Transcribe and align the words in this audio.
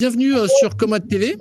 Bienvenue 0.00 0.36
euh, 0.36 0.46
sur 0.60 0.76
Comwatt 0.76 1.08
TV. 1.08 1.36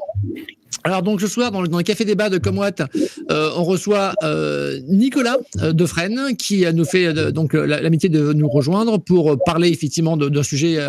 Alors 0.84 1.04
donc 1.04 1.21
ce 1.21 1.28
soir 1.28 1.52
dans 1.52 1.62
le, 1.62 1.84
café 1.84 2.06
débat 2.06 2.31
de 2.31 2.40
Comwatt, 2.40 2.81
euh, 3.29 3.52
on 3.56 3.63
reçoit 3.63 4.15
euh, 4.24 4.79
Nicolas 4.88 5.38
Defresne 5.54 6.36
qui 6.36 6.65
nous 6.74 6.85
fait 6.85 7.13
donc 7.31 7.54
l'amitié 7.54 8.10
de 8.10 8.33
nous 8.33 8.49
rejoindre 8.49 8.97
pour 8.97 9.38
parler 9.46 9.70
effectivement 9.70 10.17
d'un 10.17 10.42
sujet 10.42 10.79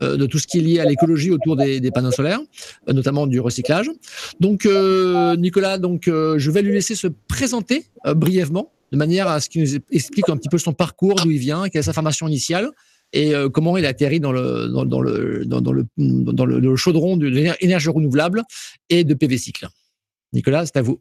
de 0.00 0.26
tout 0.26 0.38
ce 0.38 0.46
qui 0.46 0.58
est 0.58 0.62
lié 0.62 0.78
à 0.78 0.84
l'écologie 0.84 1.32
autour 1.32 1.56
des, 1.56 1.90
panneaux 1.90 2.12
solaires, 2.12 2.40
notamment 2.86 3.26
du 3.26 3.40
recyclage. 3.40 3.90
Donc 4.38 4.68
Nicolas, 5.38 5.78
donc 5.78 6.04
je 6.06 6.50
vais 6.52 6.62
lui 6.62 6.72
laisser 6.72 6.94
se 6.94 7.08
présenter 7.26 7.86
brièvement 8.14 8.70
de 8.92 8.96
manière 8.96 9.26
à 9.26 9.40
ce 9.40 9.48
qu'il 9.48 9.62
nous 9.62 9.76
explique 9.90 10.28
un 10.28 10.36
petit 10.36 10.48
peu 10.48 10.58
son 10.58 10.72
parcours, 10.72 11.16
d'où 11.16 11.32
il 11.32 11.38
vient, 11.38 11.68
quelle 11.68 11.80
est 11.80 11.82
sa 11.82 11.92
formation 11.92 12.28
initiale 12.28 12.70
et 13.12 13.34
euh, 13.34 13.48
comment 13.48 13.76
il 13.76 13.86
atterrit 13.86 14.20
dans 14.20 14.32
le, 14.32 14.68
dans, 14.68 14.84
dans 14.84 15.00
le, 15.00 15.44
dans, 15.44 15.72
le, 15.72 15.86
dans 15.96 16.44
le, 16.44 16.76
chaudron 16.76 17.16
de 17.16 17.26
l'énergie 17.26 17.88
renouvelable 17.88 18.42
et 18.90 19.04
de 19.04 19.14
PV 19.14 19.38
cycle. 19.38 19.68
Nicolas, 20.32 20.66
c'est 20.66 20.76
à 20.76 20.82
vous. 20.82 21.00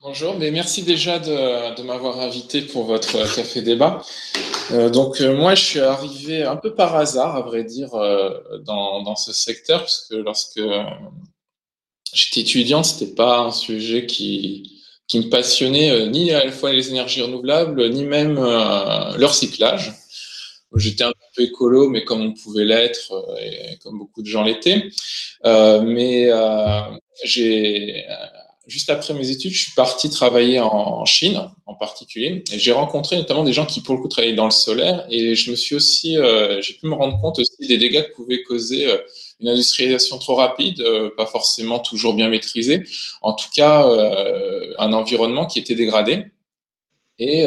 Bonjour, 0.00 0.36
mais 0.36 0.50
merci 0.50 0.82
déjà 0.82 1.20
de, 1.20 1.82
m'avoir 1.82 2.20
invité 2.20 2.62
pour 2.62 2.84
votre 2.84 3.12
café 3.36 3.62
débat. 3.62 4.02
Euh, 4.72 4.90
donc 4.90 5.20
euh, 5.20 5.36
moi, 5.36 5.54
je 5.54 5.62
suis 5.62 5.80
arrivé 5.80 6.42
un 6.42 6.56
peu 6.56 6.74
par 6.74 6.96
hasard, 6.96 7.36
à 7.36 7.42
vrai 7.42 7.62
dire, 7.62 7.90
dans, 8.64 9.16
ce 9.16 9.32
secteur, 9.32 9.80
parce 9.80 10.08
que 10.10 10.16
lorsque 10.16 10.60
j'étais 12.12 12.40
étudiant, 12.40 12.82
c'était 12.82 13.14
pas 13.14 13.38
un 13.38 13.52
sujet 13.52 14.06
qui, 14.06 14.82
qui 15.06 15.20
me 15.20 15.30
passionnait, 15.30 16.08
ni 16.08 16.32
à 16.32 16.44
la 16.44 16.50
fois 16.50 16.72
les 16.72 16.90
énergies 16.90 17.22
renouvelables, 17.22 17.88
ni 17.90 18.04
même 18.04 18.34
leur 18.34 19.30
recyclage. 19.30 19.92
J'étais 20.76 21.04
un 21.04 21.12
peu 21.36 21.42
écolo, 21.42 21.88
mais 21.88 22.04
comme 22.04 22.22
on 22.22 22.32
pouvait 22.32 22.64
l'être, 22.64 23.12
euh, 23.12 23.36
et 23.40 23.78
comme 23.82 23.98
beaucoup 23.98 24.22
de 24.22 24.26
gens 24.26 24.42
l'étaient. 24.42 24.84
Euh, 25.44 25.82
mais 25.82 26.30
euh, 26.30 26.80
j'ai 27.24 28.04
juste 28.66 28.88
après 28.90 29.12
mes 29.12 29.28
études, 29.30 29.52
je 29.52 29.64
suis 29.64 29.72
parti 29.72 30.08
travailler 30.08 30.60
en 30.60 31.04
Chine, 31.04 31.50
en 31.66 31.74
particulier, 31.74 32.42
et 32.52 32.58
j'ai 32.58 32.72
rencontré 32.72 33.16
notamment 33.16 33.44
des 33.44 33.52
gens 33.52 33.66
qui, 33.66 33.82
pour 33.82 33.96
le 33.96 34.00
coup, 34.00 34.08
travaillaient 34.08 34.36
dans 34.36 34.46
le 34.46 34.50
solaire, 34.52 35.04
et 35.10 35.34
je 35.34 35.50
me 35.50 35.56
suis 35.56 35.74
aussi, 35.74 36.16
j'ai 36.60 36.74
pu 36.74 36.86
me 36.86 36.94
rendre 36.94 37.20
compte 37.20 37.40
aussi 37.40 37.66
des 37.68 37.76
dégâts 37.76 38.04
que 38.04 38.14
pouvait 38.14 38.42
causer 38.44 38.88
une 39.40 39.48
industrialisation 39.48 40.16
trop 40.18 40.36
rapide, 40.36 40.82
pas 41.16 41.26
forcément 41.26 41.80
toujours 41.80 42.14
bien 42.14 42.28
maîtrisée, 42.28 42.84
en 43.20 43.34
tout 43.34 43.48
cas, 43.54 43.84
un 44.78 44.92
environnement 44.92 45.44
qui 45.44 45.58
était 45.58 45.74
dégradé. 45.74 46.26
Et 47.18 47.46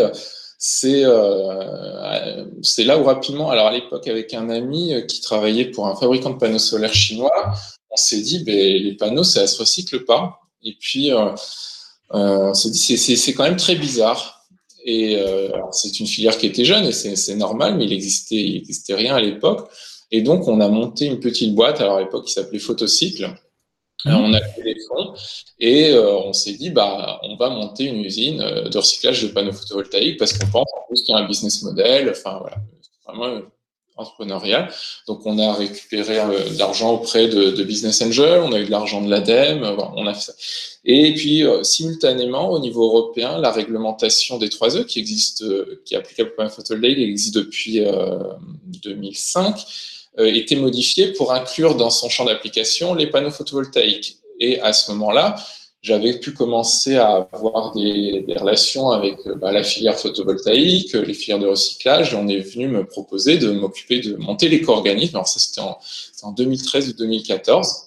c'est 0.68 1.04
euh, 1.06 2.44
c'est 2.64 2.86
là 2.86 2.98
où 2.98 3.04
rapidement, 3.04 3.52
alors 3.52 3.68
à 3.68 3.72
l'époque 3.72 4.08
avec 4.08 4.34
un 4.34 4.50
ami 4.50 4.96
euh, 4.96 5.02
qui 5.02 5.22
travaillait 5.22 5.66
pour 5.66 5.86
un 5.88 5.96
fabricant 5.96 6.32
de 6.32 6.40
panneaux 6.40 6.58
solaires 6.58 6.96
chinois, 6.96 7.54
on 7.92 7.96
s'est 7.96 8.22
dit 8.22 8.44
ben, 8.44 8.56
les 8.56 8.96
panneaux 8.96 9.24
ça 9.24 9.46
se 9.46 9.60
recycle 9.60 10.06
pas. 10.06 10.40
Et 10.64 10.76
puis 10.80 11.12
euh, 11.12 11.30
on 12.10 12.56
s'est 12.56 12.72
dit 12.72 12.98
c'est 12.98 13.34
quand 13.34 13.44
même 13.44 13.58
très 13.58 13.76
bizarre. 13.76 14.48
Et 14.84 15.20
c'est 15.72 16.00
une 16.00 16.08
filière 16.08 16.38
qui 16.38 16.48
était 16.48 16.66
jeune 16.66 16.86
et 16.86 16.92
c'est 16.92 17.36
normal, 17.36 17.76
mais 17.78 17.86
il 17.86 17.94
existait 17.94 18.94
rien 18.96 19.16
à 19.16 19.22
l'époque. 19.22 19.70
Et 20.12 20.22
donc 20.22 20.48
on 20.48 20.62
a 20.62 20.68
monté 20.68 21.06
une 21.06 21.20
petite 21.20 21.54
boîte. 21.54 21.80
Alors 21.80 21.98
à 21.98 22.02
l'époque 22.02 22.26
qui 22.26 22.34
s'appelait 22.34 22.60
Photocycle 22.60 23.36
on 24.06 24.34
a 24.34 24.42
fait 24.42 24.75
et 25.60 25.92
euh, 25.92 26.18
on 26.18 26.34
s'est 26.34 26.54
dit, 26.54 26.70
bah, 26.70 27.20
on 27.24 27.36
va 27.36 27.50
monter 27.50 27.86
une 27.86 28.04
usine 28.04 28.42
euh, 28.42 28.70
de 28.70 28.78
recyclage 28.78 29.24
de 29.24 29.28
panneaux 29.30 29.54
photovoltaïques 29.54 30.18
parce 30.18 30.34
qu'on 30.34 30.48
pense 30.48 30.66
qu'il 30.90 31.14
y 31.16 31.18
a 31.18 31.22
un 31.22 31.28
business 31.28 31.64
model, 31.64 32.10
enfin 32.10 32.38
voilà, 32.40 32.58
vraiment 33.08 33.42
entrepreneurial. 33.98 34.70
Donc 35.08 35.26
on 35.26 35.40
a 35.40 35.54
récupéré 35.54 36.16
de 36.16 36.60
l'argent 36.60 36.92
auprès 36.92 37.28
de, 37.30 37.64
business 37.64 38.02
angel, 38.02 38.42
on 38.42 38.52
a 38.52 38.60
eu 38.60 38.66
de 38.66 38.72
l'argent 38.72 39.02
de 39.02 39.10
l'ADEME, 39.10 39.64
on 39.96 40.06
a 40.06 40.14
fait 40.14 40.31
ça. 40.31 40.34
Et 40.84 41.14
puis 41.14 41.44
simultanément 41.64 42.52
au 42.52 42.59
niveau 42.59 42.84
européen, 42.86 43.38
la 43.38 43.54
réglementation 43.54 44.38
des 44.38 44.50
3E 44.50 44.84
qui 44.84 45.00
existe, 45.00 45.46
qui 45.86 45.94
est 45.94 45.98
applicable 45.98 46.31
aux 46.31 46.36
panneaux 46.36 46.50
photovoltaïques, 46.50 47.00
existe 47.00 47.36
depuis 47.36 47.81
2005 48.84 49.66
euh, 50.18 50.34
était 50.34 50.56
modifié 50.56 51.12
pour 51.12 51.34
inclure 51.34 51.75
dans 51.75 51.90
son 51.90 52.08
champ 52.08 52.24
d'application 52.24 52.94
les 52.94 53.08
panneaux 53.08 53.31
photovoltaïques. 53.31 54.20
Et 54.40 54.59
à 54.62 54.73
ce 54.73 54.91
moment-là, 54.91 55.35
j'avais 55.81 56.19
pu 56.19 56.34
commencer 56.34 56.97
à 56.97 57.28
avoir 57.31 57.72
des, 57.73 58.25
relations 58.38 58.90
avec 58.90 59.18
euh, 59.28 59.35
bah, 59.35 59.51
la 59.51 59.63
filière 59.63 60.00
photovoltaïque, 60.00 60.94
les 60.94 61.13
filières 61.13 61.40
de 61.40 61.47
recyclage, 61.47 62.13
et 62.13 62.16
on 62.16 62.28
est 62.28 62.40
venu 62.40 62.68
me 62.68 62.85
proposer 62.85 63.38
de 63.38 63.51
m'occuper 63.51 64.00
de 64.00 64.16
monter 64.16 64.50
l'éco-organisme. 64.50 65.16
Alors 65.16 65.28
ça, 65.28 65.40
c'était 65.40 65.62
en, 65.62 65.78
en, 66.24 66.31
2013 66.31 66.90
ou 66.90 66.94
2014. 66.94 67.85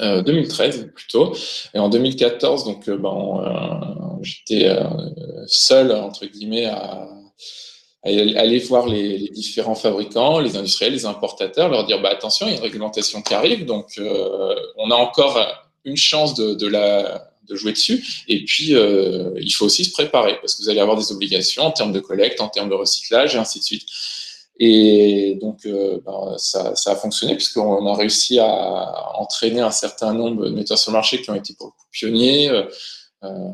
Euh, 0.00 0.22
2013 0.22 0.92
plutôt. 0.94 1.34
Et 1.74 1.78
en 1.78 1.90
2014, 1.90 2.64
donc, 2.64 2.88
euh, 2.88 2.96
ben, 2.96 3.10
euh, 3.10 4.22
j'étais 4.22 4.74
seul, 5.46 5.92
entre 5.92 6.24
guillemets, 6.26 6.66
à, 6.66 7.06
aller 8.02 8.58
voir 8.60 8.86
les, 8.86 9.18
les, 9.18 9.28
différents 9.28 9.74
fabricants, 9.74 10.38
les 10.40 10.56
industriels, 10.56 10.92
les 10.92 11.06
importateurs, 11.06 11.68
leur 11.68 11.84
dire 11.84 12.00
bah, 12.00 12.10
attention, 12.10 12.46
il 12.46 12.50
y 12.50 12.54
a 12.54 12.56
une 12.56 12.62
réglementation 12.62 13.20
qui 13.22 13.34
arrive, 13.34 13.66
donc 13.66 13.98
euh, 13.98 14.54
on 14.78 14.90
a 14.90 14.94
encore 14.94 15.38
une 15.84 15.96
chance 15.96 16.34
de, 16.34 16.54
de, 16.54 16.66
la, 16.66 17.30
de 17.46 17.56
jouer 17.56 17.72
dessus. 17.72 18.24
Et 18.28 18.44
puis, 18.44 18.74
euh, 18.74 19.32
il 19.36 19.50
faut 19.50 19.66
aussi 19.66 19.84
se 19.84 19.92
préparer 19.92 20.38
parce 20.40 20.54
que 20.54 20.62
vous 20.62 20.70
allez 20.70 20.80
avoir 20.80 20.96
des 20.96 21.12
obligations 21.12 21.64
en 21.64 21.72
termes 21.72 21.92
de 21.92 22.00
collecte, 22.00 22.40
en 22.40 22.48
termes 22.48 22.70
de 22.70 22.74
recyclage 22.74 23.34
et 23.34 23.38
ainsi 23.38 23.58
de 23.58 23.64
suite. 23.64 23.86
Et 24.58 25.38
donc, 25.40 25.64
euh, 25.66 26.00
ben, 26.04 26.34
ça, 26.36 26.76
ça, 26.76 26.92
a 26.92 26.96
fonctionné 26.96 27.34
puisqu'on 27.34 27.86
a 27.86 27.96
réussi 27.96 28.38
à 28.38 29.18
entraîner 29.18 29.60
un 29.60 29.70
certain 29.70 30.12
nombre 30.12 30.44
de 30.44 30.50
metteurs 30.50 30.78
sur 30.78 30.92
le 30.92 30.96
marché 30.96 31.22
qui 31.22 31.30
ont 31.30 31.34
été 31.34 31.54
pour 31.54 31.68
le 31.68 31.72
coup 31.72 31.86
pionniers, 31.90 32.50
euh, 33.24 33.50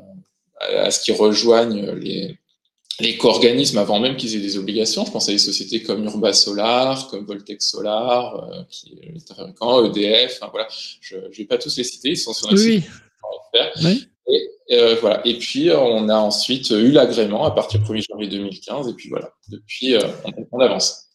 à 0.61 0.91
ce 0.91 1.01
qui 1.01 1.13
rejoignent 1.13 1.93
les 1.93 2.39
l'éco-organisme 3.01 3.79
avant 3.79 4.01
même 4.01 4.17
qu'ils 4.17 4.35
aient 4.37 4.41
des 4.41 4.57
obligations. 4.59 5.05
Je 5.05 5.11
pense 5.11 5.29
à 5.29 5.33
des 5.33 5.39
sociétés 5.39 5.83
comme 5.83 6.05
Urba 6.05 6.33
Solar, 6.33 7.09
comme 7.09 7.25
Voltex 7.25 7.69
Solar, 7.69 8.51
euh, 8.51 8.63
qui 8.71 8.99
est 9.03 9.27
fabricant, 9.27 9.85
EDF, 9.85 10.41
voilà. 10.51 10.69
Je 11.01 11.17
ne 11.17 11.29
vais 11.35 11.45
pas 11.45 11.59
tous 11.59 11.77
les 11.77 11.85
citer, 11.85 12.11
ils 12.11 12.17
sont 12.17 12.33
sur 12.33 12.51
notre 12.51 12.63
oui. 12.63 12.81
site. 12.81 12.91
Oui. 13.83 14.09
Et, 14.29 14.49
euh, 14.73 14.97
voilà. 15.01 15.25
et 15.27 15.39
puis, 15.39 15.71
on 15.71 16.09
a 16.09 16.17
ensuite 16.17 16.71
eu 16.71 16.91
l'agrément 16.91 17.45
à 17.45 17.53
partir 17.53 17.81
du 17.81 17.87
1er 17.87 18.05
janvier 18.11 18.29
2015, 18.29 18.89
et 18.89 18.95
puis 18.95 19.09
voilà, 19.09 19.31
depuis, 19.49 19.95
euh, 19.95 20.01
on, 20.25 20.33
on, 20.51 20.61
avance. 20.61 21.11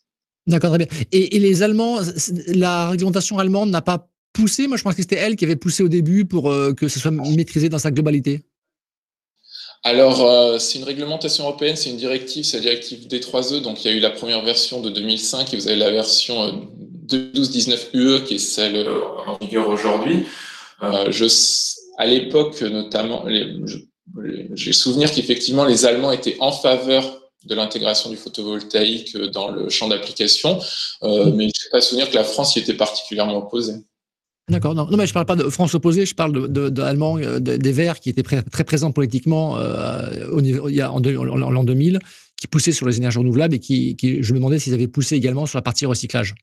D'accord, 0.47 0.69
très 0.69 0.85
bien. 0.85 0.87
Et, 1.11 1.35
et, 1.35 1.39
les 1.39 1.61
Allemands, 1.61 1.99
la 2.47 2.89
réglementation 2.89 3.37
allemande 3.37 3.69
n'a 3.69 3.81
pas 3.81 4.07
poussé? 4.33 4.67
Moi, 4.67 4.77
je 4.77 4.83
pense 4.83 4.95
que 4.95 5.01
c'était 5.01 5.17
elle 5.17 5.35
qui 5.35 5.45
avait 5.45 5.55
poussé 5.55 5.83
au 5.83 5.87
début 5.87 6.25
pour 6.25 6.51
euh, 6.51 6.73
que 6.73 6.87
ce 6.87 6.99
soit 6.99 7.11
maîtrisé 7.11 7.69
dans 7.69 7.79
sa 7.79 7.91
globalité. 7.91 8.41
Alors, 9.83 10.21
euh, 10.21 10.59
c'est 10.59 10.77
une 10.77 10.85
réglementation 10.85 11.45
européenne, 11.45 11.75
c'est 11.75 11.89
une 11.89 11.97
directive, 11.97 12.43
c'est 12.43 12.57
la 12.57 12.63
directive 12.63 13.07
D3E. 13.07 13.61
Donc, 13.61 13.83
il 13.83 13.91
y 13.91 13.93
a 13.93 13.97
eu 13.97 13.99
la 13.99 14.11
première 14.11 14.43
version 14.43 14.79
de 14.79 14.89
2005 14.89 15.53
et 15.53 15.57
vous 15.57 15.67
avez 15.67 15.77
la 15.77 15.89
version 15.89 16.43
euh, 16.43 16.51
2012-19 17.07 17.87
UE 17.93 18.23
qui 18.23 18.35
est 18.35 18.39
celle 18.39 18.75
euh, 18.75 19.01
en 19.27 19.37
vigueur 19.37 19.67
aujourd'hui. 19.67 20.25
Euh, 20.83 21.11
je, 21.11 21.25
à 21.97 22.05
l'époque, 22.05 22.61
notamment, 22.61 23.25
j'ai 24.53 24.73
souvenir 24.73 25.11
qu'effectivement, 25.11 25.65
les 25.65 25.85
Allemands 25.85 26.11
étaient 26.11 26.37
en 26.39 26.51
faveur 26.51 27.21
de 27.45 27.55
l'intégration 27.55 28.09
du 28.09 28.17
photovoltaïque 28.17 29.17
dans 29.17 29.49
le 29.49 29.69
champ 29.69 29.87
d'application, 29.87 30.59
euh, 31.03 31.31
mais 31.33 31.49
je 31.55 31.65
n'ai 31.65 31.71
pas 31.71 31.81
souvenir 31.81 32.09
que 32.09 32.15
la 32.15 32.23
France 32.23 32.55
y 32.55 32.59
était 32.59 32.73
particulièrement 32.73 33.37
opposée. 33.37 33.75
D'accord. 34.51 34.75
Non, 34.75 34.85
non, 34.89 34.97
mais 34.97 35.07
je 35.07 35.13
parle 35.13 35.25
pas 35.25 35.37
de 35.37 35.49
France 35.49 35.73
opposée, 35.75 36.05
je 36.05 36.13
parle 36.13 36.33
de, 36.33 36.47
de, 36.47 36.69
de 36.69 36.81
Allemands, 36.81 37.17
euh, 37.17 37.39
de, 37.39 37.55
des 37.55 37.71
Verts 37.71 38.01
qui 38.01 38.09
étaient 38.09 38.21
très, 38.21 38.41
très 38.41 38.65
présents 38.65 38.91
politiquement 38.91 39.57
euh, 39.57 40.27
au 40.29 40.41
niveau, 40.41 40.67
il 40.67 40.75
y 40.75 40.81
a 40.81 40.91
en, 40.91 41.01
en, 41.01 41.49
l'an 41.49 41.63
2000, 41.63 41.99
qui 42.35 42.47
poussaient 42.47 42.73
sur 42.73 42.85
les 42.85 42.97
énergies 42.97 43.19
renouvelables 43.19 43.55
et 43.55 43.59
qui, 43.59 43.95
qui 43.95 44.21
je 44.21 44.33
me 44.33 44.39
demandais 44.39 44.59
s'ils 44.59 44.73
avaient 44.73 44.89
poussé 44.89 45.15
également 45.15 45.45
sur 45.45 45.57
la 45.57 45.61
partie 45.61 45.85
recyclage. 45.85 46.35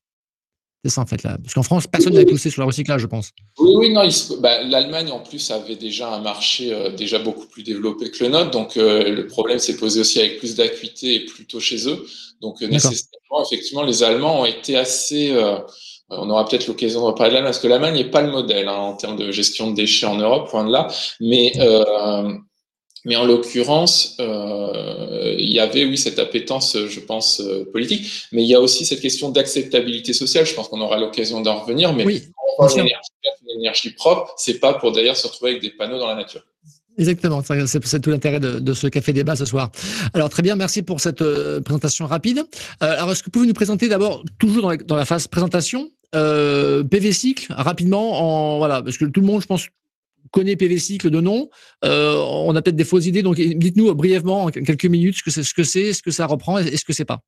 C'est 0.83 0.91
ça 0.91 1.03
en 1.03 1.07
fait 1.07 1.23
là. 1.23 1.37
Parce 1.43 1.53
qu'en 1.53 1.63
France, 1.63 1.87
personne 1.87 2.15
n'avait 2.15 2.25
poussé 2.25 2.51
sur 2.51 2.63
le 2.63 2.67
recyclage, 2.67 3.03
je 3.03 3.07
pense. 3.07 3.33
Oui, 3.59 3.73
oui, 3.77 3.93
non. 3.93 4.09
Bah, 4.41 4.63
L'Allemagne 4.63 5.11
en 5.11 5.21
plus 5.21 5.51
avait 5.51 5.77
déjà 5.77 6.15
un 6.15 6.21
marché 6.21 6.73
euh, 6.73 6.91
déjà 6.91 7.19
beaucoup 7.19 7.47
plus 7.47 7.63
développé 7.63 8.11
que 8.11 8.25
le 8.25 8.31
nôtre, 8.31 8.53
donc 8.53 8.77
le 8.77 9.27
problème 9.27 9.59
s'est 9.59 9.77
posé 9.77 10.01
aussi 10.01 10.19
avec 10.21 10.39
plus 10.39 10.55
d'acuité 10.55 11.15
et 11.17 11.25
plutôt 11.27 11.61
chez 11.61 11.89
eux. 11.89 12.07
Donc 12.41 12.63
nécessairement, 12.63 13.45
effectivement, 13.45 13.83
les 13.83 14.03
Allemands 14.03 14.43
ont 14.43 14.47
été 14.47 14.77
assez 14.77 15.37
on 16.11 16.31
aura 16.31 16.47
peut-être 16.47 16.67
l'occasion 16.67 17.01
de 17.01 17.07
reparler 17.07 17.31
de 17.31 17.35
l'Allemagne, 17.35 17.53
parce 17.53 17.63
que 17.63 17.69
l'Allemagne 17.69 17.95
n'est 17.95 18.11
pas 18.11 18.23
le 18.23 18.31
modèle 18.31 18.69
hein, 18.69 18.77
en 18.77 18.95
termes 18.95 19.17
de 19.17 19.31
gestion 19.31 19.71
de 19.71 19.77
déchets 19.77 20.07
en 20.07 20.17
Europe, 20.17 20.51
point 20.51 20.65
de 20.65 20.73
là. 20.73 20.89
Mais, 21.21 21.53
euh, 21.59 22.33
mais 23.05 23.17
en 23.17 23.25
l'occurrence, 23.25 24.17
euh, 24.21 25.35
il 25.39 25.51
y 25.51 25.61
avait, 25.61 25.85
oui, 25.85 25.99
cette 25.99 26.19
appétence, 26.19 26.77
je 26.89 27.01
pense, 27.01 27.41
euh, 27.41 27.69
politique, 27.71 28.07
mais 28.33 28.43
il 28.43 28.49
y 28.49 28.55
a 28.55 28.61
aussi 28.61 28.87
cette 28.87 29.01
question 29.01 29.31
d'acceptabilité 29.31 30.13
sociale. 30.13 30.47
Je 30.47 30.55
pense 30.55 30.69
qu'on 30.69 30.81
aura 30.81 30.99
l'occasion 30.99 31.41
d'en 31.41 31.61
revenir, 31.61 31.93
mais 31.93 32.05
oui, 32.05 32.23
une 32.77 33.61
énergie 33.61 33.91
propre, 33.91 34.35
c'est 34.37 34.61
pas 34.61 34.75
pour 34.75 34.93
d'ailleurs 34.93 35.17
se 35.17 35.27
retrouver 35.27 35.53
avec 35.53 35.63
des 35.63 35.71
panneaux 35.71 35.99
dans 35.99 36.09
la 36.09 36.15
nature. 36.15 36.43
Exactement, 36.99 37.43
c'est 37.45 38.01
tout 38.01 38.11
l'intérêt 38.11 38.41
de, 38.41 38.59
de, 38.59 38.73
ce 38.75 38.89
café 38.89 39.13
débat 39.13 39.37
ce 39.37 39.45
soir. 39.45 39.71
Alors 40.15 40.29
très 40.31 40.43
bien, 40.43 40.57
merci 40.57 40.83
pour 40.83 40.99
cette 41.01 41.23
euh, 41.23 41.61
présentation 41.61 42.07
rapide. 42.07 42.39
Euh, 42.83 42.97
alors 42.97 43.13
est-ce 43.13 43.21
que 43.21 43.27
vous 43.27 43.31
pouvez 43.31 43.47
nous 43.47 43.55
présenter 43.55 43.89
d'abord, 43.89 44.25
toujours 44.41 44.63
dans 44.63 44.71
la, 44.71 44.77
dans 44.79 44.97
la, 44.97 45.05
phase 45.05 45.29
présentation, 45.29 45.93
Cycle, 46.13 47.53
rapidement, 47.53 48.55
en, 48.55 48.59
voilà, 48.59 48.83
parce 48.83 48.99
que 48.99 49.05
tout 49.05 49.21
le 49.21 49.27
monde, 49.27 49.43
je 49.43 49.47
pense, 49.47 49.67
connaît 50.31 50.57
PV 50.57 50.77
de 51.05 51.21
nom. 51.21 51.49
on 51.83 52.57
a 52.57 52.63
peut-être 52.63 52.77
des 52.77 52.85
fausses 52.85 53.07
idées, 53.07 53.23
donc 53.23 53.37
dites-nous 53.37 53.95
brièvement, 53.95 54.45
en 54.45 54.51
quelques 54.51 54.87
minutes, 54.87 55.17
ce 55.17 55.23
que 55.23 55.31
c'est, 55.31 55.43
ce 55.43 55.55
que 55.55 55.65
c'est, 55.65 55.93
ce 55.93 56.03
que 56.03 56.11
ça 56.11 56.27
reprend 56.27 56.59
et 56.59 56.77
ce 56.77 56.85
que 56.85 56.93
c'est 56.93 57.05
pas? 57.05 57.21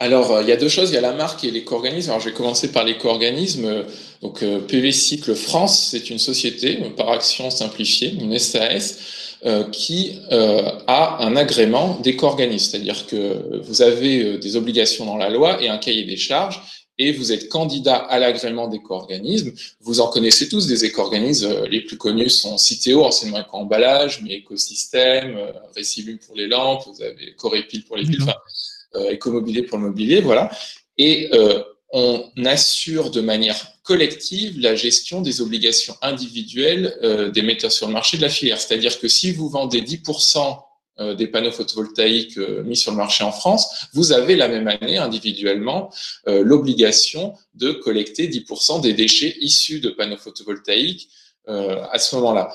Alors, 0.00 0.40
il 0.42 0.48
y 0.48 0.52
a 0.52 0.56
deux 0.56 0.68
choses. 0.68 0.90
Il 0.90 0.94
y 0.94 0.98
a 0.98 1.00
la 1.00 1.12
marque 1.12 1.44
et 1.44 1.52
l'éco-organisme. 1.52 2.10
Alors, 2.10 2.20
je 2.20 2.30
vais 2.30 2.34
commencer 2.34 2.72
par 2.72 2.82
l'éco-organisme. 2.84 3.84
Donc, 4.20 4.40
PV 4.40 4.90
Cycle 4.90 5.36
France, 5.36 5.90
c'est 5.92 6.10
une 6.10 6.18
société 6.18 6.76
par 6.96 7.10
action 7.10 7.50
simplifiée, 7.50 8.12
une 8.20 8.36
SAS, 8.36 8.98
euh, 9.44 9.64
qui 9.70 10.20
euh, 10.30 10.70
a 10.86 11.24
un 11.24 11.34
agrément 11.34 11.98
d'éco-organisme. 12.00 12.70
C'est-à-dire 12.70 13.06
que 13.06 13.60
vous 13.64 13.82
avez 13.82 14.38
des 14.38 14.54
obligations 14.54 15.04
dans 15.04 15.16
la 15.16 15.30
loi 15.30 15.60
et 15.60 15.68
un 15.68 15.78
cahier 15.78 16.04
des 16.04 16.16
charges 16.16 16.60
et 16.98 17.12
vous 17.12 17.32
êtes 17.32 17.48
candidat 17.48 17.96
à 17.96 18.18
l'agrément 18.18 18.68
d'éco-organisme. 18.68 19.52
Vous 19.80 20.00
en 20.00 20.08
connaissez 20.08 20.48
tous 20.48 20.66
des 20.66 20.84
éco-organismes. 20.84 21.64
Les 21.70 21.80
plus 21.80 21.96
connus 21.96 22.30
sont 22.30 22.58
Citeo, 22.58 23.04
anciennement 23.04 23.40
éco-emballage, 23.40 24.22
mais 24.22 24.34
écosystème, 24.34 25.38
Récibule 25.74 26.18
pour 26.18 26.36
les 26.36 26.46
lampes, 26.46 26.84
vous 26.86 27.02
avez 27.02 27.34
Corépil 27.36 27.84
pour 27.84 27.96
les 27.96 28.04
piles, 28.04 28.22
enfin, 28.22 28.34
euh, 28.96 29.10
écomobilier 29.10 29.62
pour 29.62 29.78
le 29.78 29.84
mobilier, 29.84 30.20
voilà. 30.20 30.50
Et 30.98 31.30
euh, 31.32 31.62
on 31.92 32.30
assure 32.44 33.10
de 33.10 33.20
manière 33.20 33.56
collective 33.82 34.58
la 34.60 34.74
gestion 34.74 35.20
des 35.20 35.40
obligations 35.40 35.94
individuelles 36.02 36.96
euh, 37.02 37.30
des 37.30 37.42
metteurs 37.42 37.72
sur 37.72 37.86
le 37.86 37.92
marché 37.92 38.16
de 38.16 38.22
la 38.22 38.28
filière. 38.28 38.60
C'est-à-dire 38.60 38.98
que 38.98 39.08
si 39.08 39.32
vous 39.32 39.48
vendez 39.48 39.82
10% 39.82 40.38
euh, 40.38 40.52
des 40.98 41.26
panneaux 41.26 41.50
photovoltaïques 41.50 42.38
euh, 42.38 42.62
mis 42.64 42.76
sur 42.76 42.90
le 42.90 42.98
marché 42.98 43.24
en 43.24 43.32
France, 43.32 43.88
vous 43.94 44.12
avez 44.12 44.36
la 44.36 44.48
même 44.48 44.68
année 44.68 44.98
individuellement 44.98 45.92
euh, 46.28 46.42
l'obligation 46.42 47.34
de 47.54 47.72
collecter 47.72 48.28
10% 48.28 48.80
des 48.82 48.92
déchets 48.92 49.36
issus 49.40 49.80
de 49.80 49.90
panneaux 49.90 50.16
photovoltaïques 50.16 51.08
à 51.48 51.98
ce 51.98 52.14
moment-là. 52.14 52.54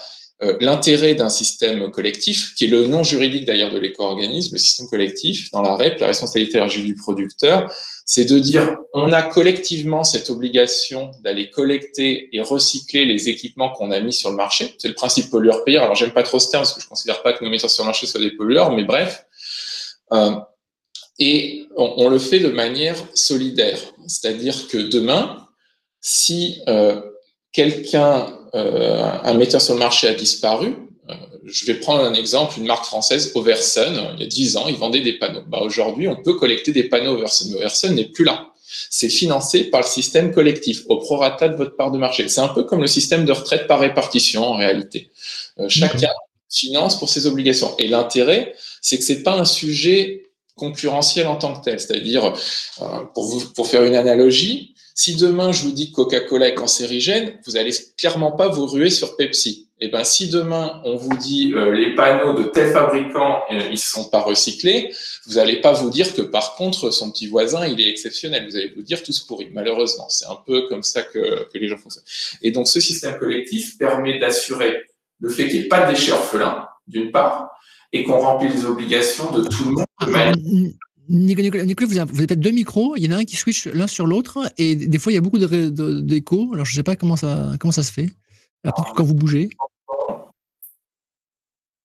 L'intérêt 0.60 1.16
d'un 1.16 1.30
système 1.30 1.90
collectif, 1.90 2.54
qui 2.54 2.66
est 2.66 2.68
le 2.68 2.86
nom 2.86 3.02
juridique 3.04 3.46
d'ailleurs 3.46 3.72
de 3.72 3.80
l'éco-organisme, 3.80 4.54
le 4.54 4.60
système 4.60 4.88
collectif, 4.88 5.50
dans 5.52 5.64
la 5.64 5.76
REP, 5.76 6.00
la 6.00 6.08
responsabilité 6.08 6.58
élargie 6.58 6.84
du 6.84 6.94
producteur, 6.94 7.74
c'est 8.10 8.24
de 8.24 8.40
dire 8.40 8.78
on 8.94 9.12
a 9.12 9.22
collectivement 9.22 10.06
cette 10.06 10.30
obligation 10.30 11.12
d'aller 11.24 11.50
collecter 11.50 12.30
et 12.32 12.42
recycler 12.42 13.04
les 13.04 13.28
équipements 13.28 13.70
qu'on 13.72 13.92
a 13.92 14.00
mis 14.00 14.14
sur 14.14 14.30
le 14.30 14.38
marché. 14.38 14.76
C'est 14.78 14.88
le 14.88 14.94
principe 14.94 15.30
pollueur-payeur. 15.30 15.84
Alors 15.84 15.96
j'aime 15.96 16.14
pas 16.14 16.24
trop 16.24 16.40
ce 16.40 16.50
terme 16.50 16.64
parce 16.64 16.74
que 16.74 16.82
je 16.82 16.88
considère 16.88 17.22
pas 17.22 17.34
que 17.34 17.44
nos 17.44 17.50
metteurs 17.50 17.70
sur 17.70 17.84
le 17.84 17.88
marché 17.88 18.08
soient 18.08 18.22
des 18.22 18.32
pollueurs, 18.32 18.72
mais 18.72 18.86
bref. 18.86 19.26
Euh, 20.14 20.32
et 21.20 21.68
on, 21.76 22.10
le 22.10 22.20
fait 22.20 22.40
de 22.40 22.50
manière 22.50 22.96
solidaire, 23.14 23.80
c'est-à-dire 24.06 24.68
que 24.68 24.78
demain, 24.78 25.48
si 26.00 26.62
euh, 26.70 27.02
quelqu'un, 27.52 28.28
euh, 28.32 28.37
un 28.54 29.34
metteur 29.34 29.62
sur 29.62 29.74
le 29.74 29.80
marché 29.80 30.08
a 30.08 30.14
disparu, 30.14 30.76
euh, 31.10 31.14
je 31.46 31.66
vais 31.66 31.76
prendre 31.76 32.04
un 32.04 32.14
exemple, 32.14 32.60
une 32.60 32.66
marque 32.66 32.86
française, 32.86 33.32
Oversun, 33.36 34.14
il 34.16 34.22
y 34.22 34.24
a 34.24 34.28
10 34.28 34.58
ans, 34.58 34.68
ils 34.68 34.76
vendaient 34.76 35.02
des 35.02 35.14
panneaux. 35.14 35.44
Bah, 35.48 35.60
Aujourd'hui, 35.62 36.08
on 36.08 36.16
peut 36.16 36.34
collecter 36.34 36.72
des 36.72 36.84
panneaux 36.84 37.14
Oversun. 37.14 37.56
Oversun 37.56 37.94
n'est 37.94 38.06
plus 38.06 38.26
là. 38.26 38.48
C'est 38.90 39.10
financé 39.10 39.66
par 39.66 39.82
le 39.82 39.88
système 39.88 40.34
collectif, 40.34 40.84
au 40.90 40.98
prorata 40.98 41.48
de 41.48 41.56
votre 41.56 41.78
part 41.78 41.92
de 41.92 41.98
marché. 41.98 42.28
C'est 42.28 42.42
un 42.42 42.50
peu 42.50 42.64
comme 42.64 42.82
le 42.82 42.88
système 42.88 43.24
de 43.24 43.32
retraite 43.32 43.68
par 43.68 43.80
répartition 43.80 44.44
en 44.44 44.58
réalité. 44.58 45.10
Euh, 45.60 45.70
chacun 45.70 46.10
finance 46.50 47.00
pour 47.00 47.10
ses 47.10 47.28
obligations. 47.28 47.76
Et 47.78 47.88
l'intérêt, 47.88 48.54
c'est 48.82 48.98
que 48.98 49.04
c'est 49.04 49.24
pas 49.24 49.34
un 49.34 49.46
sujet 49.46 50.24
concurrentiel 50.56 51.28
en 51.28 51.38
tant 51.38 51.54
que 51.54 51.64
tel. 51.64 51.80
C'est-à-dire, 51.80 52.34
euh, 52.82 52.86
pour, 53.14 53.54
pour 53.54 53.68
faire 53.68 53.84
une 53.84 53.96
analogie, 53.96 54.76
si 54.98 55.16
demain 55.16 55.52
je 55.52 55.62
vous 55.62 55.72
dis 55.72 55.92
que 55.92 55.96
Coca-Cola 55.98 56.48
est 56.50 56.56
cancérigène, 56.56 57.40
vous 57.46 57.56
allez 57.56 57.70
clairement 57.98 58.32
pas 58.32 58.48
vous 58.48 58.66
ruer 58.66 58.90
sur 58.90 59.16
Pepsi. 59.16 59.70
Et 59.80 59.86
eh 59.86 59.90
ben, 59.90 60.04
si 60.04 60.28
demain 60.28 60.82
on 60.86 60.96
vous 60.96 61.16
dit 61.16 61.54
euh, 61.54 61.72
les 61.72 61.94
panneaux 61.94 62.34
de 62.34 62.46
tel 62.46 62.74
fabricant 62.74 63.44
euh, 63.52 63.60
ils 63.70 63.78
sont 63.78 64.10
pas 64.10 64.22
recyclés, 64.22 64.92
vous 65.28 65.36
n'allez 65.36 65.62
pas 65.62 65.72
vous 65.72 65.92
dire 65.92 66.16
que 66.16 66.24
par 66.24 66.56
contre 66.56 66.90
son 66.90 67.12
petit 67.12 67.28
voisin 67.28 67.68
il 67.68 67.80
est 67.80 67.88
exceptionnel. 67.88 68.48
Vous 68.50 68.56
allez 68.56 68.74
vous 68.76 68.82
dire 68.82 69.04
tous 69.04 69.20
pourris. 69.20 69.50
Malheureusement, 69.54 70.10
c'est 70.10 70.26
un 70.26 70.40
peu 70.48 70.68
comme 70.68 70.82
ça 70.82 71.04
que, 71.04 71.48
que 71.48 71.58
les 71.60 71.68
gens 71.68 71.78
fonctionnent. 71.78 72.04
Et 72.42 72.50
donc 72.50 72.68
ce 72.68 72.80
système 72.80 73.20
collectif 73.20 73.78
permet 73.78 74.18
d'assurer 74.18 74.82
le 75.20 75.30
fait 75.30 75.48
qu'il 75.48 75.60
n'y 75.60 75.66
ait 75.66 75.70
pas 75.70 75.86
de 75.86 75.94
déchets 75.94 76.12
orphelins, 76.12 76.68
d'une 76.88 77.12
part, 77.12 77.52
et 77.94 78.04
qu'on 78.04 78.20
remplit 78.20 78.50
les 78.50 78.66
obligations 78.66 79.32
de 79.32 79.48
tout 79.48 79.64
le 79.64 79.72
monde. 79.72 80.74
Ah, 81.10 81.14
Nicolas, 81.14 81.88
vous 81.88 81.98
avez, 81.98 82.28
peut-être 82.28 82.40
deux 82.40 82.52
micros. 82.52 82.96
Il 82.98 83.06
y 83.06 83.08
en 83.08 83.18
a 83.18 83.20
un 83.20 83.26
qui 83.26 83.36
switch 83.36 83.68
l'un 83.68 83.88
sur 83.88 84.08
l'autre, 84.08 84.40
et 84.58 84.76
des 84.76 85.00
fois 85.00 85.12
il 85.12 85.16
y 85.16 85.18
a 85.18 85.22
beaucoup 85.22 85.40
d'écho. 85.40 86.50
Alors 86.54 86.66
je 86.66 86.72
ne 86.72 86.76
sais 86.76 86.84
pas 86.84 86.96
comment 86.96 87.16
ça, 87.16 87.54
comment 87.60 87.72
ça 87.72 87.84
se 87.84 87.92
fait. 87.92 88.10
Après, 88.64 88.84
quand 88.96 89.04
vous 89.04 89.14
bougez. 89.14 89.50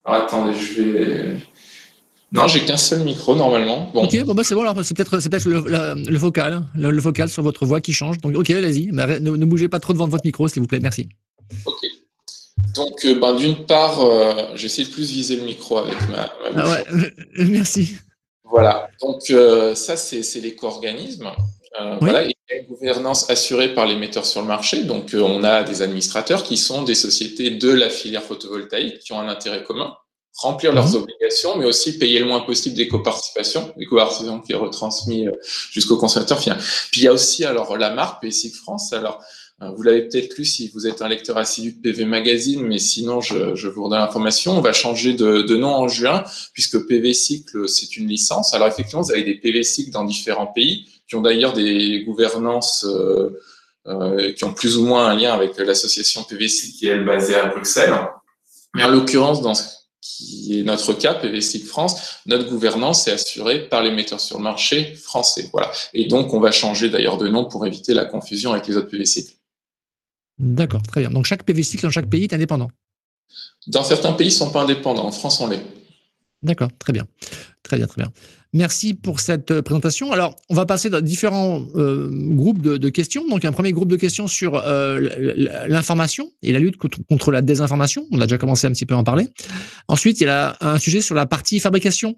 attendez, 0.05 0.53
je 0.57 0.81
vais. 0.81 1.37
Non, 2.31 2.47
j'ai 2.47 2.65
qu'un 2.65 2.77
seul 2.77 3.03
micro 3.03 3.35
normalement. 3.35 3.91
Bon. 3.93 4.05
Ok, 4.05 4.23
bon 4.23 4.33
bah 4.33 4.43
c'est 4.43 4.55
bon. 4.55 4.61
Alors 4.61 4.83
c'est 4.83 4.95
peut-être, 4.97 5.15
le, 5.47 6.09
le, 6.09 6.17
vocal, 6.17 6.63
le, 6.75 6.99
vocal 6.99 7.29
sur 7.29 7.43
votre 7.43 7.65
voix 7.65 7.79
qui 7.79 7.93
change. 7.93 8.17
Donc 8.19 8.35
ok, 8.35 8.49
allez-y. 8.49 8.87
Ne, 8.87 9.19
ne, 9.19 9.45
bougez 9.45 9.69
pas 9.69 9.79
trop 9.79 9.93
devant 9.93 10.07
votre 10.07 10.25
micro, 10.25 10.47
s'il 10.47 10.61
vous 10.61 10.67
plaît. 10.67 10.79
Merci. 10.79 11.09
Ok. 11.65 11.75
Donc, 12.75 13.05
euh, 13.05 13.19
ben, 13.19 13.35
d'une 13.35 13.65
part, 13.67 14.01
euh, 14.01 14.55
j'essaie 14.55 14.83
de 14.83 14.89
plus 14.89 15.11
viser 15.11 15.35
le 15.35 15.43
micro 15.43 15.77
avec 15.77 15.95
ma. 16.09 16.31
ah 16.55 16.71
ouais, 16.71 17.13
merci. 17.47 17.97
Voilà. 18.53 18.87
Donc 19.01 19.31
euh, 19.31 19.73
ça, 19.73 19.97
c'est 19.97 20.39
l'éco-organisme. 20.39 21.31
Voilà, 21.99 22.23
une 22.23 22.67
gouvernance 22.67 23.27
assurée 23.31 23.73
par 23.73 23.87
les 23.87 23.95
metteurs 23.95 24.27
sur 24.27 24.41
le 24.41 24.47
marché. 24.47 24.83
Donc, 24.83 25.15
euh, 25.15 25.21
on 25.21 25.43
a 25.43 25.63
des 25.63 25.81
administrateurs 25.81 26.43
qui 26.43 26.55
sont 26.55 26.83
des 26.83 26.93
sociétés 26.93 27.49
de 27.49 27.71
la 27.71 27.89
filière 27.89 28.21
photovoltaïque 28.21 28.99
qui 28.99 29.11
ont 29.11 29.19
un 29.19 29.27
intérêt 29.27 29.63
commun, 29.63 29.95
remplir 30.37 30.71
leurs 30.71 30.89
mhm. 30.89 31.01
obligations, 31.01 31.57
mais 31.57 31.65
aussi 31.65 31.97
payer 31.97 32.19
le 32.19 32.25
moins 32.25 32.41
possible 32.41 32.75
d'éco-participation, 32.75 33.73
l'éco-participation 33.75 34.39
qui 34.41 34.51
est 34.51 34.55
retransmise 34.55 35.29
euh, 35.29 35.39
jusqu'au 35.71 35.97
consommateur 35.97 36.39
final. 36.39 36.59
Puis 36.91 37.01
il 37.01 37.03
y 37.05 37.07
a 37.07 37.13
aussi 37.13 37.43
alors 37.43 37.75
la 37.75 37.89
marque 37.89 38.21
PSIC 38.21 38.53
France. 38.53 38.93
Alors, 38.93 39.19
euh, 39.19 39.23
vous 39.59 39.83
l'avez 39.83 40.07
peut-être 40.07 40.37
lu 40.37 40.45
si 40.45 40.69
vous 40.69 40.87
êtes 40.87 41.01
un 41.01 41.07
lecteur 41.07 41.37
assidu 41.37 41.73
de 41.73 41.81
PV 41.81 42.05
Magazine, 42.05 42.61
mais 42.61 42.79
sinon, 42.79 43.21
je, 43.21 43.67
vous 43.67 43.83
redonne 43.83 43.99
l'information. 43.99 44.57
On 44.57 44.61
va 44.61 44.73
changer 44.73 45.13
de, 45.13 45.55
nom 45.55 45.69
en 45.69 45.87
juin, 45.87 46.23
puisque 46.53 46.85
PV 46.85 47.13
Cycle, 47.13 47.69
c'est 47.69 47.95
une 47.97 48.07
licence. 48.07 48.53
Alors, 48.53 48.67
effectivement, 48.67 49.01
vous 49.01 49.11
avez 49.11 49.23
des 49.23 49.35
PV 49.35 49.63
Cycle 49.63 49.91
dans 49.91 50.03
différents 50.03 50.47
pays 50.47 50.87
qui 51.07 51.15
ont 51.15 51.21
d'ailleurs 51.21 51.53
des 51.53 52.03
gouvernances 52.05 52.85
euh, 52.85 53.39
euh, 53.87 54.31
qui 54.31 54.45
ont 54.45 54.53
plus 54.53 54.77
ou 54.77 54.85
moins 54.85 55.07
un 55.07 55.15
lien 55.15 55.33
avec 55.33 55.57
l'association 55.57 56.23
PVC 56.23 56.71
qui 56.71 56.87
est 56.87 56.99
basée 56.99 57.35
à 57.35 57.47
Bruxelles. 57.47 57.93
Mais 58.73 58.83
en 58.83 58.89
l'occurrence, 58.89 59.41
dans 59.41 59.53
qui 60.01 60.59
est 60.59 60.63
notre 60.63 60.93
cas, 60.93 61.13
PVC 61.13 61.59
France, 61.59 62.19
notre 62.25 62.49
gouvernance 62.49 63.07
est 63.07 63.11
assurée 63.11 63.67
par 63.69 63.83
les 63.83 63.91
metteurs 63.91 64.19
sur 64.19 64.37
le 64.37 64.43
marché 64.43 64.95
français. 64.95 65.49
Voilà. 65.53 65.71
Et 65.93 66.05
donc, 66.05 66.33
on 66.33 66.39
va 66.39 66.51
changer 66.51 66.89
d'ailleurs 66.89 67.17
de 67.17 67.27
nom 67.27 67.45
pour 67.45 67.65
éviter 67.65 67.93
la 67.93 68.05
confusion 68.05 68.51
avec 68.51 68.67
les 68.67 68.75
autres 68.75 68.89
PVC. 68.89 69.37
D'accord, 70.43 70.83
très 70.83 71.01
bien. 71.01 71.09
Donc, 71.09 71.25
chaque 71.25 71.43
PVC 71.43 71.79
dans 71.81 71.89
chaque 71.89 72.09
pays 72.09 72.23
est 72.23 72.33
indépendant 72.33 72.69
Dans 73.67 73.83
certains 73.83 74.11
pays, 74.13 74.27
ils 74.27 74.31
ne 74.31 74.35
sont 74.35 74.51
pas 74.51 74.63
indépendants. 74.63 75.05
En 75.05 75.11
France, 75.11 75.39
on 75.39 75.47
l'est. 75.47 75.63
D'accord, 76.41 76.69
très 76.77 76.91
bien. 76.91 77.07
Très 77.63 77.77
bien, 77.77 77.87
très 77.87 78.01
bien. 78.01 78.11
Merci 78.51 78.93
pour 78.93 79.21
cette 79.21 79.51
euh, 79.51 79.61
présentation. 79.61 80.11
Alors, 80.11 80.35
on 80.49 80.53
va 80.53 80.65
passer 80.65 80.89
dans 80.89 80.99
différents 80.99 81.65
euh, 81.75 82.09
groupes 82.11 82.61
de, 82.61 82.89
questions. 82.89 83.25
Donc, 83.27 83.45
un 83.45 83.53
premier 83.53 83.71
groupe 83.71 83.87
de 83.87 83.95
questions 83.95 84.27
sur 84.27 84.55
euh, 84.55 84.99
l'information 85.67 86.29
et 86.43 86.51
la 86.51 86.59
lutte 86.59 86.75
contre, 86.77 87.31
la 87.31 87.41
désinformation. 87.41 88.05
On 88.11 88.19
a 88.19 88.25
déjà 88.25 88.37
commencé 88.37 88.67
un 88.67 88.71
petit 88.71 88.85
peu 88.85 88.95
à 88.95 88.97
en 88.97 89.03
parler. 89.05 89.29
Ensuite, 89.87 90.19
il 90.19 90.25
y 90.25 90.29
a 90.29 90.57
un 90.59 90.77
sujet 90.77 90.99
sur 90.99 91.15
la 91.15 91.25
partie 91.25 91.61
fabrication 91.61 92.17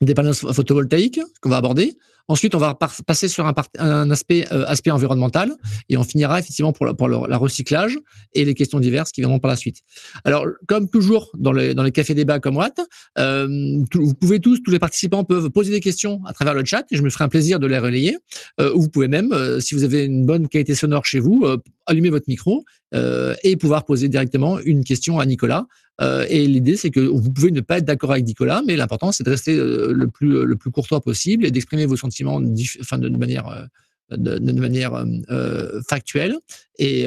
des 0.00 0.14
panneaux 0.14 0.34
photovoltaïques 0.34 1.20
qu'on 1.40 1.50
va 1.50 1.56
aborder. 1.56 1.96
Ensuite, 2.28 2.56
on 2.56 2.58
va 2.58 2.74
passer 2.74 3.28
sur 3.28 3.46
un, 3.46 3.54
euh, 3.80 4.10
aspect 4.10 4.90
environnemental 4.90 5.52
et 5.88 5.96
on 5.96 6.02
finira 6.02 6.40
effectivement 6.40 6.72
pour, 6.72 6.86
le 6.86 7.28
la 7.28 7.36
recyclage 7.36 7.98
et 8.34 8.44
les 8.44 8.54
questions 8.54 8.80
diverses 8.80 9.12
qui 9.12 9.20
viendront 9.20 9.38
par 9.38 9.50
la 9.50 9.56
suite. 9.56 9.82
Alors, 10.24 10.44
comme 10.66 10.88
toujours 10.90 11.30
dans 11.38 11.52
les, 11.52 11.74
cafés 11.92 12.14
débats 12.14 12.40
comme 12.40 12.56
Watt, 12.56 12.80
euh, 13.18 13.78
vous 13.94 14.14
pouvez 14.14 14.40
tous, 14.40 14.60
tous 14.60 14.72
les 14.72 14.80
participants 14.80 15.22
peuvent 15.22 15.50
poser 15.50 15.70
des 15.70 15.80
questions 15.80 16.20
à 16.26 16.32
travers 16.32 16.54
le 16.54 16.64
chat 16.64 16.84
et 16.90 16.96
je 16.96 17.02
me 17.02 17.10
ferai 17.10 17.24
un 17.24 17.28
plaisir 17.28 17.60
de 17.60 17.66
les 17.68 17.78
relayer. 17.78 18.18
Euh, 18.60 18.72
vous 18.74 18.88
pouvez 18.88 19.08
même, 19.08 19.32
si 19.60 19.76
vous 19.76 19.84
avez 19.84 20.04
une 20.04 20.26
bonne 20.26 20.48
qualité 20.48 20.74
sonore 20.74 21.04
chez 21.04 21.20
vous, 21.20 21.46
allumer 21.86 22.10
votre 22.10 22.26
micro 22.26 22.64
et 22.92 23.56
pouvoir 23.56 23.84
poser 23.84 24.08
directement 24.08 24.58
une 24.58 24.82
question 24.82 25.20
à 25.20 25.26
Nicolas 25.26 25.66
euh, 26.00 26.26
et 26.28 26.46
l'idée, 26.46 26.76
c'est 26.76 26.90
que 26.90 27.00
vous 27.00 27.32
pouvez 27.32 27.50
ne 27.50 27.60
pas 27.60 27.78
être 27.78 27.84
d'accord 27.84 28.12
avec 28.12 28.24
Nicolas, 28.24 28.62
mais 28.66 28.76
l'important, 28.76 29.12
c'est 29.12 29.24
de 29.24 29.30
rester 29.30 29.56
euh, 29.56 29.92
le 29.92 30.08
plus, 30.08 30.44
le 30.44 30.56
plus 30.56 30.70
courtois 30.70 31.00
possible 31.00 31.46
et 31.46 31.50
d'exprimer 31.50 31.86
vos 31.86 31.96
sentiments 31.96 32.40
de, 32.40 33.08
manière 33.16 34.94
euh, 35.30 35.80
factuelle. 35.88 36.36
Et, 36.78 37.06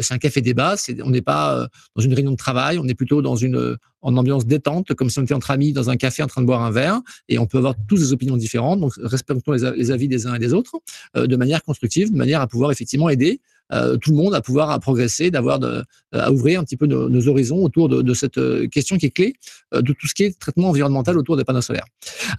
c'est 0.00 0.14
un 0.14 0.18
café 0.18 0.40
débat. 0.40 0.76
On 1.04 1.10
n'est 1.10 1.22
pas 1.22 1.68
dans 1.94 2.02
une 2.02 2.14
réunion 2.14 2.32
de 2.32 2.36
travail, 2.36 2.78
on 2.78 2.88
est 2.88 2.94
plutôt 2.94 3.20
dans 3.20 3.36
une 3.36 3.76
en 4.04 4.16
ambiance 4.16 4.46
détente, 4.46 4.94
comme 4.94 5.10
si 5.10 5.20
on 5.20 5.22
était 5.22 5.34
entre 5.34 5.52
amis 5.52 5.72
dans 5.72 5.90
un 5.90 5.96
café 5.96 6.24
en 6.24 6.26
train 6.26 6.40
de 6.40 6.46
boire 6.46 6.62
un 6.62 6.70
verre. 6.70 7.00
Et 7.28 7.38
on 7.38 7.46
peut 7.46 7.58
avoir 7.58 7.74
tous 7.86 7.98
des 7.98 8.12
opinions 8.12 8.36
différentes. 8.36 8.80
Donc 8.80 8.94
respectons 8.96 9.52
les 9.52 9.90
avis 9.90 10.08
des 10.08 10.26
uns 10.26 10.34
et 10.34 10.38
des 10.38 10.54
autres 10.54 10.80
de 11.14 11.36
manière 11.36 11.62
constructive, 11.62 12.10
de 12.10 12.16
manière 12.16 12.40
à 12.40 12.46
pouvoir 12.46 12.72
effectivement 12.72 13.10
aider 13.10 13.40
euh, 13.72 13.96
tout 13.96 14.10
le 14.10 14.16
monde 14.16 14.34
à 14.34 14.40
pouvoir 14.40 14.70
à 14.70 14.78
progresser, 14.78 15.30
d'avoir 15.30 15.58
de, 15.58 15.82
à 16.12 16.30
ouvrir 16.30 16.60
un 16.60 16.64
petit 16.64 16.76
peu 16.76 16.86
nos, 16.86 17.28
horizons 17.28 17.62
autour 17.62 17.88
de, 17.88 18.14
cette 18.14 18.40
question 18.70 18.98
qui 18.98 19.06
est 19.06 19.10
clé 19.10 19.34
de 19.72 19.92
tout 19.92 20.06
ce 20.06 20.14
qui 20.14 20.24
est 20.24 20.38
traitement 20.38 20.70
environnemental 20.70 21.18
autour 21.18 21.36
des 21.36 21.44
panneaux 21.44 21.62
solaires. 21.62 21.86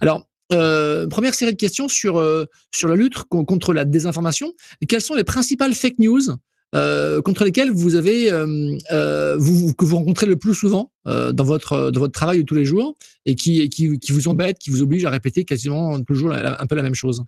Alors, 0.00 0.26
euh, 0.52 1.06
première 1.08 1.34
série 1.34 1.52
de 1.52 1.56
questions 1.56 1.88
sur, 1.88 2.18
euh, 2.18 2.44
sur 2.70 2.88
la 2.88 2.96
lutte 2.96 3.14
contre 3.24 3.72
la 3.72 3.84
désinformation. 3.84 4.52
quelles 4.86 5.00
sont 5.00 5.14
les 5.14 5.24
principales 5.24 5.74
fake 5.74 5.98
news 5.98 6.36
euh, 6.74 7.22
contre 7.22 7.44
lesquelles 7.44 7.70
vous 7.70 7.94
avez, 7.94 8.32
euh, 8.32 8.76
euh, 8.90 9.38
que 9.78 9.84
vous 9.84 9.96
rencontrez 9.96 10.26
le 10.26 10.36
plus 10.36 10.54
souvent 10.54 10.90
dans, 11.04 11.44
votre, 11.44 11.90
dans 11.90 12.00
votre 12.00 12.12
travail 12.12 12.38
de 12.38 12.42
tous 12.42 12.54
les 12.54 12.64
jours 12.64 12.96
et 13.26 13.36
qui, 13.36 13.68
qui, 13.68 13.98
qui 13.98 14.12
vous 14.12 14.26
embêtent, 14.28 14.58
qui 14.58 14.70
vous 14.70 14.82
obligent 14.82 15.04
à 15.04 15.10
répéter 15.10 15.44
quasiment 15.44 16.00
toujours 16.02 16.32
un 16.32 16.66
peu 16.66 16.74
la 16.74 16.82
même 16.82 16.94
chose? 16.94 17.22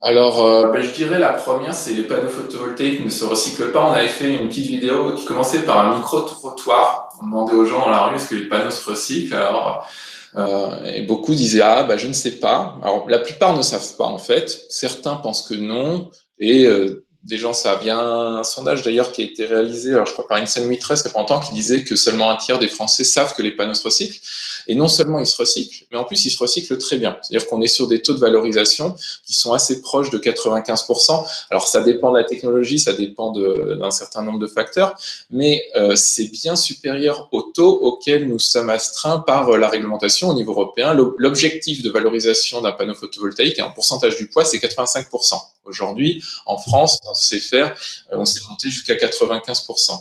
Alors, 0.00 0.72
ben, 0.72 0.80
je 0.80 0.90
dirais 0.92 1.18
la 1.18 1.32
première, 1.32 1.74
c'est 1.74 1.92
les 1.92 2.04
panneaux 2.04 2.28
photovoltaïques 2.28 3.04
ne 3.04 3.10
se 3.10 3.24
recyclent 3.24 3.72
pas. 3.72 3.84
On 3.84 3.92
avait 3.92 4.08
fait 4.08 4.36
une 4.36 4.48
petite 4.48 4.66
vidéo 4.66 5.12
qui 5.14 5.24
commençait 5.24 5.62
par 5.62 5.78
un 5.78 5.96
micro-trottoir. 5.96 7.08
On 7.20 7.26
demandait 7.26 7.54
aux 7.54 7.66
gens 7.66 7.80
dans 7.80 7.90
la 7.90 8.06
rue 8.06 8.16
est-ce 8.16 8.28
que 8.28 8.36
les 8.36 8.48
panneaux 8.48 8.70
se 8.70 8.88
recyclent? 8.88 9.34
Alors, 9.34 9.88
euh, 10.36 10.84
et 10.84 11.02
beaucoup 11.02 11.34
disaient 11.34 11.62
ah 11.62 11.84
bah 11.84 11.96
je 11.96 12.06
ne 12.06 12.12
sais 12.12 12.32
pas. 12.32 12.76
Alors 12.82 13.08
la 13.08 13.18
plupart 13.18 13.56
ne 13.56 13.62
savent 13.62 13.96
pas 13.96 14.04
en 14.04 14.18
fait. 14.18 14.66
Certains 14.68 15.16
pensent 15.16 15.42
que 15.42 15.54
non. 15.54 16.10
Et 16.38 16.66
euh, 16.66 17.06
des 17.24 17.36
gens 17.36 17.52
savent. 17.52 17.80
Il 17.82 17.88
y 17.88 17.90
a 17.90 17.98
un, 17.98 18.44
sondage 18.44 18.82
d'ailleurs 18.82 19.12
qui 19.12 19.22
a 19.22 19.24
été 19.24 19.44
réalisé, 19.44 19.92
alors 19.92 20.06
je 20.06 20.12
crois 20.12 20.26
par 20.26 20.38
une 20.38 20.46
scène 20.46 20.66
mitresse 20.66 21.02
il 21.04 21.08
y 21.08 21.14
a 21.14 21.18
longtemps, 21.18 21.40
qui 21.40 21.52
disait 21.52 21.82
que 21.82 21.96
seulement 21.96 22.30
un 22.30 22.36
tiers 22.36 22.58
des 22.58 22.68
Français 22.68 23.04
savent 23.04 23.34
que 23.34 23.42
les 23.42 23.50
panneaux 23.50 23.74
se 23.74 23.82
recyclent. 23.82 24.20
Et 24.68 24.74
non 24.74 24.88
seulement 24.88 25.18
ils 25.18 25.26
se 25.26 25.36
recyclent, 25.36 25.86
mais 25.90 25.98
en 25.98 26.04
plus 26.04 26.24
ils 26.26 26.30
se 26.30 26.38
recyclent 26.38 26.78
très 26.78 26.96
bien. 26.96 27.18
C'est-à-dire 27.22 27.48
qu'on 27.48 27.60
est 27.62 27.68
sur 27.68 27.88
des 27.88 28.02
taux 28.02 28.14
de 28.14 28.18
valorisation 28.18 28.94
qui 29.26 29.34
sont 29.34 29.52
assez 29.52 29.80
proches 29.80 30.10
de 30.10 30.18
95%. 30.18 31.26
Alors 31.50 31.66
ça 31.66 31.80
dépend 31.80 32.12
de 32.12 32.18
la 32.18 32.24
technologie, 32.24 32.78
ça 32.78 32.92
dépend 32.92 33.32
d'un 33.32 33.90
certain 33.90 34.22
nombre 34.22 34.38
de 34.38 34.46
facteurs, 34.46 34.94
mais 35.30 35.64
euh, 35.76 35.96
c'est 35.96 36.30
bien 36.30 36.54
supérieur 36.54 37.28
au 37.32 37.42
taux 37.42 37.78
auquel 37.80 38.28
nous 38.28 38.38
sommes 38.38 38.70
astreints 38.70 39.20
par 39.20 39.48
euh, 39.48 39.58
la 39.58 39.68
réglementation 39.68 40.28
au 40.28 40.34
niveau 40.34 40.52
européen. 40.52 40.94
L'objectif 40.94 41.82
de 41.82 41.90
valorisation 41.90 42.60
d'un 42.60 42.72
panneau 42.72 42.94
photovoltaïque 42.94 43.58
en 43.60 43.70
pourcentage 43.70 44.16
du 44.16 44.28
poids, 44.28 44.44
c'est 44.44 44.58
85%. 44.58 45.34
Aujourd'hui, 45.64 46.22
en 46.46 46.56
France, 46.56 46.98
on 47.08 47.14
sait 47.14 47.40
faire, 47.40 47.74
euh, 48.12 48.16
on 48.16 48.24
s'est 48.24 48.40
monté 48.48 48.70
jusqu'à 48.70 48.94
95%. 48.94 49.98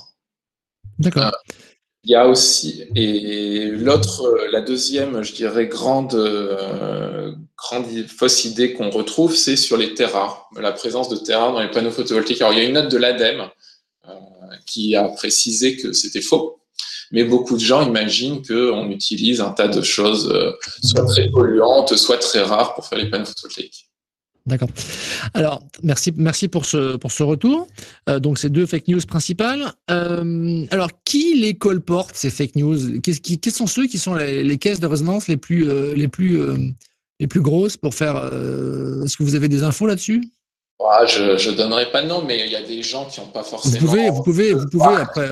D'accord. 0.99 1.31
Il 2.07 2.11
y 2.11 2.15
a 2.15 2.25
aussi, 2.25 2.85
et 2.95 3.69
l'autre, 3.69 4.23
euh, 4.23 4.47
la 4.49 4.61
deuxième, 4.61 5.23
je 5.23 5.33
dirais, 5.33 5.67
grande, 5.67 6.13
euh, 6.15 7.33
grande 7.57 7.85
fausse 8.07 8.45
idée 8.45 8.71
qu'on 8.71 8.89
retrouve, 8.89 9.35
c'est 9.35 9.57
sur 9.57 9.75
les 9.75 9.93
terres 9.93 10.13
rares, 10.13 10.49
la 10.57 10.71
présence 10.71 11.09
de 11.09 11.17
terres 11.17 11.41
rares 11.41 11.51
dans 11.51 11.59
les 11.59 11.69
panneaux 11.69 11.91
photovoltaïques. 11.91 12.41
Alors, 12.41 12.53
il 12.53 12.59
y 12.59 12.61
a 12.61 12.63
une 12.65 12.75
note 12.75 12.89
de 12.89 12.97
l'ADEME 12.97 13.49
euh, 14.07 14.13
qui 14.65 14.95
a 14.95 15.03
précisé 15.09 15.75
que 15.75 15.91
c'était 15.91 16.21
faux, 16.21 16.61
mais 17.11 17.25
beaucoup 17.25 17.55
de 17.55 17.61
gens 17.61 17.85
imaginent 17.85 18.41
qu'on 18.41 18.89
utilise 18.89 19.41
un 19.41 19.51
tas 19.51 19.67
de 19.67 19.81
choses, 19.81 20.33
soit 20.81 21.05
très 21.07 21.29
polluantes, 21.29 21.97
soit 21.97 22.19
très 22.19 22.41
rares 22.41 22.73
pour 22.75 22.85
faire 22.85 22.99
les 22.99 23.09
panneaux 23.09 23.25
photovoltaïques. 23.25 23.86
D'accord. 24.47 24.69
Alors, 25.33 25.61
merci, 25.83 26.13
merci 26.15 26.47
pour 26.47 26.65
ce, 26.65 26.95
pour 26.95 27.11
ce 27.11 27.21
retour. 27.21 27.67
Euh, 28.07 28.19
donc, 28.19 28.39
ces 28.39 28.49
deux 28.49 28.65
fake 28.65 28.87
news 28.87 29.01
principales. 29.05 29.73
Euh, 29.91 30.65
alors, 30.71 30.89
qui 31.03 31.37
les 31.37 31.53
colporte, 31.55 32.15
ces 32.15 32.29
fake 32.29 32.55
news? 32.55 33.01
Quels 33.01 33.19
qui, 33.19 33.39
qui 33.39 33.51
sont 33.51 33.67
ceux 33.67 33.87
qui 33.87 33.97
sont 33.97 34.15
les, 34.15 34.43
les, 34.43 34.57
caisses 34.57 34.79
de 34.79 34.87
résonance 34.87 35.27
les 35.27 35.35
plus, 35.35 35.69
euh, 35.69 35.93
les 35.95 36.07
plus, 36.07 36.39
les 37.19 37.27
plus 37.27 37.41
grosses 37.41 37.75
pour 37.75 37.93
faire. 37.93 38.15
Est-ce 38.15 39.17
que 39.17 39.23
vous 39.23 39.35
avez 39.35 39.49
des 39.49 39.63
infos 39.63 39.85
là-dessus? 39.85 40.23
Ah, 40.79 41.05
Je 41.05 41.49
ne 41.49 41.55
donnerai 41.57 41.91
pas 41.91 42.01
de 42.01 42.07
nom, 42.07 42.23
mais 42.25 42.45
il 42.45 42.51
y 42.51 42.55
a 42.55 42.63
des 42.63 42.81
gens 42.83 43.05
qui 43.05 43.19
n'ont 43.19 43.27
pas 43.27 43.43
forcément. 43.43 43.77
Vous 43.77 43.85
pouvez, 43.85 44.09
vous 44.09 44.23
pouvez, 44.23 44.53
vous 44.53 44.69
pouvez 44.69 44.95
après. 44.95 45.29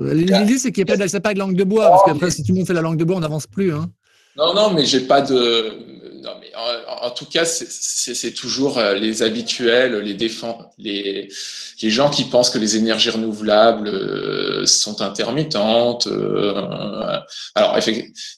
L'idée, 0.00 0.58
c'est 0.58 0.72
qu'il 0.72 0.84
n'y 0.84 0.90
ait 0.90 0.96
pas 0.96 1.06
de, 1.06 1.18
pas 1.18 1.34
de 1.34 1.38
langue 1.38 1.54
de 1.54 1.64
bois, 1.64 1.90
parce 1.90 2.04
qu'après, 2.06 2.30
si 2.32 2.42
tout 2.42 2.52
le 2.52 2.58
monde 2.58 2.66
fait 2.66 2.74
la 2.74 2.80
langue 2.80 2.96
de 2.96 3.04
bois, 3.04 3.16
on 3.16 3.20
n'avance 3.20 3.46
plus. 3.46 3.72
Hein. 3.72 3.88
Non, 4.36 4.54
non, 4.54 4.72
mais 4.72 4.84
j'ai 4.84 5.00
pas 5.00 5.20
de 5.20 6.01
non, 6.22 6.30
mais 6.40 6.52
en, 6.54 7.10
tout 7.10 7.26
cas, 7.26 7.44
c'est 7.44 8.32
toujours 8.32 8.78
euh, 8.78 8.94
les 8.94 9.22
habituels, 9.22 9.96
les 9.98 10.14
défend, 10.14 10.70
les, 10.78 11.28
les 11.82 11.90
gens 11.90 12.10
qui 12.10 12.24
pensent 12.24 12.50
que 12.50 12.58
les 12.58 12.76
énergies 12.76 13.10
renouvelables 13.10 13.88
euh, 13.88 14.64
sont 14.64 15.02
intermittentes. 15.02 16.06
Euh, 16.06 17.18
alors, 17.56 17.76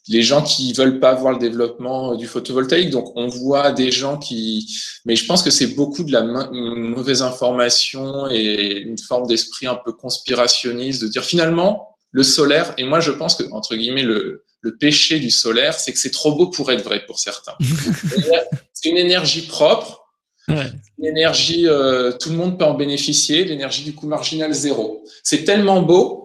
les 0.09 0.23
gens 0.23 0.43
qui 0.43 0.73
veulent 0.73 0.99
pas 0.99 1.15
voir 1.15 1.35
le 1.35 1.39
développement 1.39 2.15
du 2.15 2.27
photovoltaïque. 2.27 2.91
Donc, 2.91 3.13
on 3.17 3.27
voit 3.27 3.71
des 3.73 3.91
gens 3.91 4.17
qui, 4.17 4.67
mais 5.05 5.15
je 5.15 5.27
pense 5.27 5.43
que 5.43 5.51
c'est 5.51 5.75
beaucoup 5.75 6.05
de 6.05 6.13
la 6.13 6.23
mauvaise 6.23 7.21
information 7.21 8.31
et 8.31 8.79
une 8.79 8.99
forme 8.99 9.27
d'esprit 9.27 9.67
un 9.67 9.79
peu 9.85 9.93
conspirationniste 9.93 11.03
de 11.03 11.09
dire 11.09 11.25
finalement 11.25 11.97
le 12.13 12.23
solaire. 12.23 12.73
Et 12.79 12.85
moi, 12.85 13.01
je 13.01 13.11
pense 13.11 13.35
que 13.35 13.45
entre 13.51 13.75
guillemets 13.77 14.05
le 14.05 14.45
le 14.65 14.77
péché 14.77 15.21
du 15.21 15.31
solaire, 15.31 15.79
c'est 15.79 15.93
que 15.93 15.99
c'est 15.99 16.11
trop 16.11 16.35
beau 16.35 16.47
pour 16.47 16.73
être 16.73 16.83
vrai 16.83 17.05
pour 17.05 17.19
certains. 17.19 17.53
c'est 18.73 18.89
une 18.89 18.97
énergie 18.97 19.43
propre, 19.43 20.07
une 20.49 21.05
énergie, 21.05 21.69
euh, 21.69 22.13
tout 22.13 22.31
le 22.31 22.37
monde 22.37 22.59
peut 22.59 22.65
en 22.65 22.73
bénéficier, 22.73 23.45
l'énergie 23.45 23.85
du 23.85 23.95
coût 23.95 24.07
marginal 24.07 24.55
zéro. 24.55 25.05
C'est 25.23 25.45
tellement 25.45 25.83
beau 25.83 26.24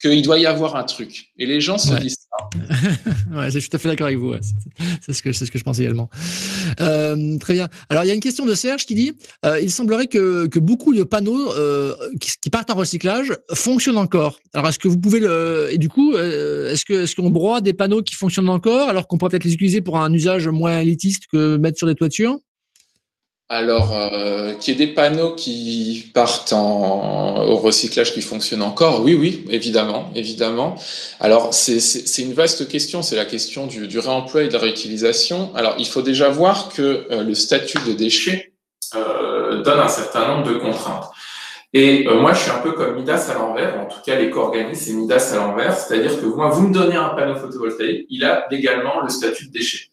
qu'il 0.00 0.22
doit 0.22 0.38
y 0.38 0.46
avoir 0.46 0.76
un 0.76 0.84
truc. 0.84 1.30
Et 1.38 1.46
les 1.46 1.60
gens 1.60 1.76
se 1.78 1.94
disent 1.96 2.16
ça. 2.30 2.48
ouais, 3.38 3.50
je 3.50 3.58
suis 3.58 3.68
tout 3.68 3.76
à 3.76 3.78
fait 3.78 3.88
d'accord 3.88 4.06
avec 4.06 4.18
vous. 4.18 4.34
C'est 5.02 5.12
ce 5.12 5.22
que 5.22 5.32
c'est 5.32 5.44
ce 5.44 5.50
que 5.50 5.58
je 5.58 5.64
pense 5.64 5.78
également. 5.78 6.08
Euh, 6.80 7.36
très 7.38 7.54
bien. 7.54 7.68
Alors 7.90 8.04
il 8.04 8.08
y 8.08 8.10
a 8.10 8.14
une 8.14 8.20
question 8.20 8.46
de 8.46 8.54
Serge 8.54 8.86
qui 8.86 8.94
dit 8.94 9.12
euh, 9.44 9.60
il 9.60 9.70
semblerait 9.70 10.06
que, 10.06 10.46
que 10.46 10.58
beaucoup 10.58 10.94
de 10.94 11.02
panneaux 11.02 11.52
euh, 11.52 11.94
qui, 12.20 12.30
qui, 12.40 12.50
partent 12.50 12.70
en 12.70 12.76
recyclage 12.76 13.36
fonctionnent 13.52 13.98
encore. 13.98 14.40
Alors 14.54 14.68
est-ce 14.68 14.78
que 14.78 14.88
vous 14.88 14.98
pouvez 14.98 15.20
le 15.20 15.68
et 15.70 15.78
du 15.78 15.88
coup 15.88 16.14
euh, 16.14 16.72
est-ce 16.72 16.84
que 16.84 17.02
est-ce 17.04 17.14
qu'on 17.14 17.30
broie 17.30 17.60
des 17.60 17.74
panneaux 17.74 18.02
qui 18.02 18.14
fonctionnent 18.14 18.48
encore 18.48 18.88
alors 18.88 19.06
qu'on 19.06 19.18
pourrait 19.18 19.30
peut-être 19.30 19.44
les 19.44 19.54
utiliser 19.54 19.82
pour 19.82 19.98
un 19.98 20.12
usage 20.12 20.48
moins 20.48 20.80
élitiste 20.80 21.24
que 21.30 21.56
mettre 21.56 21.76
sur 21.76 21.86
des 21.86 21.94
toitures? 21.94 22.38
Alors, 23.52 23.92
euh, 23.92 24.54
qu'il 24.54 24.78
y 24.78 24.80
ait 24.80 24.86
des 24.86 24.92
panneaux 24.92 25.34
qui 25.34 26.08
partent 26.14 26.52
en, 26.52 27.48
au 27.48 27.56
recyclage 27.56 28.14
qui 28.14 28.22
fonctionnent 28.22 28.62
encore, 28.62 29.02
oui, 29.02 29.14
oui, 29.14 29.44
évidemment, 29.50 30.08
évidemment. 30.14 30.76
Alors, 31.18 31.52
c'est 31.52 32.22
une 32.22 32.32
vaste 32.32 32.68
question, 32.68 33.02
c'est 33.02 33.16
la 33.16 33.24
question 33.24 33.66
du, 33.66 33.88
du, 33.88 33.98
réemploi 33.98 34.44
et 34.44 34.48
de 34.48 34.52
la 34.52 34.60
réutilisation. 34.60 35.50
Alors, 35.56 35.74
il 35.78 35.86
faut 35.88 36.00
déjà 36.00 36.28
voir 36.28 36.68
que 36.68 37.08
euh, 37.10 37.24
le 37.24 37.34
statut 37.34 37.78
de 37.88 37.92
déchet 37.92 38.52
euh, 38.94 39.62
donne 39.62 39.80
un 39.80 39.88
certain 39.88 40.28
nombre 40.28 40.48
de 40.48 40.54
contraintes. 40.54 41.10
Et 41.72 42.06
euh, 42.06 42.20
moi, 42.20 42.34
je 42.34 42.42
suis 42.42 42.50
un 42.52 42.58
peu 42.58 42.70
comme 42.70 42.94
Midas 42.94 43.32
à 43.32 43.34
l'envers, 43.34 43.80
en 43.80 43.86
tout 43.86 43.98
cas, 44.06 44.14
l'éco-organisme, 44.14 44.80
c'est 44.80 44.92
Midas 44.92 45.32
à 45.34 45.38
l'envers, 45.38 45.76
c'est-à-dire 45.76 46.20
que 46.20 46.26
moi, 46.26 46.50
vous 46.50 46.68
me 46.68 46.72
donnez 46.72 46.94
un 46.94 47.08
panneau 47.10 47.34
photovoltaïque, 47.34 48.06
il 48.10 48.24
a 48.24 48.46
également 48.52 49.00
le 49.00 49.08
statut 49.08 49.48
de 49.48 49.52
déchet. 49.52 49.88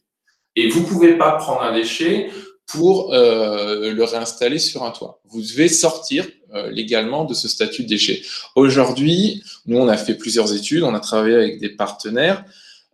Et 0.55 0.69
vous 0.69 0.83
pouvez 0.83 1.17
pas 1.17 1.33
prendre 1.33 1.63
un 1.63 1.73
déchet, 1.73 2.29
pour 2.67 3.13
euh, 3.13 3.93
le 3.93 4.03
réinstaller 4.03 4.59
sur 4.59 4.83
un 4.83 4.91
toit. 4.91 5.21
Vous 5.29 5.41
devez 5.41 5.69
sortir 5.69 6.27
euh, 6.53 6.69
légalement 6.69 7.25
de 7.25 7.33
ce 7.33 7.47
statut 7.47 7.83
de 7.83 7.88
déchet. 7.88 8.21
Aujourd'hui, 8.55 9.43
nous, 9.65 9.77
on 9.77 9.88
a 9.88 9.97
fait 9.97 10.15
plusieurs 10.15 10.53
études, 10.53 10.83
on 10.83 10.93
a 10.93 11.00
travaillé 11.00 11.36
avec 11.36 11.59
des 11.59 11.69
partenaires. 11.69 12.43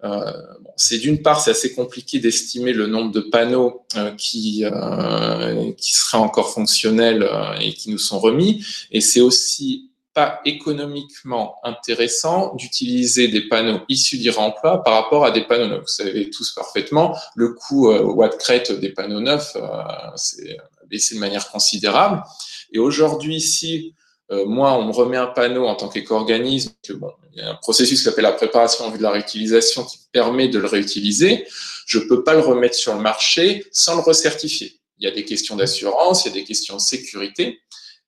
Euh, 0.04 0.32
c'est 0.76 0.98
d'une 0.98 1.22
part, 1.22 1.40
c'est 1.40 1.52
assez 1.52 1.74
compliqué 1.74 2.20
d'estimer 2.20 2.74
le 2.74 2.88
nombre 2.88 3.12
de 3.12 3.22
panneaux 3.22 3.86
euh, 3.96 4.12
qui, 4.12 4.66
euh, 4.66 5.72
qui 5.78 5.94
seraient 5.94 6.18
encore 6.18 6.52
fonctionnels 6.54 7.28
et 7.62 7.74
qui 7.74 7.90
nous 7.90 7.98
sont 7.98 8.20
remis. 8.20 8.66
Et 8.92 9.02
c'est 9.02 9.22
aussi 9.22 9.90
pas 10.14 10.42
économiquement 10.46 11.58
intéressant 11.64 12.54
d'utiliser 12.56 13.28
des 13.28 13.48
panneaux 13.48 13.82
issus 13.90 14.18
du 14.18 14.30
remploi 14.30 14.84
par 14.84 14.94
rapport 14.94 15.26
à 15.26 15.32
des 15.32 15.44
panneaux 15.44 15.68
neufs. 15.68 15.82
Vous 15.82 15.88
savez 15.88 16.30
tous 16.30 16.52
parfaitement, 16.54 17.18
le 17.36 17.54
coût 17.54 17.92
euh, 17.92 18.04
watt 18.04 18.38
crête 18.38 18.72
des 18.72 18.90
panneaux 18.90 19.22
neufs 19.22 19.56
euh, 19.56 19.84
c'est 20.16 20.58
baissé 20.88 21.16
de 21.16 21.20
manière 21.20 21.50
considérable. 21.50 22.24
Et 22.72 22.80
aujourd'hui, 22.80 23.42
si 23.42 23.96
euh, 24.32 24.46
moi, 24.46 24.74
on 24.78 24.86
me 24.86 24.92
remet 24.92 25.18
un 25.18 25.28
panneau 25.28 25.66
en 25.66 25.76
tant 25.76 25.90
qu'éco-organisme, 25.90 26.74
bon, 26.96 27.12
il 27.34 27.40
y 27.40 27.42
a 27.42 27.52
un 27.52 27.56
processus 27.56 28.00
qui 28.00 28.06
s'appelle 28.06 28.24
la 28.24 28.32
préparation 28.32 28.86
en 28.86 28.92
vue 28.92 28.98
de 28.98 29.04
la 29.04 29.12
réutilisation 29.12 29.84
qui 29.84 29.98
permet 30.12 30.48
de 30.48 30.60
le 30.60 30.68
réutiliser, 30.68 31.46
je 31.86 32.00
peux 32.00 32.24
pas 32.24 32.34
le 32.34 32.40
remettre 32.40 32.76
sur 32.76 32.94
le 32.94 33.02
marché 33.02 33.66
sans 33.72 33.96
le 33.96 34.02
recertifier. 34.02 34.80
Il 35.00 35.06
y 35.06 35.08
a 35.08 35.12
des 35.12 35.26
questions 35.26 35.56
d'assurance, 35.56 36.26
il 36.26 36.30
y 36.30 36.32
a 36.32 36.34
des 36.36 36.44
questions 36.46 36.76
de 36.76 36.82
sécurité. 36.82 37.60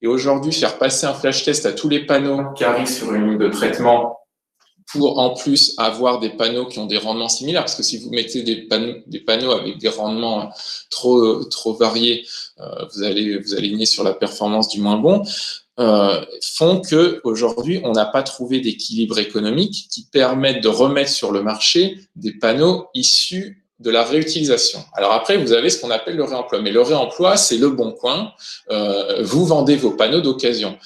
Et 0.01 0.07
aujourd'hui, 0.07 0.51
faire 0.51 0.77
passer 0.77 1.05
un 1.05 1.13
flash 1.13 1.43
test 1.43 1.65
à 1.65 1.71
tous 1.71 1.89
les 1.89 2.05
panneaux 2.05 2.53
qui 2.55 2.63
arrivent 2.63 2.87
sur 2.87 3.13
une 3.13 3.29
ligne 3.29 3.37
de 3.37 3.49
traitement 3.49 4.19
pour 4.91 5.19
en 5.19 5.33
plus 5.33 5.73
avoir 5.77 6.19
des 6.19 6.29
panneaux 6.29 6.67
qui 6.67 6.79
ont 6.79 6.85
des 6.85 6.97
rendements 6.97 7.29
similaires, 7.29 7.63
parce 7.63 7.75
que 7.75 7.83
si 7.83 7.97
vous 7.97 8.11
mettez 8.11 8.43
des 8.43 8.55
panneaux, 8.67 9.51
avec 9.51 9.77
des 9.79 9.89
rendements 9.89 10.51
trop, 10.91 11.43
trop 11.45 11.73
variés, 11.73 12.25
euh, 12.59 12.85
vous, 12.93 13.03
allez, 13.03 13.37
vous 13.37 13.55
alignez 13.55 13.85
sur 13.85 14.03
la 14.03 14.13
performance 14.13 14.69
du 14.69 14.79
moins 14.79 14.97
bon, 14.97 15.23
euh, 15.79 16.23
font 16.41 16.79
que 16.79 17.19
aujourd'hui 17.25 17.81
on 17.83 17.91
n'a 17.91 18.05
pas 18.05 18.23
trouvé 18.23 18.61
d'équilibre 18.61 19.19
économique 19.19 19.87
qui 19.91 20.05
permette 20.05 20.63
de 20.63 20.69
remettre 20.69 21.11
sur 21.11 21.33
le 21.33 21.43
marché 21.43 21.99
des 22.15 22.31
panneaux 22.31 22.87
issus 22.93 23.64
de 23.79 23.89
la 23.89 24.03
réutilisation. 24.03 24.83
Alors 24.93 25.11
après, 25.11 25.37
vous 25.37 25.51
avez 25.51 25.69
ce 25.69 25.79
qu'on 25.81 25.91
appelle 25.91 26.15
le 26.15 26.23
réemploi. 26.23 26.61
Mais 26.61 26.71
le 26.71 26.81
réemploi, 26.81 27.37
c'est 27.37 27.57
le 27.57 27.69
bon 27.69 27.91
coin. 27.91 28.33
Euh, 28.71 29.21
vous 29.23 29.45
vendez 29.45 29.75
vos 29.75 29.91
panneaux 29.91 30.21
d'occasion. 30.21 30.77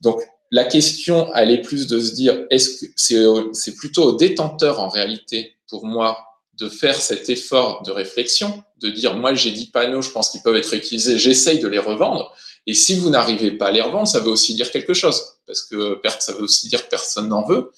Donc, 0.00 0.22
la 0.50 0.64
question, 0.64 1.34
elle 1.34 1.50
est 1.50 1.62
plus 1.62 1.86
de 1.86 1.98
se 1.98 2.12
dire, 2.12 2.44
est-ce 2.50 2.86
que 2.86 3.50
c'est 3.52 3.74
plutôt 3.74 4.04
au 4.04 4.12
détenteur 4.16 4.80
en 4.80 4.88
réalité, 4.88 5.56
pour 5.68 5.86
moi, 5.86 6.18
de 6.58 6.68
faire 6.68 6.96
cet 6.96 7.30
effort 7.30 7.82
de 7.82 7.90
réflexion, 7.90 8.62
de 8.80 8.90
dire, 8.90 9.14
moi 9.14 9.34
j'ai 9.34 9.50
10 9.50 9.70
panneaux, 9.70 10.02
je 10.02 10.10
pense 10.10 10.30
qu'ils 10.30 10.42
peuvent 10.42 10.56
être 10.56 10.68
réutilisés, 10.68 11.18
j'essaye 11.18 11.58
de 11.58 11.68
les 11.68 11.78
revendre. 11.78 12.34
Et 12.66 12.74
si 12.74 12.94
vous 12.96 13.10
n'arrivez 13.10 13.52
pas 13.52 13.68
à 13.68 13.70
les 13.72 13.80
revendre, 13.80 14.06
ça 14.06 14.20
veut 14.20 14.30
aussi 14.30 14.54
dire 14.54 14.70
quelque 14.70 14.94
chose, 14.94 15.22
parce 15.46 15.62
que 15.62 15.98
ça 16.20 16.32
veut 16.32 16.42
aussi 16.42 16.68
dire 16.68 16.84
que 16.84 16.90
personne 16.90 17.28
n'en 17.28 17.44
veut. 17.44 17.72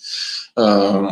Euh, 0.59 1.09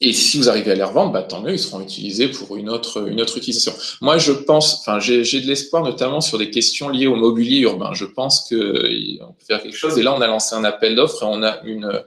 et 0.00 0.12
si 0.12 0.38
vous 0.38 0.48
arrivez 0.48 0.72
à 0.72 0.74
les 0.74 0.82
revendre, 0.82 1.12
bah, 1.12 1.22
tant 1.22 1.40
mieux, 1.40 1.52
ils 1.52 1.58
seront 1.58 1.80
utilisés 1.80 2.28
pour 2.28 2.56
une 2.56 2.68
autre, 2.68 3.08
une 3.08 3.20
autre 3.20 3.38
utilisation. 3.38 3.72
Moi, 4.00 4.18
je 4.18 4.32
pense, 4.32 4.80
enfin, 4.80 4.98
j'ai 4.98 5.22
de 5.22 5.46
l'espoir 5.46 5.84
notamment 5.84 6.20
sur 6.20 6.36
des 6.36 6.50
questions 6.50 6.88
liées 6.88 7.06
au 7.06 7.14
mobilier 7.14 7.60
urbain. 7.60 7.94
Je 7.94 8.04
pense 8.04 8.40
qu'on 8.40 8.56
peut 8.56 9.44
faire 9.46 9.62
quelque 9.62 9.76
chose. 9.76 9.96
Et 9.96 10.02
là, 10.02 10.12
on 10.12 10.20
a 10.20 10.26
lancé 10.26 10.56
un 10.56 10.64
appel 10.64 10.96
d'offres 10.96 11.22
et 11.22 11.26
on 11.26 11.42
a 11.42 11.60
une, 11.64 12.02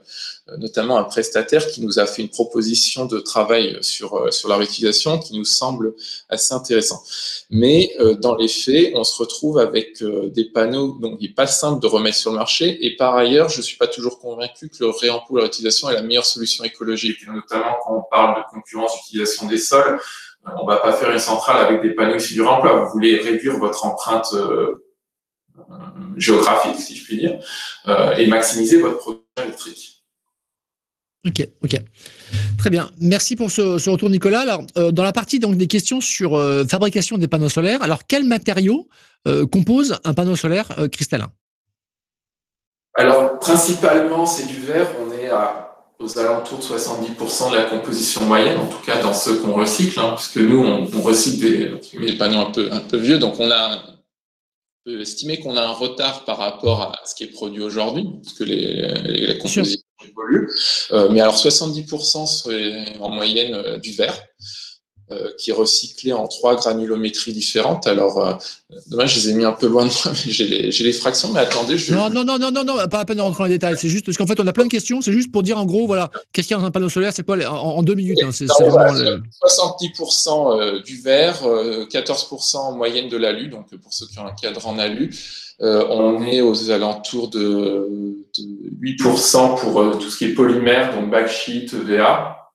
notamment 0.56 0.96
un 0.96 1.04
prestataire 1.04 1.66
qui 1.66 1.82
nous 1.82 1.98
a 1.98 2.06
fait 2.06 2.22
une 2.22 2.30
proposition 2.30 3.04
de 3.04 3.18
travail 3.18 3.76
sur, 3.82 4.14
euh, 4.14 4.30
sur 4.30 4.48
la 4.48 4.56
réutilisation 4.56 5.18
qui 5.18 5.36
nous 5.36 5.44
semble 5.44 5.94
assez 6.28 6.54
intéressant. 6.54 7.02
Mais 7.50 7.92
euh, 8.00 8.14
dans 8.14 8.34
les 8.34 8.48
faits, 8.48 8.92
on 8.94 9.04
se 9.04 9.20
retrouve 9.20 9.58
avec 9.58 10.02
euh, 10.02 10.30
des 10.30 10.46
panneaux 10.46 10.98
donc 11.00 11.18
il 11.20 11.28
n'est 11.28 11.34
pas 11.34 11.46
simple 11.46 11.80
de 11.82 11.86
remettre 11.86 12.16
sur 12.16 12.30
le 12.30 12.38
marché. 12.38 12.84
Et 12.86 12.96
par 12.96 13.14
ailleurs, 13.14 13.48
je 13.48 13.58
ne 13.58 13.62
suis 13.62 13.76
pas 13.76 13.86
toujours 13.86 14.18
convaincu 14.18 14.68
que 14.68 14.76
le 14.80 14.90
réemploi, 14.90 15.40
la 15.40 15.44
réutilisation 15.44 15.90
est 15.90 15.94
la 15.94 16.02
meilleure 16.02 16.26
solution 16.26 16.64
écologique. 16.64 17.18
Notamment 17.26 17.76
quand 17.84 17.96
on 17.96 18.02
parle 18.10 18.42
de 18.42 18.50
concurrence 18.50 18.96
d'utilisation 18.96 19.46
des 19.46 19.58
sols, 19.58 20.00
on 20.56 20.64
ne 20.64 20.68
va 20.68 20.78
pas 20.78 20.92
faire 20.92 21.10
une 21.10 21.18
centrale 21.18 21.66
avec 21.66 21.82
des 21.82 21.90
panneaux 21.90 22.16
issus 22.16 22.34
du 22.34 22.42
réemploi. 22.42 22.84
Vous 22.84 22.90
voulez 22.92 23.18
réduire 23.18 23.58
votre 23.58 23.84
empreinte 23.84 24.34
géographique, 26.16 26.76
si 26.76 26.96
je 26.96 27.04
puis 27.04 27.18
dire, 27.18 27.38
et 28.16 28.26
maximiser 28.28 28.80
votre 28.80 28.98
production 28.98 29.44
électrique. 29.44 29.97
Ok, 31.26 31.48
ok. 31.64 31.76
Très 32.58 32.70
bien. 32.70 32.90
Merci 33.00 33.34
pour 33.34 33.50
ce, 33.50 33.90
retour, 33.90 34.08
Nicolas. 34.08 34.40
Alors, 34.40 34.62
euh, 34.76 34.92
dans 34.92 35.02
la 35.02 35.12
partie 35.12 35.40
donc, 35.40 35.56
des 35.56 35.66
questions 35.66 36.00
sur 36.00 36.36
euh, 36.36 36.64
fabrication 36.64 37.18
des 37.18 37.26
panneaux 37.26 37.48
solaires, 37.48 37.82
alors 37.82 38.06
quels 38.06 38.24
matériaux 38.24 38.88
euh, 39.26 39.46
composent 39.46 39.98
un 40.04 40.14
panneau 40.14 40.36
solaire 40.36 40.68
cristallin? 40.92 41.30
Alors, 42.94 43.38
principalement, 43.40 44.26
c'est 44.26 44.46
du 44.46 44.60
verre. 44.60 44.88
On 45.00 45.12
est 45.12 45.30
aux 45.98 46.18
alentours 46.18 46.58
de 46.58 46.64
70% 46.64 47.50
de 47.50 47.56
la 47.56 47.64
composition 47.64 48.24
moyenne, 48.24 48.58
en 48.58 48.66
tout 48.66 48.84
cas 48.86 49.02
dans 49.02 49.12
ceux 49.12 49.38
qu'on 49.38 49.52
recycle, 49.54 49.98
hein, 49.98 50.14
puisque 50.16 50.38
nous, 50.38 50.64
on, 50.64 51.00
recycle 51.00 51.80
des, 52.00 52.12
panneaux 52.16 52.40
un 52.40 52.50
peu, 52.50 52.68
un 52.72 52.80
peu 52.80 52.96
vieux. 52.96 53.18
Donc, 53.18 53.40
on 53.40 53.50
a 53.50 53.82
peut 54.84 55.00
estimer 55.00 55.40
qu'on 55.40 55.56
a 55.56 55.62
un 55.62 55.72
retard 55.72 56.24
par 56.24 56.38
rapport 56.38 56.82
à 56.82 57.00
ce 57.04 57.14
qui 57.14 57.24
est 57.24 57.32
produit 57.32 57.62
aujourd'hui, 57.62 58.08
parce 58.22 58.34
que 58.34 58.44
les, 58.44 59.26
les, 59.26 59.38
compositions 59.38 59.82
évoluent. 60.08 60.50
Euh, 60.92 61.08
mais 61.10 61.20
alors 61.20 61.36
70% 61.36 62.26
serait 62.26 62.96
en 63.00 63.10
moyenne 63.10 63.54
euh, 63.54 63.78
du 63.78 63.92
verre. 63.92 64.18
Euh, 65.10 65.30
qui 65.38 65.48
est 65.48 65.54
recyclé 65.54 66.12
en 66.12 66.28
trois 66.28 66.54
granulométries 66.54 67.32
différentes. 67.32 67.86
Alors, 67.86 68.18
euh, 68.18 68.34
dommage, 68.88 69.14
je 69.14 69.20
les 69.20 69.30
ai 69.30 69.32
mis 69.32 69.46
un 69.46 69.52
peu 69.52 69.66
loin 69.66 69.86
de 69.86 69.90
moi, 69.90 70.02
mais 70.26 70.30
j'ai 70.30 70.46
les, 70.46 70.70
les, 70.70 70.92
fractions. 70.92 71.32
Mais 71.32 71.40
attendez, 71.40 71.78
je. 71.78 71.94
Non, 71.94 72.10
non, 72.10 72.24
non, 72.24 72.38
non, 72.38 72.52
non, 72.52 72.62
non 72.62 72.76
pas 72.88 72.98
à 72.98 73.06
peine 73.06 73.16
de 73.16 73.22
rentrer 73.22 73.44
dans 73.44 73.46
les 73.46 73.54
détails. 73.54 73.76
C'est 73.78 73.88
juste 73.88 74.04
parce 74.04 74.18
qu'en 74.18 74.26
fait, 74.26 74.38
on 74.38 74.46
a 74.46 74.52
plein 74.52 74.64
de 74.64 74.70
questions. 74.70 75.00
C'est 75.00 75.14
juste 75.14 75.32
pour 75.32 75.42
dire 75.42 75.56
en 75.56 75.64
gros, 75.64 75.86
voilà, 75.86 76.10
qu'est-ce 76.30 76.48
qu'il 76.48 76.54
y 76.54 76.58
a 76.58 76.60
dans 76.60 76.66
un 76.66 76.70
panneau 76.70 76.90
solaire? 76.90 77.14
C'est 77.14 77.24
quoi 77.24 77.38
en, 77.48 77.82
deux 77.82 77.94
minutes 77.94 78.18
hein, 78.22 78.32
c'est, 78.32 78.44
70% 78.44 80.60
euh, 80.60 80.82
du 80.82 81.00
verre, 81.00 81.42
14% 81.42 82.56
en 82.58 82.72
moyenne 82.72 83.08
de 83.08 83.16
l'alu. 83.16 83.48
Donc, 83.48 83.74
pour 83.78 83.94
ceux 83.94 84.08
qui 84.08 84.18
ont 84.18 84.26
un 84.26 84.34
cadre 84.34 84.66
en 84.66 84.78
alu. 84.78 85.08
on 85.58 86.22
est 86.26 86.42
aux 86.42 86.70
alentours 86.70 87.30
de, 87.30 87.88
de 88.36 88.44
8% 88.82 89.58
pour 89.58 89.98
tout 89.98 90.10
ce 90.10 90.18
qui 90.18 90.26
est 90.26 90.34
polymère, 90.34 90.94
donc 90.94 91.10
backsheet, 91.10 91.68
EVA. 91.72 92.47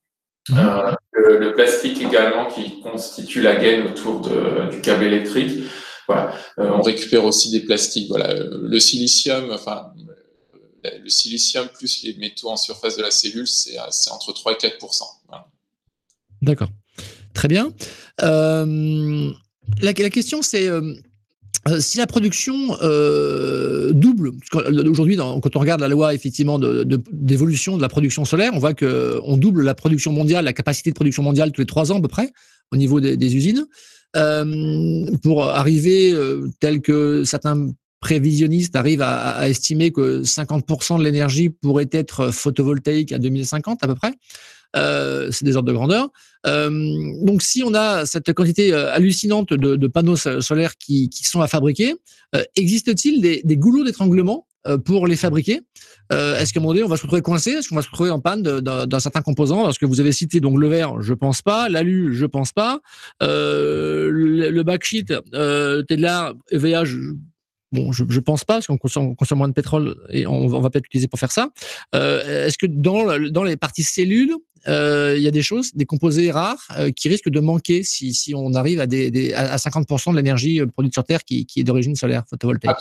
Mhm. 0.49 0.57
Euh, 0.57 0.95
le, 1.39 1.53
plastique 1.53 2.01
également 2.01 2.47
qui 2.47 2.81
constitue 2.81 3.41
la 3.41 3.55
gaine 3.55 3.87
autour 3.87 4.21
de, 4.21 4.69
du 4.71 4.81
câble 4.81 5.03
électrique. 5.03 5.63
Voilà. 6.07 6.33
Euh, 6.59 6.69
on 6.73 6.81
récupère 6.81 7.23
aussi 7.23 7.51
des 7.51 7.61
plastiques. 7.61 8.09
Voilà. 8.09 8.33
Le 8.33 8.79
silicium, 8.79 9.51
enfin, 9.51 9.93
le 10.83 11.09
silicium 11.09 11.67
plus 11.69 12.03
les 12.03 12.15
métaux 12.15 12.49
en 12.49 12.57
surface 12.57 12.97
de 12.97 13.03
la 13.03 13.11
cellule, 13.11 13.47
c'est 13.47 13.77
entre 14.11 14.33
3 14.33 14.53
et 14.53 14.55
4% 14.55 15.03
D'accord. 16.41 16.69
Très 17.33 17.47
bien. 17.47 17.73
Euh, 18.21 19.31
la, 19.81 19.93
la, 19.93 20.09
question, 20.09 20.41
c'est 20.41 20.67
euh, 20.67 20.93
si 21.79 21.97
la 21.97 22.07
production 22.07 22.77
euh, 22.81 23.91
double, 23.93 24.31
aujourd'hui, 24.89 25.15
quand 25.15 25.55
on 25.55 25.59
regarde 25.59 25.81
la 25.81 25.87
loi 25.87 26.13
effectivement 26.13 26.59
d'évolution 26.59 27.77
de, 27.77 27.81
la 27.81 27.89
production 27.89 28.25
solaire, 28.25 28.51
on 28.53 28.59
voit 28.59 28.73
que 28.73 29.19
on 29.23 29.37
double 29.37 29.63
la 29.63 29.73
production 29.73 30.11
mondiale, 30.11 30.45
la 30.45 30.53
capacité 30.53 30.89
de 30.89 30.95
production 30.95 31.23
mondiale 31.23 31.51
tous 31.51 31.61
les 31.61 31.67
trois 31.67 31.91
ans 31.91 31.99
à 31.99 32.01
peu 32.01 32.07
près 32.07 32.31
au 32.71 32.75
niveau 32.75 32.99
des, 32.99 33.35
usines, 33.35 33.65
euh, 34.15 35.05
pour 35.21 35.43
arriver 35.43 36.11
euh, 36.11 36.49
tel 36.59 36.81
que 36.81 37.23
certains 37.23 37.69
prévisionnistes 37.99 38.75
arrivent 38.75 39.03
à, 39.03 39.29
à 39.29 39.47
estimer 39.47 39.91
que 39.91 40.23
50% 40.23 40.97
de 40.97 41.03
l'énergie 41.03 41.49
pourrait 41.49 41.89
être 41.91 42.31
photovoltaïque 42.31 43.13
à 43.13 43.19
2050 43.19 43.83
à 43.83 43.87
peu 43.87 43.95
près. 43.95 44.13
Euh, 44.75 45.29
c'est 45.31 45.45
des 45.45 45.55
ordres 45.55 45.69
de 45.69 45.73
grandeur. 45.73 46.09
Euh, 46.45 46.69
donc, 47.21 47.41
si 47.41 47.63
on 47.63 47.73
a 47.73 48.05
cette 48.05 48.33
quantité 48.33 48.73
euh, 48.73 48.91
hallucinante 48.91 49.53
de, 49.53 49.87
panneaux 49.87 50.15
solaires 50.15 50.77
qui, 50.77 51.09
sont 51.23 51.41
à 51.41 51.47
fabriquer, 51.47 51.95
existe-t-il 52.55 53.21
des, 53.21 53.57
goulots 53.57 53.83
d'étranglement 53.83 54.47
pour 54.85 55.07
les 55.07 55.15
fabriquer? 55.15 55.61
Est-ce 56.09 56.53
qu'à 56.53 56.59
un 56.59 56.63
moment 56.63 56.73
donné, 56.73 56.83
on 56.83 56.89
va 56.89 56.97
se 56.97 57.03
retrouver 57.03 57.21
coincé? 57.21 57.51
Est-ce 57.51 57.69
qu'on 57.69 57.75
va 57.75 57.81
se 57.81 57.89
retrouver 57.89 58.09
en 58.09 58.19
panne 58.19 58.41
d'un 58.41 58.99
certain 58.99 59.21
composant? 59.21 59.63
Parce 59.63 59.77
que 59.77 59.85
vous 59.85 59.99
avez 59.99 60.11
cité 60.11 60.39
donc 60.39 60.59
le 60.59 60.67
verre, 60.67 61.01
je 61.01 61.13
pense 61.13 61.41
pas. 61.41 61.69
L'alu, 61.69 62.15
je 62.15 62.25
pense 62.25 62.51
pas. 62.51 62.79
le, 63.21 64.49
le 64.49 64.63
backsheet, 64.63 65.05
euh, 65.33 65.83
là, 65.89 66.33
EVA, 66.51 66.83
Bon, 67.73 67.91
je 67.91 68.03
ne 68.03 68.19
pense 68.19 68.43
pas, 68.43 68.53
parce 68.53 68.67
qu'on 68.67 68.77
consomme, 68.77 69.15
moins 69.33 69.47
de 69.47 69.53
pétrole 69.53 69.95
et 70.09 70.27
on, 70.27 70.47
va 70.47 70.69
peut-être 70.69 70.85
l'utiliser 70.85 71.07
pour 71.07 71.17
faire 71.17 71.31
ça. 71.31 71.49
Euh, 71.95 72.45
est-ce 72.45 72.59
que 72.59 72.67
dans, 72.67 73.17
dans 73.31 73.43
les 73.43 73.57
parties 73.57 73.81
cellules, 73.81 74.35
euh, 74.67 75.15
il 75.17 75.23
y 75.23 75.27
a 75.27 75.31
des 75.31 75.41
choses, 75.41 75.73
des 75.73 75.85
composés 75.85 76.29
rares 76.29 76.67
euh, 76.77 76.91
qui 76.91 77.09
risquent 77.09 77.31
de 77.31 77.39
manquer 77.39 77.81
si, 77.81 78.13
si 78.13 78.35
on 78.35 78.53
arrive 78.53 78.79
à, 78.79 78.85
des, 78.85 79.33
à 79.33 79.55
50% 79.55 80.11
de 80.11 80.17
l'énergie 80.17 80.63
produite 80.67 80.93
sur 80.93 81.03
Terre 81.03 81.23
qui, 81.23 81.47
qui 81.47 81.61
est 81.61 81.63
d'origine 81.63 81.95
solaire 81.95 82.23
photovoltaïque? 82.29 82.77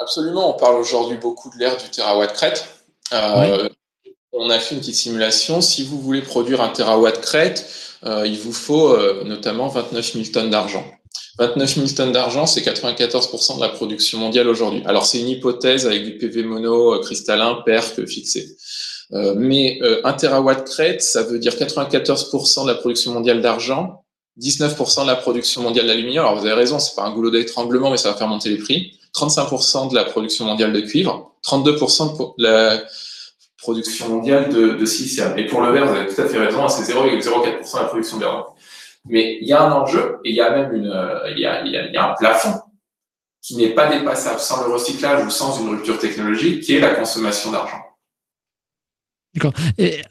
Absolument. 0.00 0.56
On 0.56 0.58
parle 0.58 0.74
aujourd'hui 0.74 1.18
beaucoup 1.18 1.48
de 1.50 1.60
l'ère 1.60 1.76
du 1.76 1.88
terawatt 1.88 2.32
crête. 2.32 2.68
On 3.12 4.50
a 4.50 4.58
fait 4.58 4.74
une 4.74 4.80
petite 4.80 4.96
simulation. 4.96 5.60
Si 5.60 5.84
vous 5.84 6.00
voulez 6.00 6.22
produire 6.22 6.62
un 6.62 6.70
terawatt 6.70 7.20
crête, 7.20 7.70
il 8.04 8.38
vous 8.38 8.52
faut 8.52 8.96
notamment 9.24 9.68
29 9.68 10.14
000 10.14 10.24
tonnes 10.32 10.50
d'argent. 10.50 10.84
29 11.38 11.74
000 11.76 11.86
tonnes 11.96 12.12
d'argent, 12.12 12.46
c'est 12.46 12.60
94% 12.60 13.56
de 13.56 13.60
la 13.60 13.70
production 13.70 14.18
mondiale 14.18 14.48
aujourd'hui. 14.48 14.82
Alors, 14.86 15.06
c'est 15.06 15.18
une 15.20 15.28
hypothèse 15.28 15.86
avec 15.86 16.04
du 16.04 16.18
PV 16.18 16.42
mono, 16.42 16.94
euh, 16.94 17.00
cristallin, 17.00 17.62
PERC 17.64 18.06
fixé. 18.06 18.56
Euh, 19.12 19.34
mais 19.36 19.78
euh, 19.82 20.00
1 20.04 20.12
terawatt 20.14 20.64
crête, 20.64 21.02
ça 21.02 21.22
veut 21.22 21.38
dire 21.38 21.52
94% 21.54 22.64
de 22.64 22.68
la 22.68 22.74
production 22.74 23.12
mondiale 23.12 23.40
d'argent, 23.40 24.04
19% 24.40 25.02
de 25.02 25.06
la 25.06 25.16
production 25.16 25.62
mondiale 25.62 25.86
d'aluminium. 25.86 26.24
Alors, 26.24 26.38
vous 26.38 26.46
avez 26.46 26.54
raison, 26.54 26.78
c'est 26.78 26.94
pas 26.94 27.04
un 27.04 27.12
goulot 27.12 27.30
d'étranglement, 27.30 27.90
mais 27.90 27.96
ça 27.96 28.10
va 28.10 28.16
faire 28.16 28.28
monter 28.28 28.50
les 28.50 28.58
prix. 28.58 28.92
35% 29.14 29.90
de 29.90 29.94
la 29.94 30.04
production 30.04 30.46
mondiale 30.46 30.72
de 30.72 30.80
cuivre, 30.80 31.34
32% 31.44 32.36
de 32.38 32.42
la 32.42 32.82
production 33.58 34.08
mondiale 34.08 34.48
de, 34.48 34.70
de 34.70 34.86
silicium. 34.86 35.36
Et 35.38 35.46
pour 35.46 35.60
le 35.60 35.70
verre, 35.72 35.86
vous 35.86 35.94
avez 35.94 36.12
tout 36.12 36.20
à 36.20 36.26
fait 36.26 36.38
raison, 36.38 36.66
c'est 36.68 36.90
0,04% 36.90 37.74
de 37.74 37.78
la 37.78 37.84
production 37.84 38.18
verre. 38.18 38.51
Mais 39.08 39.38
il 39.40 39.48
y 39.48 39.52
a 39.52 39.62
un 39.62 39.72
enjeu 39.72 40.20
et 40.24 40.30
il 40.30 40.36
y 40.36 40.40
a 40.40 40.50
même 40.50 40.74
une, 40.74 40.88
euh, 40.88 41.30
il 41.30 41.38
y 41.40 41.46
a, 41.46 41.64
il 41.64 41.72
y 41.72 41.96
a, 41.96 42.10
un 42.10 42.14
plafond 42.14 42.60
qui 43.40 43.56
n'est 43.56 43.74
pas 43.74 43.88
dépassable 43.88 44.38
sans 44.38 44.64
le 44.66 44.72
recyclage 44.72 45.26
ou 45.26 45.30
sans 45.30 45.60
une 45.60 45.70
rupture 45.70 45.98
technologique, 45.98 46.62
qui 46.62 46.76
est 46.76 46.80
la 46.80 46.94
consommation 46.94 47.50
d'argent. 47.50 47.82
D'accord. 49.34 49.52
Et 49.78 50.02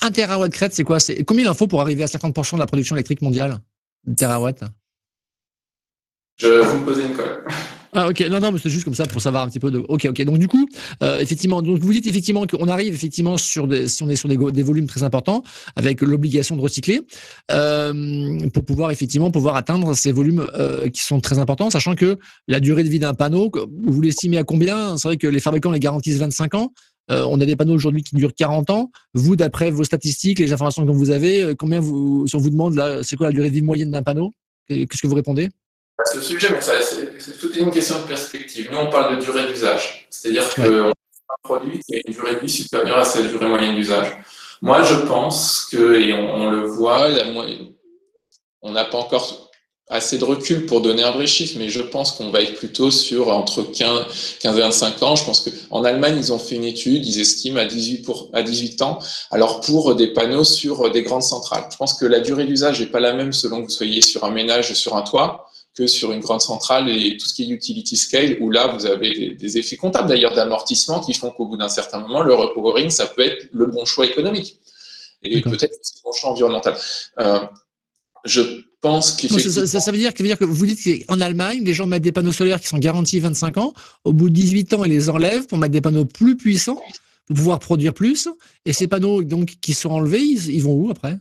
un, 0.00 0.10
terawatt 0.10 0.50
crête, 0.50 0.72
c'est 0.72 0.82
quoi? 0.82 0.98
C'est 0.98 1.22
combien 1.24 1.44
il 1.44 1.48
en 1.48 1.54
faut 1.54 1.68
pour 1.68 1.80
arriver 1.80 2.02
à 2.02 2.06
50% 2.06 2.54
de 2.54 2.58
la 2.58 2.66
production 2.66 2.96
électrique 2.96 3.22
mondiale 3.22 3.58
Un 4.08 4.14
terawatt? 4.14 4.64
Je 6.38 6.48
vous 6.48 6.78
me 6.78 6.84
posez 6.84 7.04
une 7.04 7.14
colle. 7.14 7.46
Ah 7.94 8.08
ok, 8.08 8.20
non, 8.30 8.40
non, 8.40 8.52
mais 8.52 8.58
c'est 8.58 8.70
juste 8.70 8.84
comme 8.84 8.94
ça 8.94 9.04
pour 9.04 9.20
savoir 9.20 9.42
un 9.42 9.48
petit 9.48 9.60
peu 9.60 9.70
de. 9.70 9.84
Ok, 9.88 10.06
ok. 10.08 10.22
Donc 10.24 10.38
du 10.38 10.48
coup, 10.48 10.66
euh, 11.02 11.18
effectivement, 11.18 11.60
donc 11.60 11.78
vous 11.78 11.92
dites 11.92 12.06
effectivement 12.06 12.46
qu'on 12.46 12.68
arrive 12.68 12.94
effectivement 12.94 13.36
sur 13.36 13.68
des, 13.68 13.86
si 13.86 14.02
on 14.02 14.08
est 14.08 14.16
sur 14.16 14.30
des, 14.30 14.62
volumes 14.62 14.86
très 14.86 15.02
importants, 15.02 15.42
avec 15.76 16.00
l'obligation 16.00 16.56
de 16.56 16.62
recycler, 16.62 17.02
euh, 17.50 18.48
pour 18.54 18.64
pouvoir 18.64 18.92
effectivement 18.92 19.30
pouvoir 19.30 19.56
atteindre 19.56 19.94
ces 19.94 20.10
volumes 20.10 20.46
euh, 20.54 20.88
qui 20.88 21.02
sont 21.02 21.20
très 21.20 21.38
importants, 21.38 21.68
sachant 21.68 21.94
que 21.94 22.18
la 22.48 22.60
durée 22.60 22.82
de 22.82 22.88
vie 22.88 22.98
d'un 22.98 23.12
panneau, 23.12 23.50
vous 23.84 24.00
l'estimez 24.00 24.38
à 24.38 24.44
combien? 24.44 24.96
C'est 24.96 25.08
vrai 25.08 25.16
que 25.18 25.26
les 25.26 25.40
fabricants 25.40 25.70
les 25.70 25.80
garantissent 25.80 26.18
25 26.18 26.54
ans. 26.54 26.72
Euh, 27.10 27.26
on 27.28 27.40
a 27.40 27.44
des 27.44 27.56
panneaux 27.56 27.74
aujourd'hui 27.74 28.02
qui 28.02 28.14
durent 28.14 28.34
40 28.34 28.70
ans. 28.70 28.90
Vous, 29.12 29.36
d'après 29.36 29.70
vos 29.70 29.84
statistiques, 29.84 30.38
les 30.38 30.52
informations 30.52 30.86
que 30.86 30.92
vous 30.92 31.10
avez, 31.10 31.42
euh, 31.42 31.54
combien 31.54 31.80
vous, 31.80 32.26
si 32.26 32.36
on 32.36 32.38
vous 32.38 32.50
demande 32.50 32.80
c'est 33.02 33.16
quoi 33.16 33.26
la 33.26 33.32
durée 33.32 33.50
de 33.50 33.54
vie 33.54 33.62
moyenne 33.62 33.90
d'un 33.90 34.02
panneau? 34.02 34.32
Qu'est-ce 34.68 35.02
que 35.02 35.06
vous 35.06 35.14
répondez? 35.14 35.50
C'est 36.04 36.16
le 36.16 36.22
sujet, 36.22 36.48
mais 36.50 36.60
c'est 36.60 37.38
toute 37.38 37.56
une 37.56 37.70
question 37.70 37.98
de 38.00 38.04
perspective. 38.06 38.68
Nous, 38.70 38.78
on 38.78 38.90
parle 38.90 39.16
de 39.16 39.22
durée 39.22 39.46
d'usage. 39.46 40.06
C'est-à-dire 40.10 40.52
qu'on 40.54 40.88
a 40.88 40.90
un 40.90 40.92
produit 41.42 41.80
qui 41.80 41.94
a 41.94 42.00
une 42.06 42.12
durée 42.12 42.34
de 42.34 42.40
vie 42.40 42.48
supérieure 42.48 42.98
à 42.98 43.04
cette 43.04 43.28
durée 43.28 43.46
moyenne 43.46 43.74
d'usage. 43.74 44.16
Moi, 44.60 44.82
je 44.82 44.94
pense 44.94 45.66
que, 45.70 45.94
et 46.00 46.14
on, 46.14 46.50
le 46.50 46.66
voit, 46.66 47.08
on 48.62 48.72
n'a 48.72 48.84
pas 48.84 48.98
encore 48.98 49.50
assez 49.88 50.16
de 50.16 50.24
recul 50.24 50.64
pour 50.66 50.80
donner 50.80 51.02
un 51.02 51.10
vrai 51.10 51.26
chiffre, 51.26 51.56
mais 51.58 51.68
je 51.68 51.82
pense 51.82 52.12
qu'on 52.12 52.30
va 52.30 52.40
être 52.40 52.54
plutôt 52.54 52.90
sur 52.90 53.28
entre 53.28 53.62
15, 53.62 54.38
15 54.40 54.56
et 54.56 54.60
25 54.60 55.02
ans. 55.02 55.16
Je 55.16 55.24
pense 55.24 55.40
qu'en 55.40 55.84
Allemagne, 55.84 56.16
ils 56.16 56.32
ont 56.32 56.38
fait 56.38 56.54
une 56.54 56.64
étude, 56.64 57.04
ils 57.04 57.20
estiment 57.20 57.60
à 57.60 57.64
18, 57.66 58.02
pour, 58.02 58.30
à 58.32 58.42
18 58.42 58.80
ans, 58.82 59.00
alors 59.30 59.60
pour 59.60 59.94
des 59.94 60.12
panneaux 60.12 60.44
sur 60.44 60.90
des 60.90 61.02
grandes 61.02 61.22
centrales. 61.22 61.64
Je 61.70 61.76
pense 61.76 61.94
que 61.94 62.06
la 62.06 62.20
durée 62.20 62.46
d'usage 62.46 62.80
n'est 62.80 62.86
pas 62.86 63.00
la 63.00 63.12
même 63.12 63.32
selon 63.32 63.58
que 63.58 63.64
vous 63.64 63.70
soyez 63.70 64.00
sur 64.00 64.24
un 64.24 64.30
ménage, 64.30 64.72
sur 64.72 64.96
un 64.96 65.02
toit 65.02 65.50
que 65.74 65.86
sur 65.86 66.12
une 66.12 66.20
grande 66.20 66.40
centrale 66.40 66.88
et 66.90 67.16
tout 67.16 67.26
ce 67.26 67.34
qui 67.34 67.44
est 67.44 67.48
utility 67.48 67.96
scale, 67.96 68.36
où 68.40 68.50
là, 68.50 68.66
vous 68.68 68.86
avez 68.86 69.34
des, 69.34 69.58
effets 69.58 69.76
comptables 69.76 70.08
d'ailleurs 70.08 70.34
d'amortissement 70.34 71.00
qui 71.00 71.14
font 71.14 71.30
qu'au 71.30 71.46
bout 71.46 71.56
d'un 71.56 71.68
certain 71.68 72.00
moment, 72.00 72.22
le 72.22 72.34
repowering, 72.34 72.90
ça 72.90 73.06
peut 73.06 73.22
être 73.22 73.48
le 73.52 73.66
bon 73.66 73.84
choix 73.84 74.04
économique 74.04 74.58
et 75.22 75.40
peut-être 75.40 75.72
le 75.72 76.02
bon 76.04 76.12
choix 76.12 76.30
environnemental. 76.30 76.76
Euh, 77.20 77.40
je 78.24 78.42
pense 78.80 79.12
qu'effectivement... 79.12 79.66
Ça, 79.66 79.80
ça, 79.80 79.92
veut 79.92 79.98
dire, 79.98 80.12
que 80.12 80.44
vous 80.44 80.66
dites 80.66 81.06
qu'en 81.06 81.20
Allemagne, 81.20 81.64
les 81.64 81.74
gens 81.74 81.86
mettent 81.86 82.02
des 82.02 82.12
panneaux 82.12 82.32
solaires 82.32 82.60
qui 82.60 82.68
sont 82.68 82.78
garantis 82.78 83.20
25 83.20 83.56
ans, 83.58 83.72
au 84.04 84.12
bout 84.12 84.28
de 84.28 84.34
18 84.34 84.74
ans, 84.74 84.84
ils 84.84 84.90
les 84.90 85.08
enlèvent 85.08 85.46
pour 85.46 85.58
mettre 85.58 85.72
des 85.72 85.80
panneaux 85.80 86.04
plus 86.04 86.36
puissants, 86.36 86.82
pour 87.26 87.36
pouvoir 87.36 87.58
produire 87.60 87.94
plus, 87.94 88.28
et 88.66 88.72
ces 88.72 88.88
panneaux 88.88 89.22
donc 89.22 89.56
qui 89.60 89.72
sont 89.72 89.90
enlevés, 89.90 90.20
ils, 90.20 90.62
vont 90.62 90.74
où 90.74 90.90
après? 90.90 91.18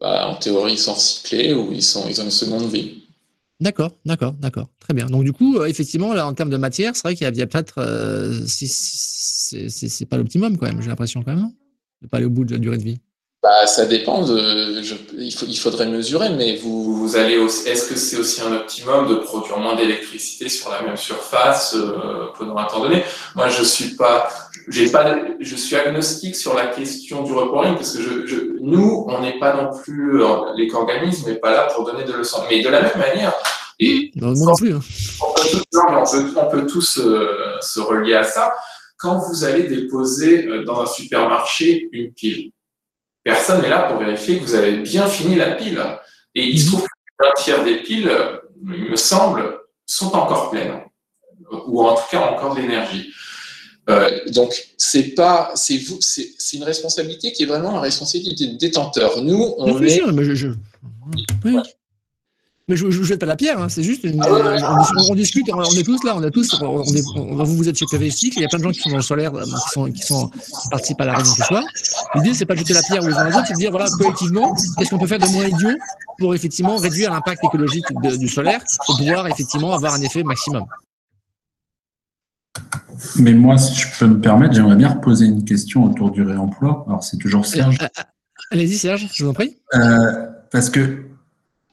Bah, 0.00 0.28
En 0.28 0.36
théorie, 0.36 0.74
ils 0.74 0.78
sont 0.78 0.94
recyclés 0.94 1.52
ou 1.52 1.72
ils, 1.72 1.82
sont, 1.82 2.08
ils 2.08 2.20
ont 2.20 2.24
une 2.24 2.30
seconde 2.30 2.70
vie. 2.70 3.07
D'accord, 3.60 3.90
d'accord, 4.04 4.32
d'accord. 4.34 4.68
Très 4.78 4.94
bien. 4.94 5.06
Donc, 5.06 5.24
du 5.24 5.32
coup, 5.32 5.58
euh, 5.58 5.66
effectivement, 5.66 6.14
là, 6.14 6.26
en 6.26 6.34
termes 6.34 6.50
de 6.50 6.56
matière, 6.56 6.94
c'est 6.94 7.02
vrai 7.02 7.16
qu'il 7.16 7.24
y 7.24 7.42
a, 7.42 7.46
peut-être. 7.46 7.78
Euh, 7.78 8.32
c'est 8.46 10.06
pas 10.06 10.16
l'optimum, 10.16 10.56
quand 10.56 10.66
même, 10.66 10.80
j'ai 10.80 10.88
l'impression, 10.88 11.22
quand 11.24 11.34
même, 11.34 11.50
de 12.02 12.06
pas 12.06 12.18
aller 12.18 12.26
au 12.26 12.30
bout 12.30 12.44
de 12.44 12.52
la 12.52 12.58
durée 12.58 12.78
de 12.78 12.84
vie. 12.84 13.00
Bah, 13.42 13.66
ça 13.66 13.86
dépend. 13.86 14.24
Il, 15.16 15.56
faudrait 15.56 15.86
mesurer, 15.86 16.30
mais 16.30 16.56
vous, 16.56 17.12
allez 17.16 17.34
Est-ce 17.34 17.88
que 17.88 17.96
c'est 17.96 18.16
aussi 18.16 18.40
un 18.42 18.52
optimum 18.52 19.08
de 19.08 19.14
produire 19.16 19.58
moins 19.58 19.76
d'électricité 19.76 20.48
sur 20.48 20.70
la 20.70 20.82
même 20.82 20.96
surface 20.96 21.74
euh, 21.74 22.26
pendant 22.36 22.56
un 22.56 22.64
temps 22.64 22.80
donné? 22.80 23.04
Moi, 23.36 23.48
je 23.48 23.62
suis 23.62 23.94
pas. 23.94 24.28
J'ai 24.68 24.90
pas. 24.90 25.16
Je 25.40 25.56
suis 25.56 25.76
agnostique 25.76 26.36
sur 26.36 26.54
la 26.54 26.66
question 26.66 27.22
du 27.22 27.32
reporting 27.32 27.74
parce 27.74 27.96
que 27.96 28.02
je, 28.02 28.26
je 28.26 28.36
nous, 28.60 29.06
on 29.08 29.20
n'est 29.20 29.38
pas 29.38 29.54
non 29.54 29.70
plus 29.82 30.22
euh, 30.22 30.52
les 30.56 30.72
organismes 30.74 31.30
n'est 31.30 31.38
pas 31.38 31.52
là 31.52 31.68
pour 31.74 31.84
donner 31.84 32.04
de 32.04 32.12
leçons. 32.12 32.42
Mais 32.50 32.62
de 32.62 32.68
la 32.68 32.82
même 32.82 32.98
manière. 32.98 33.32
Et 33.80 34.10
non, 34.16 34.32
non 34.32 34.54
plus. 34.54 34.74
Hein. 34.74 34.80
On 35.20 35.32
peut 35.34 35.48
tous, 35.50 35.78
on 35.78 36.10
peut, 36.10 36.34
on 36.36 36.50
peut 36.50 36.66
tous 36.66 36.98
euh, 36.98 37.56
se 37.60 37.80
relier 37.80 38.14
à 38.14 38.24
ça. 38.24 38.52
Quand 38.98 39.18
vous 39.18 39.44
allez 39.44 39.64
déposer 39.64 40.46
euh, 40.46 40.64
dans 40.64 40.82
un 40.82 40.86
supermarché 40.86 41.88
une 41.92 42.12
pile 42.12 42.50
personne 43.28 43.60
n'est 43.60 43.68
là 43.68 43.82
pour 43.82 43.98
vérifier 43.98 44.38
que 44.38 44.44
vous 44.44 44.54
avez 44.54 44.78
bien 44.78 45.06
fini 45.06 45.34
la 45.34 45.52
pile. 45.52 45.84
Et 46.34 46.44
il 46.44 46.58
se 46.58 46.68
trouve 46.68 46.86
qu'un 47.18 47.32
tiers 47.36 47.62
des 47.62 47.82
piles, 47.82 48.10
il 48.62 48.90
me 48.90 48.96
semble, 48.96 49.60
sont 49.84 50.14
encore 50.16 50.50
pleines, 50.50 50.80
ou 51.66 51.86
en 51.86 51.94
tout 51.94 52.08
cas 52.10 52.20
encore 52.20 52.54
de 52.54 52.60
l'énergie. 52.62 53.12
Euh, 53.88 54.10
donc 54.32 54.54
c'est 54.76 55.14
pas, 55.14 55.50
c'est 55.54 55.78
vous, 55.78 55.98
c'est 56.00 56.56
une 56.56 56.64
responsabilité 56.64 57.32
qui 57.32 57.44
est 57.44 57.46
vraiment 57.46 57.72
la 57.72 57.80
responsabilité 57.80 58.46
du 58.46 58.56
détenteur. 58.56 59.22
Nous, 59.22 59.54
on 59.56 59.82
est. 59.82 60.00
Mais 62.68 62.76
je 62.76 62.84
ne 62.84 62.90
jette 62.90 63.18
pas 63.18 63.24
la 63.24 63.36
pierre, 63.36 63.58
hein, 63.58 63.70
c'est 63.70 63.82
juste, 63.82 64.04
une, 64.04 64.22
ah 64.22 64.28
on, 65.08 65.14
discute, 65.14 65.48
on, 65.50 65.62
est 65.62 65.82
tous 65.82 66.04
là, 66.04 66.14
on 66.14 66.22
a 66.22 66.30
tous, 66.30 66.52
on 66.60 66.82
est, 66.84 67.00
vous, 67.16 67.56
vous 67.56 67.66
êtes 67.66 67.78
chez 67.78 67.86
PVC, 67.90 68.26
il 68.26 68.42
y 68.42 68.44
a 68.44 68.48
plein 68.48 68.58
de 68.58 68.64
gens 68.64 68.72
qui 68.72 68.80
sont 68.80 68.90
dans 68.90 68.96
le 68.96 69.02
solaire, 69.02 69.34
euh, 69.34 69.42
qui, 69.42 69.70
sont, 69.72 69.90
qui, 69.90 70.02
sont, 70.02 70.28
qui 70.28 70.68
participent 70.70 71.00
à 71.00 71.06
la 71.06 71.14
réunion 71.14 71.32
ce 71.32 71.44
soir. 71.44 71.62
L'idée, 72.14 72.34
c'est 72.34 72.44
pas 72.44 72.52
de 72.52 72.58
jeter 72.58 72.74
la 72.74 72.82
pierre 72.82 73.02
aux 73.02 73.06
uns 73.06 73.30
aux 73.30 73.38
autres, 73.38 73.46
c'est 73.46 73.54
de 73.54 73.58
dire, 73.58 73.70
voilà, 73.70 73.88
collectivement, 73.88 74.54
qu'est-ce 74.76 74.90
qu'on 74.90 74.98
peut 74.98 75.06
faire 75.06 75.18
de 75.18 75.28
moins 75.28 75.46
idiot 75.46 75.78
pour 76.18 76.34
effectivement 76.34 76.76
réduire 76.76 77.10
l'impact 77.10 77.42
écologique 77.42 77.86
du 78.02 78.28
solaire 78.28 78.62
pour 78.84 78.98
pouvoir 78.98 79.26
effectivement 79.28 79.72
avoir 79.72 79.94
un 79.94 80.02
effet 80.02 80.22
maximum. 80.22 80.66
Mais 83.18 83.32
moi, 83.32 83.58
si 83.58 83.74
je 83.74 83.98
peux 83.98 84.06
me 84.06 84.20
permettre, 84.20 84.54
j'aimerais 84.54 84.76
bien 84.76 84.88
reposer 84.88 85.26
une 85.26 85.44
question 85.44 85.84
autour 85.84 86.10
du 86.10 86.22
réemploi. 86.22 86.84
Alors, 86.86 87.02
c'est 87.02 87.16
toujours 87.16 87.46
Serge. 87.46 87.78
Euh, 87.82 87.86
euh, 87.98 88.02
allez-y, 88.50 88.78
Serge, 88.78 89.08
je 89.12 89.24
vous 89.24 89.30
en 89.30 89.34
prie. 89.34 89.56
parce 90.50 90.70
que 90.70 91.04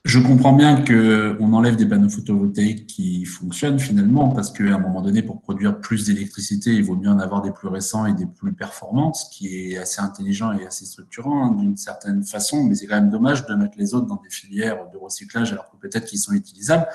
je 0.05 0.19
comprends 0.19 0.53
bien 0.53 0.85
qu'on 0.85 1.53
enlève 1.53 1.77
des 1.77 1.88
panneaux 1.88 2.09
photovoltaïques 2.09 2.85
qui 2.85 3.25
fonctionnent 3.25 3.79
finalement, 3.79 4.29
parce 4.29 4.51
qu'à 4.51 4.75
un 4.75 4.77
moment 4.77 5.01
donné, 5.01 5.23
pour 5.23 5.41
produire 5.41 5.79
plus 5.79 6.05
d'électricité, 6.05 6.69
il 6.69 6.83
vaut 6.83 6.95
mieux 6.95 7.09
en 7.09 7.17
avoir 7.17 7.41
des 7.41 7.51
plus 7.51 7.69
récents 7.69 8.05
et 8.05 8.13
des 8.13 8.27
plus 8.27 8.53
performants, 8.53 9.15
ce 9.15 9.25
qui 9.31 9.71
est 9.71 9.79
assez 9.79 10.01
intelligent 10.01 10.53
et 10.53 10.67
assez 10.67 10.85
structurant 10.85 11.47
hein, 11.47 11.55
d'une 11.55 11.75
certaine 11.75 12.23
façon, 12.23 12.63
mais 12.63 12.75
c'est 12.75 12.85
quand 12.85 13.01
même 13.01 13.09
dommage 13.09 13.47
de 13.47 13.55
mettre 13.55 13.79
les 13.79 13.95
autres 13.95 14.05
dans 14.05 14.21
des 14.23 14.29
filières 14.29 14.77
de 14.93 14.97
recyclage 14.99 15.51
alors 15.51 15.71
que 15.71 15.77
peut-être 15.77 16.05
qu'ils 16.05 16.19
sont 16.19 16.33
utilisables. 16.33 16.85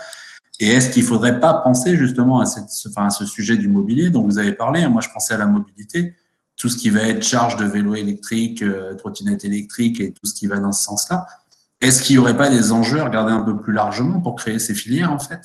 Et 0.60 0.68
est-ce 0.68 0.90
qu'il 0.90 1.02
ne 1.02 1.08
faudrait 1.08 1.40
pas 1.40 1.54
penser 1.54 1.96
justement 1.96 2.40
à, 2.40 2.46
ce 2.46 3.26
sujet 3.26 3.56
du 3.56 3.66
mobilier 3.66 4.10
dont 4.10 4.22
vous 4.22 4.38
avez 4.38 4.52
parlé 4.52 4.86
Moi, 4.86 5.00
je 5.00 5.08
pensais 5.08 5.32
à 5.32 5.38
la 5.38 5.46
mobilité, 5.46 6.14
tout 6.56 6.68
ce 6.68 6.76
qui 6.76 6.90
va 6.90 7.02
être 7.08 7.22
charge 7.22 7.56
de 7.56 7.64
vélo 7.64 7.94
électrique, 7.94 8.62
euh, 8.62 8.94
trottinette 8.94 9.46
électrique 9.46 10.00
et 10.00 10.12
tout 10.12 10.26
ce 10.26 10.34
qui 10.34 10.46
va 10.46 10.58
dans 10.58 10.72
ce 10.72 10.84
sens-là. 10.84 11.26
Est-ce 11.80 12.02
qu'il 12.02 12.16
n'y 12.16 12.20
aurait 12.20 12.36
pas 12.36 12.50
des 12.50 12.72
enjeux 12.72 13.00
à 13.00 13.04
regarder 13.04 13.32
un 13.32 13.40
peu 13.40 13.58
plus 13.58 13.72
largement 13.72 14.20
pour 14.20 14.36
créer 14.36 14.58
ces 14.58 14.74
filières, 14.74 15.10
en 15.10 15.18
fait? 15.18 15.40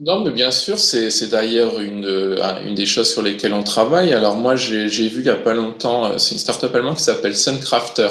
Non, 0.00 0.24
mais 0.24 0.32
bien 0.32 0.50
sûr, 0.50 0.78
c'est 0.78 1.28
d'ailleurs 1.28 1.78
une, 1.78 2.36
une 2.66 2.74
des 2.74 2.86
choses 2.86 3.12
sur 3.12 3.22
lesquelles 3.22 3.52
on 3.52 3.62
travaille. 3.62 4.12
Alors 4.12 4.34
moi, 4.34 4.56
j'ai 4.56 4.88
vu 4.88 5.18
il 5.18 5.22
n'y 5.22 5.28
a 5.28 5.36
pas 5.36 5.54
longtemps, 5.54 6.06
euh, 6.06 6.18
c'est 6.18 6.34
une 6.34 6.40
startup 6.40 6.74
allemande 6.74 6.96
qui 6.96 7.04
s'appelle 7.04 7.36
Suncrafter, 7.36 8.08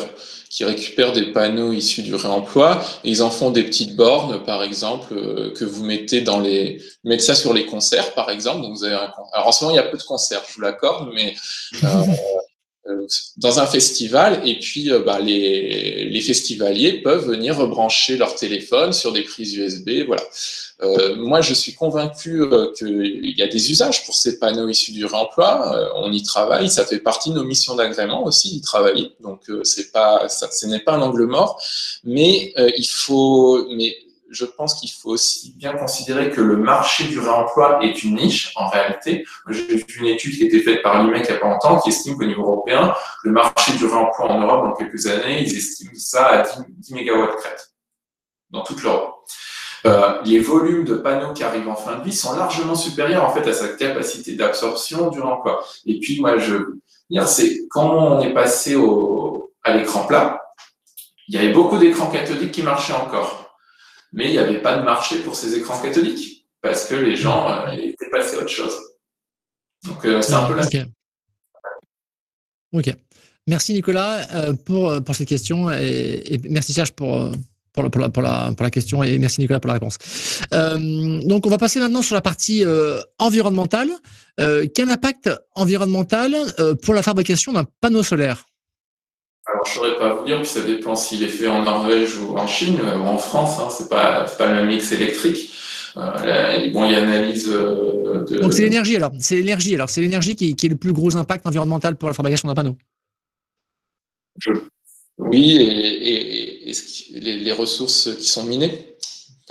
qui 0.49 0.65
récupère 0.65 1.13
des 1.13 1.31
panneaux 1.31 1.71
issus 1.71 2.01
du 2.01 2.15
réemploi. 2.15 2.83
Et 3.03 3.09
ils 3.12 3.21
en 3.21 3.29
font 3.29 3.51
des 3.51 3.63
petites 3.63 3.95
bornes, 3.95 4.43
par 4.43 4.63
exemple, 4.63 5.13
euh, 5.13 5.53
que 5.53 5.63
vous 5.63 5.83
mettez 5.83 6.21
dans 6.21 6.39
les, 6.39 6.81
mettez 7.03 7.23
ça 7.23 7.35
sur 7.35 7.53
les 7.53 7.65
concerts, 7.65 8.13
par 8.15 8.31
exemple. 8.31 8.62
Donc 8.63 8.75
vous 8.75 8.83
avez 8.83 8.95
un, 8.95 9.13
alors 9.33 9.47
en 9.47 9.51
ce 9.51 9.63
moment, 9.63 9.75
il 9.75 9.77
y 9.77 9.79
a 9.79 9.88
peu 9.88 9.97
de 9.97 10.03
concerts, 10.03 10.41
je 10.49 10.55
vous 10.55 10.62
l'accorde, 10.62 11.12
mais 11.13 11.35
euh, 11.83 11.88
euh, 12.88 13.07
dans 13.38 13.59
un 13.59 13.67
festival 13.67 14.41
et 14.47 14.57
puis 14.57 14.89
bah, 15.05 15.19
les, 15.19 16.05
les, 16.05 16.21
festivaliers 16.21 17.01
peuvent 17.01 17.27
venir 17.27 17.57
rebrancher 17.57 18.17
leur 18.17 18.33
téléphone 18.33 18.91
sur 18.91 19.12
des 19.12 19.21
prises 19.21 19.55
USB. 19.55 20.05
Voilà. 20.07 20.23
Euh, 20.82 21.15
moi, 21.18 21.42
je 21.42 21.54
suis 21.54 21.74
convaincu 21.74 22.42
euh, 22.42 22.72
qu'il 22.74 23.38
y 23.38 23.44
a 23.44 23.48
des 23.48 23.72
usages 23.72 24.06
pour 24.06 24.15
ces 24.15 24.39
panneaux 24.39 24.68
issus 24.68 24.92
du 24.92 25.06
réemploi. 25.06 25.92
on 25.96 26.12
y 26.12 26.24
travaille, 26.24 26.70
ça 26.70 26.86
fait 26.86 27.00
partie 27.00 27.32
de 27.32 27.36
nos 27.36 27.44
missions 27.44 27.76
d'agrément 27.76 28.24
aussi 28.26 28.58
y 28.58 28.62
travailler. 28.62 29.13
Donc, 29.20 29.42
ce 29.46 30.68
n'est 30.68 30.80
pas 30.80 30.94
un 30.94 31.02
angle 31.02 31.26
mort, 31.26 31.62
mais 32.04 32.54
il 32.58 32.88
faut, 32.88 33.68
mais 33.76 33.96
je 34.30 34.46
pense 34.46 34.76
qu'il 34.76 34.92
faut 34.92 35.10
aussi 35.10 35.54
bien 35.56 35.74
considérer 35.74 36.30
que 36.30 36.42
le 36.42 36.58
marché 36.58 37.06
du 37.06 37.20
réemploi 37.20 37.80
est 37.84 38.04
une 38.04 38.15
niche 38.15 38.54
en 38.56 38.68
réalité. 38.68 39.26
J'ai 39.50 39.78
vu 39.78 39.86
une 40.00 40.08
étude 40.08 40.38
qui 40.38 40.44
a 40.44 40.46
été 40.46 40.62
faite 40.62 40.84
par 40.84 41.04
l'IMEC 41.04 41.26
il 41.28 41.32
n'y 41.32 41.38
a 41.38 41.39
pas 41.39 41.50
longtemps 41.50 41.80
qui 41.80 41.89
estime 41.89 42.18
qu'au 42.18 42.26
niveau 42.26 42.44
européen, 42.44 42.94
le 43.24 43.32
marché 43.32 43.74
du 43.74 43.86
réemploi 43.86 44.32
en 44.32 44.39
Europe, 44.42 44.70
dans 44.70 44.76
quelques 44.76 45.08
années, 45.08 45.42
ils 45.42 45.58
estiment 45.58 45.92
ça 45.96 46.28
à 46.28 46.42
10, 46.44 46.52
10 46.68 46.94
MW 46.94 47.28
crête 47.38 47.72
dans 48.52 48.63
toute 48.63 48.82
l'Europe. 48.84 49.15
Euh, 49.86 50.22
les 50.26 50.39
volumes 50.39 50.84
de 50.84 50.96
panneaux 50.96 51.34
qui 51.34 51.44
arrivent 51.44 51.70
en 51.70 51.76
fin 51.76 51.98
de 51.98 52.04
vie 52.04 52.13
sont 52.13 52.36
largement 52.36 52.76
supérieurs 52.76 53.24
en 53.24 53.34
fait 53.34 53.48
à 53.48 53.54
sa 53.54 53.70
capacité 53.70 54.36
d'absorption 54.36 55.10
du 55.10 55.22
réemploi. 55.22 55.63
Et 55.86 56.00
puis 56.00 56.20
moi 56.20 56.38
je 56.38 56.56
dire 57.10 57.28
c'est 57.28 57.68
quand 57.70 57.89
on 57.89 58.22
est 58.22 58.34
passé 58.34 58.76
au, 58.76 59.54
à 59.63 59.78
l'écran 59.78 60.06
plat, 60.06 60.42
il 61.28 61.36
y 61.36 61.38
avait 61.38 61.54
beaucoup 61.54 61.78
d'écrans 61.78 62.10
cathodiques 62.12 62.52
qui 62.52 62.63
marchaient 62.63 62.94
encore 62.94 63.58
mais 64.12 64.26
il 64.26 64.32
n'y 64.32 64.38
avait 64.39 64.62
pas 64.62 64.76
de 64.78 64.84
marché 64.84 65.20
pour 65.20 65.36
ces 65.36 65.56
écrans 65.56 65.80
catholiques 65.80 66.48
parce 66.62 66.86
que 66.86 66.96
les 66.96 67.15
gens 67.15 67.50
euh, 67.50 67.72
étaient 67.72 68.10
passés 68.10 68.36
à 68.36 68.39
autre 68.39 68.50
chose. 68.50 68.76
Donc 69.86 70.04
euh, 70.04 70.22
c'est 70.22 70.34
un 70.34 70.46
peu 70.46 70.56
la. 70.56 70.65
Ok. 70.65 70.78
Ok. 72.74 72.94
Merci 73.48 73.74
Nicolas 73.74 74.28
pour, 74.65 75.04
pour 75.04 75.15
cette 75.15 75.28
question 75.28 75.72
et, 75.72 76.39
merci 76.50 76.72
Serge 76.72 76.92
pour, 76.92 77.32
pour, 77.89 78.02
la, 78.02 78.10
pour, 78.10 78.22
la, 78.22 78.52
pour, 78.56 78.63
la, 78.63 78.70
question 78.70 79.04
et 79.04 79.18
merci 79.18 79.39
Nicolas 79.39 79.60
pour 79.60 79.70
la 79.70 79.76
réponse. 79.76 79.98
Euh, 80.54 81.22
donc, 81.24 81.46
on 81.46 81.50
va 81.50 81.58
passer 81.58 81.80
maintenant 81.80 82.02
sur 82.02 82.15
la 82.15 82.22
partie 82.22 82.65
euh, 82.65 83.00
environnementale. 83.18 83.89
Euh, 84.39 84.65
quel 84.74 84.89
impact 84.89 85.30
environnemental 85.56 86.36
pour 86.84 86.94
la 86.94 87.04
fabrication 87.04 87.54
d'un 87.54 87.65
panneau 87.82 88.04
solaire? 88.04 88.46
Alors, 89.46 89.65
je 89.65 89.72
ne 89.72 89.76
saurais 89.76 89.98
pas 89.98 90.13
vous 90.13 90.26
dire, 90.26 90.38
puis 90.38 90.48
ça 90.48 90.62
dépend 90.62 90.96
s'il 90.96 91.24
est 91.24 91.28
fait 91.28 91.48
en 91.48 91.63
Norvège 91.63 92.18
ou 92.18 92.38
en 92.38 92.46
Chine 92.46 92.80
ou 92.82 93.08
en 93.08 93.18
France. 93.18 93.60
Hein, 93.60 93.70
c'est 93.76 93.89
pas, 93.89 94.26
pas 94.26 94.48
le 94.48 94.56
même 94.56 94.68
mix 94.68 94.92
électrique. 94.92 95.52
Euh, 95.98 96.70
bon, 96.72 96.86
il 96.86 96.92
y 96.92 96.96
a 96.96 97.02
analyse 97.02 97.48
de... 97.48 98.39
Donc 98.42 98.54
c'est 98.54 98.63
l'énergie 98.63 98.96
alors. 98.96 99.12
C'est 99.20 99.36
l'énergie 99.36 99.76
alors. 99.76 99.89
C'est 99.89 100.02
l'énergie 100.02 100.36
qui, 100.36 100.56
qui, 100.56 100.68
est 100.68 100.70
le 100.70 100.76
plus 100.76 100.94
gros 100.94 101.15
impact 101.15 101.48
environnemental 101.48 101.96
pour 101.96 102.10
la 102.10 102.13
fabrication 102.13 102.48
d'un 102.48 102.56
panneau? 102.56 102.78
Je... 104.39 104.52
Oui, 105.19 105.58
et, 105.58 105.67
et, 105.67 106.69
et 106.69 106.73
les, 107.19 107.38
les, 107.39 107.51
ressources 107.51 108.15
qui 108.15 108.25
sont 108.25 108.43
minées, 108.43 108.95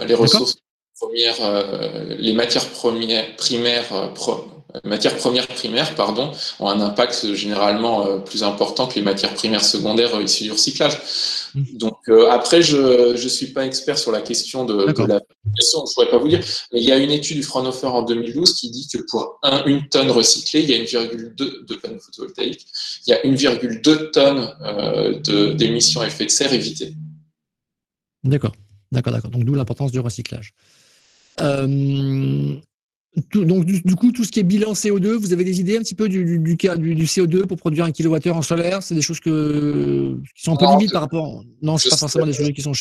les 0.07 0.14
ressources 0.14 0.57
premières, 0.98 1.44
euh, 1.44 2.16
les 2.18 2.33
matières 2.33 2.68
premières, 2.70 3.37
primaires, 3.37 3.92
euh, 3.92 4.09
pro, 4.09 4.44
matières 4.85 5.16
premières 5.16 5.46
primaires, 5.46 5.94
pardon, 5.94 6.33
ont 6.61 6.68
un 6.68 6.81
impact 6.81 7.35
généralement 7.35 8.07
euh, 8.07 8.18
plus 8.18 8.42
important 8.42 8.87
que 8.87 8.96
les 8.96 9.02
matières 9.02 9.35
primaires 9.35 9.64
secondaires 9.64 10.20
issues 10.20 10.44
du 10.44 10.52
recyclage. 10.52 10.98
Mmh. 11.54 11.62
Donc 11.74 11.96
euh, 12.09 12.31
après, 12.31 12.62
je 12.62 13.12
ne 13.12 13.28
suis 13.28 13.48
pas 13.48 13.64
expert 13.64 13.98
sur 13.98 14.12
la 14.12 14.20
question 14.20 14.64
de, 14.64 14.92
de 14.92 15.02
la 15.07 15.20
question, 15.57 15.85
je 15.87 15.94
pourrais 15.94 16.11
pas 16.11 16.18
vous 16.18 16.28
dire, 16.28 16.40
mais 16.72 16.81
il 16.81 16.87
y 16.87 16.92
a 16.92 16.98
une 16.98 17.11
étude 17.11 17.38
du 17.38 17.42
Fraunhofer 17.42 17.87
en 17.87 18.02
2012 18.02 18.54
qui 18.54 18.70
dit 18.70 18.88
que 18.92 18.98
pour 19.11 19.38
un, 19.42 19.64
une 19.64 19.88
tonne 19.88 20.11
recyclée, 20.11 20.62
il 20.62 20.70
y 20.70 20.74
a 20.74 20.78
1,2 20.78 21.35
de 21.35 21.74
panneaux 21.76 22.00
photovoltaïques, 22.00 22.66
il 23.07 23.11
y 23.11 23.14
a 23.14 23.22
1,2 23.22 24.11
tonnes 24.11 24.54
euh, 24.62 25.54
d'émissions 25.54 26.02
effet 26.02 26.26
de 26.26 26.31
serre 26.31 26.52
évitées. 26.52 26.94
D'accord, 28.24 28.52
d'accord, 28.92 29.12
d'accord. 29.12 29.31
Donc 29.31 29.44
d'où 29.44 29.54
l'importance 29.54 29.92
du 29.92 30.00
recyclage. 30.00 30.52
Euh, 31.40 32.57
tout, 33.31 33.44
donc 33.44 33.64
du, 33.64 33.81
du, 33.81 33.94
coup, 33.94 34.12
tout 34.12 34.24
ce 34.24 34.31
qui 34.31 34.40
est 34.40 34.44
bilan 34.44 34.72
CO2, 34.72 35.14
vous 35.14 35.33
avez 35.33 35.44
des 35.44 35.61
idées 35.61 35.76
un 35.76 35.81
petit 35.81 35.94
peu 35.94 36.09
du, 36.09 36.24
du, 36.24 36.38
du, 36.38 36.94
du 36.94 37.04
CO2 37.04 37.46
pour 37.46 37.57
produire 37.57 37.85
un 37.85 37.92
kilowattheure 37.92 38.37
en 38.37 38.42
solaire? 38.42 38.83
C'est 38.83 38.94
des 38.94 39.02
choses 39.02 39.20
que, 39.20 40.16
qui 40.37 40.42
sont 40.42 40.54
un 40.54 40.57
peu 40.57 40.66
limites 40.66 40.92
par 40.92 41.02
rapport. 41.02 41.42
Non, 41.62 41.78
c'est 41.78 41.90
pas 41.90 41.96
forcément 41.96 42.26
des 42.26 42.33
sujets 42.33 42.52
qui 42.52 42.62
sont. 42.62 42.72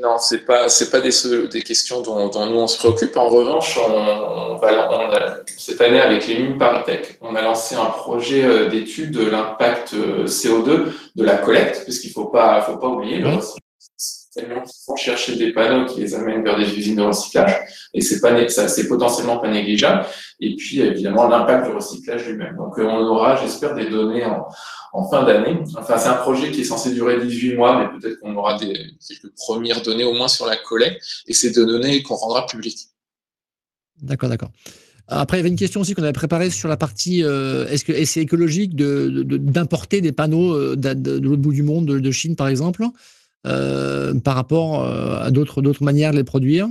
Non, 0.00 0.16
c'est 0.18 0.46
pas 0.46 0.68
c'est 0.70 0.90
pas 0.90 1.00
des, 1.00 1.10
des 1.52 1.62
questions 1.62 2.00
dont, 2.00 2.28
dont, 2.28 2.46
nous 2.46 2.56
on 2.56 2.66
se 2.66 2.78
préoccupe. 2.78 3.16
En 3.16 3.28
revanche, 3.28 3.78
on, 3.78 3.92
on 3.92 4.56
va, 4.56 4.90
on 4.90 5.12
a, 5.12 5.36
cette 5.58 5.80
année 5.80 6.00
avec 6.00 6.26
les 6.26 6.38
mines 6.38 6.58
Paritech, 6.58 7.18
on 7.20 7.34
a 7.34 7.42
lancé 7.42 7.74
un 7.74 7.86
projet 7.86 8.42
euh, 8.42 8.68
d'étude 8.68 9.10
de 9.10 9.24
l'impact 9.24 9.92
euh, 9.94 10.24
CO2 10.24 10.92
de 11.14 11.24
la 11.24 11.36
collecte, 11.36 11.84
puisqu'il 11.84 12.10
faut 12.10 12.24
pas 12.24 12.62
faut 12.62 12.78
pas 12.78 12.88
oublier 12.88 13.18
le 13.18 13.28
qu'ils 14.32 14.48
vont 14.86 14.96
chercher 14.96 15.36
des 15.36 15.52
panneaux 15.52 15.86
qui 15.86 16.00
les 16.00 16.14
amènent 16.14 16.42
vers 16.42 16.58
des 16.58 16.76
usines 16.76 16.96
de 16.96 17.02
recyclage. 17.02 17.54
Et 17.94 18.00
c'est 18.00 18.88
potentiellement 18.88 19.38
pas 19.38 19.50
négligeable. 19.50 20.06
Et 20.40 20.56
puis 20.56 20.80
évidemment 20.80 21.28
l'impact 21.28 21.66
du 21.66 21.72
recyclage 21.72 22.26
lui-même. 22.26 22.56
Donc 22.56 22.78
on 22.78 23.06
aura 23.06 23.36
j'espère 23.36 23.74
des 23.74 23.88
données 23.88 24.24
en, 24.24 25.08
fin 25.08 25.24
d'année. 25.24 25.58
Enfin 25.76 25.98
c'est 25.98 26.08
un 26.08 26.14
projet 26.14 26.50
qui 26.50 26.62
est 26.62 26.64
censé 26.64 26.92
durer 26.92 27.24
18 27.24 27.56
mois 27.56 27.78
mais 27.78 27.98
peut-être 27.98 28.20
qu'on 28.20 28.34
aura 28.36 28.58
des 28.58 28.72
quelques 29.06 29.34
premières 29.36 29.82
données 29.82 30.04
au 30.04 30.14
moins 30.14 30.28
sur 30.28 30.46
la 30.46 30.56
collecte. 30.56 31.02
Et 31.26 31.34
c'est 31.34 31.50
des 31.50 31.66
données 31.66 32.02
qu'on 32.02 32.16
rendra 32.16 32.46
publiques. 32.46 32.88
D'accord 34.00 34.28
d'accord. 34.28 34.50
Après, 35.08 35.36
il 35.36 35.40
y 35.40 35.42
avait 35.42 35.50
une 35.50 35.56
question 35.56 35.80
aussi 35.80 35.94
qu'on 35.94 36.04
avait 36.04 36.12
préparée 36.12 36.48
sur 36.48 36.68
la 36.68 36.76
partie 36.76 37.22
euh, 37.22 37.66
est-ce 37.68 37.84
que 37.84 38.04
c'est 38.04 38.20
écologique 38.20 38.74
d'importer 38.74 40.00
de, 40.00 40.02
de, 40.02 40.08
des 40.08 40.12
panneaux 40.12 40.54
euh, 40.54 40.76
de 40.76 41.18
l'autre 41.18 41.42
bout 41.42 41.52
du 41.52 41.62
monde, 41.62 41.86
de, 41.86 42.10
Chine 42.10 42.36
par 42.36 42.48
exemple? 42.48 42.84
Euh, 43.46 44.14
par 44.14 44.34
rapport 44.34 44.82
euh, 44.82 45.20
à 45.20 45.30
d'autres 45.30 45.82
manières 45.82 46.12
de 46.12 46.16
les 46.16 46.24
produire? 46.24 46.68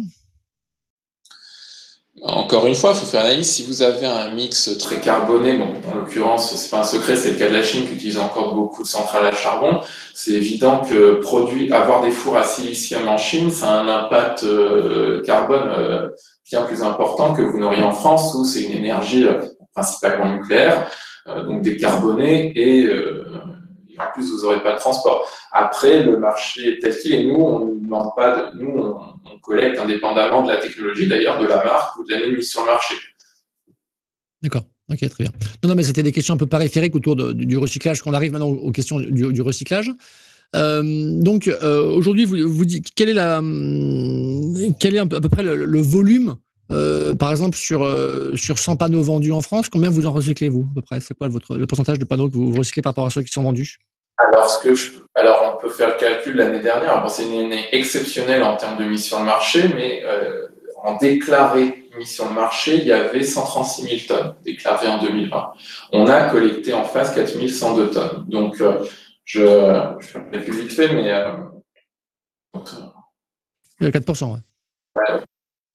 Encore 2.23 2.67
une 2.67 2.75
fois, 2.75 2.91
il 2.93 2.99
faut 2.99 3.05
faire 3.05 3.23
l'analyse. 3.23 3.49
Si 3.49 3.65
vous 3.65 3.81
avez 3.81 4.05
un 4.05 4.31
mix 4.31 4.77
très 4.77 4.99
carboné, 4.99 5.57
bon, 5.57 5.73
en 5.91 5.95
l'occurrence, 5.95 6.55
c'est 6.55 6.69
pas 6.69 6.81
un 6.81 6.83
secret, 6.83 7.15
c'est 7.15 7.31
le 7.31 7.37
cas 7.37 7.49
de 7.49 7.53
la 7.53 7.63
Chine 7.63 7.87
qui 7.87 7.95
utilise 7.95 8.19
encore 8.19 8.53
beaucoup 8.53 8.83
de 8.83 8.87
centrales 8.87 9.25
à 9.25 9.31
charbon. 9.31 9.79
C'est 10.13 10.31
évident 10.31 10.81
que 10.81 11.15
produit, 11.15 11.73
avoir 11.73 12.03
des 12.03 12.11
fours 12.11 12.37
à 12.37 12.43
silicium 12.43 13.07
en 13.07 13.17
Chine, 13.17 13.49
ça 13.49 13.71
a 13.71 13.81
un 13.81 13.87
impact 13.87 14.43
euh, 14.43 15.23
carbone 15.23 16.11
bien 16.51 16.63
plus 16.63 16.83
important 16.83 17.33
que 17.33 17.41
vous 17.41 17.57
n'auriez 17.57 17.81
en 17.81 17.93
France, 17.93 18.35
où 18.35 18.43
c'est 18.43 18.63
une 18.63 18.77
énergie 18.77 19.25
euh, 19.25 19.41
principalement 19.73 20.33
nucléaire, 20.33 20.91
donc 21.25 21.61
décarbonée 21.61 22.51
et 22.55 22.89
en 23.99 24.11
plus, 24.13 24.31
vous 24.31 24.43
n'aurez 24.43 24.61
pas 24.61 24.73
de 24.73 24.79
transport. 24.79 25.29
Après, 25.51 26.03
le 26.03 26.17
marché 26.17 26.73
est 26.73 26.79
tel 26.79 26.97
qu'il 26.97 27.13
est. 27.13 27.23
Nous, 27.23 27.35
on 27.35 27.65
ne 27.65 27.79
demande 27.79 28.09
pas, 28.15 28.51
de, 28.51 28.57
nous, 28.57 28.79
on, 28.79 29.39
collecte 29.39 29.79
indépendamment 29.79 30.43
de 30.43 30.51
la 30.51 30.57
technologie, 30.57 31.07
d'ailleurs, 31.07 31.39
de 31.39 31.47
la 31.47 31.63
marque 31.63 31.97
ou 31.97 32.03
de 32.05 32.13
la 32.13 32.27
mise 32.27 32.49
sur 32.49 32.61
le 32.61 32.67
marché. 32.67 32.95
D'accord. 34.41 34.63
Ok, 34.91 34.99
très 35.09 35.23
bien. 35.23 35.31
Non, 35.63 35.69
non, 35.69 35.75
mais 35.75 35.83
c'était 35.83 36.03
des 36.03 36.11
questions 36.11 36.33
un 36.33 36.37
peu 36.37 36.47
périphériques 36.47 36.95
autour 36.95 37.15
du 37.15 37.57
recyclage. 37.57 38.01
Qu'on 38.01 38.13
arrive 38.13 38.33
maintenant 38.33 38.49
aux 38.49 38.71
questions 38.71 38.99
du, 38.99 39.41
recyclage. 39.41 39.91
Euh, 40.55 41.21
donc, 41.21 41.47
euh, 41.47 41.83
aujourd'hui, 41.83 42.25
vous, 42.25 42.37
vous 42.47 42.65
dites, 42.65 42.89
quel 42.93 43.09
est, 43.09 43.17
à 43.17 43.41
peu 43.41 45.29
près 45.29 45.43
le 45.43 45.81
volume 45.81 46.35
euh, 46.71 47.15
par 47.15 47.31
exemple, 47.31 47.57
sur, 47.57 47.83
euh, 47.83 48.35
sur 48.35 48.57
100 48.59 48.77
panneaux 48.77 49.01
vendus 49.01 49.31
en 49.31 49.41
France, 49.41 49.69
combien 49.69 49.89
vous 49.89 50.05
en 50.05 50.11
recyclez, 50.11 50.49
vous, 50.49 50.67
à 50.71 50.75
peu 50.75 50.81
près? 50.81 50.99
C'est 50.99 51.17
quoi 51.17 51.27
votre, 51.27 51.57
le 51.57 51.67
pourcentage 51.67 51.99
de 51.99 52.05
panneaux 52.05 52.29
que 52.29 52.35
vous 52.35 52.53
recyclez 52.57 52.81
par 52.81 52.91
rapport 52.91 53.05
à 53.05 53.09
ceux 53.09 53.23
qui 53.23 53.31
sont 53.31 53.43
vendus? 53.43 53.79
Alors, 54.17 54.49
ce 54.49 54.63
que 54.63 54.75
je, 54.75 54.91
alors, 55.15 55.55
on 55.57 55.61
peut 55.61 55.69
faire 55.69 55.89
le 55.89 55.95
calcul 55.95 56.35
l'année 56.35 56.59
dernière. 56.59 57.01
Bon, 57.01 57.07
c'est 57.07 57.25
une 57.25 57.45
année 57.45 57.65
exceptionnelle 57.71 58.43
en 58.43 58.55
termes 58.55 58.77
de 58.77 58.85
mise 58.85 59.03
sur 59.03 59.19
le 59.19 59.25
marché, 59.25 59.67
mais 59.73 60.03
euh, 60.05 60.47
en 60.83 60.97
déclaré 60.97 61.89
sur 62.05 62.27
le 62.27 62.33
marché, 62.33 62.77
il 62.77 62.87
y 62.87 62.91
avait 62.91 63.23
136 63.23 64.07
000 64.07 64.19
tonnes 64.19 64.35
déclarées 64.43 64.87
en 64.87 65.01
2020. 65.01 65.53
On 65.93 66.07
a 66.07 66.29
collecté 66.29 66.73
en 66.73 66.83
face 66.83 67.13
4 67.13 67.47
102 67.47 67.89
tonnes. 67.89 68.25
Donc, 68.27 68.61
euh, 68.61 68.83
je, 69.25 69.41
je 69.99 70.17
vais 70.31 70.43
plus 70.43 70.61
vite 70.61 70.71
fait, 70.71 70.93
mais. 70.93 71.11
Euh, 71.11 71.33
donc, 72.53 72.69
il 73.79 73.85
y 73.85 73.87
a 73.87 73.91
4%, 73.91 74.33
ouais. 74.33 74.39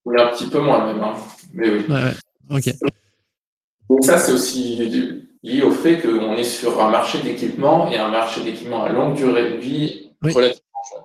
Oui, 0.07 0.15
un 0.17 0.27
petit 0.27 0.47
peu 0.47 0.61
moins 0.61 0.85
même, 0.85 1.03
hein. 1.03 1.15
mais 1.53 1.69
oui. 1.69 1.83
Ouais. 1.89 2.61
Donc 3.89 4.05
ça, 4.05 4.17
c'est 4.17 4.31
aussi 4.31 4.77
lié 5.43 5.61
au 5.61 5.71
fait 5.71 5.99
qu'on 6.01 6.33
est 6.33 6.45
sur 6.45 6.81
un 6.81 6.89
marché 6.89 7.21
d'équipement 7.21 7.91
et 7.91 7.97
un 7.97 8.09
marché 8.09 8.41
d'équipement 8.41 8.85
à 8.85 8.89
longue 8.89 9.17
durée 9.17 9.51
de 9.51 9.57
vie 9.57 10.11
oui. 10.23 10.31
relativement 10.31 10.61
jeune. 10.93 11.03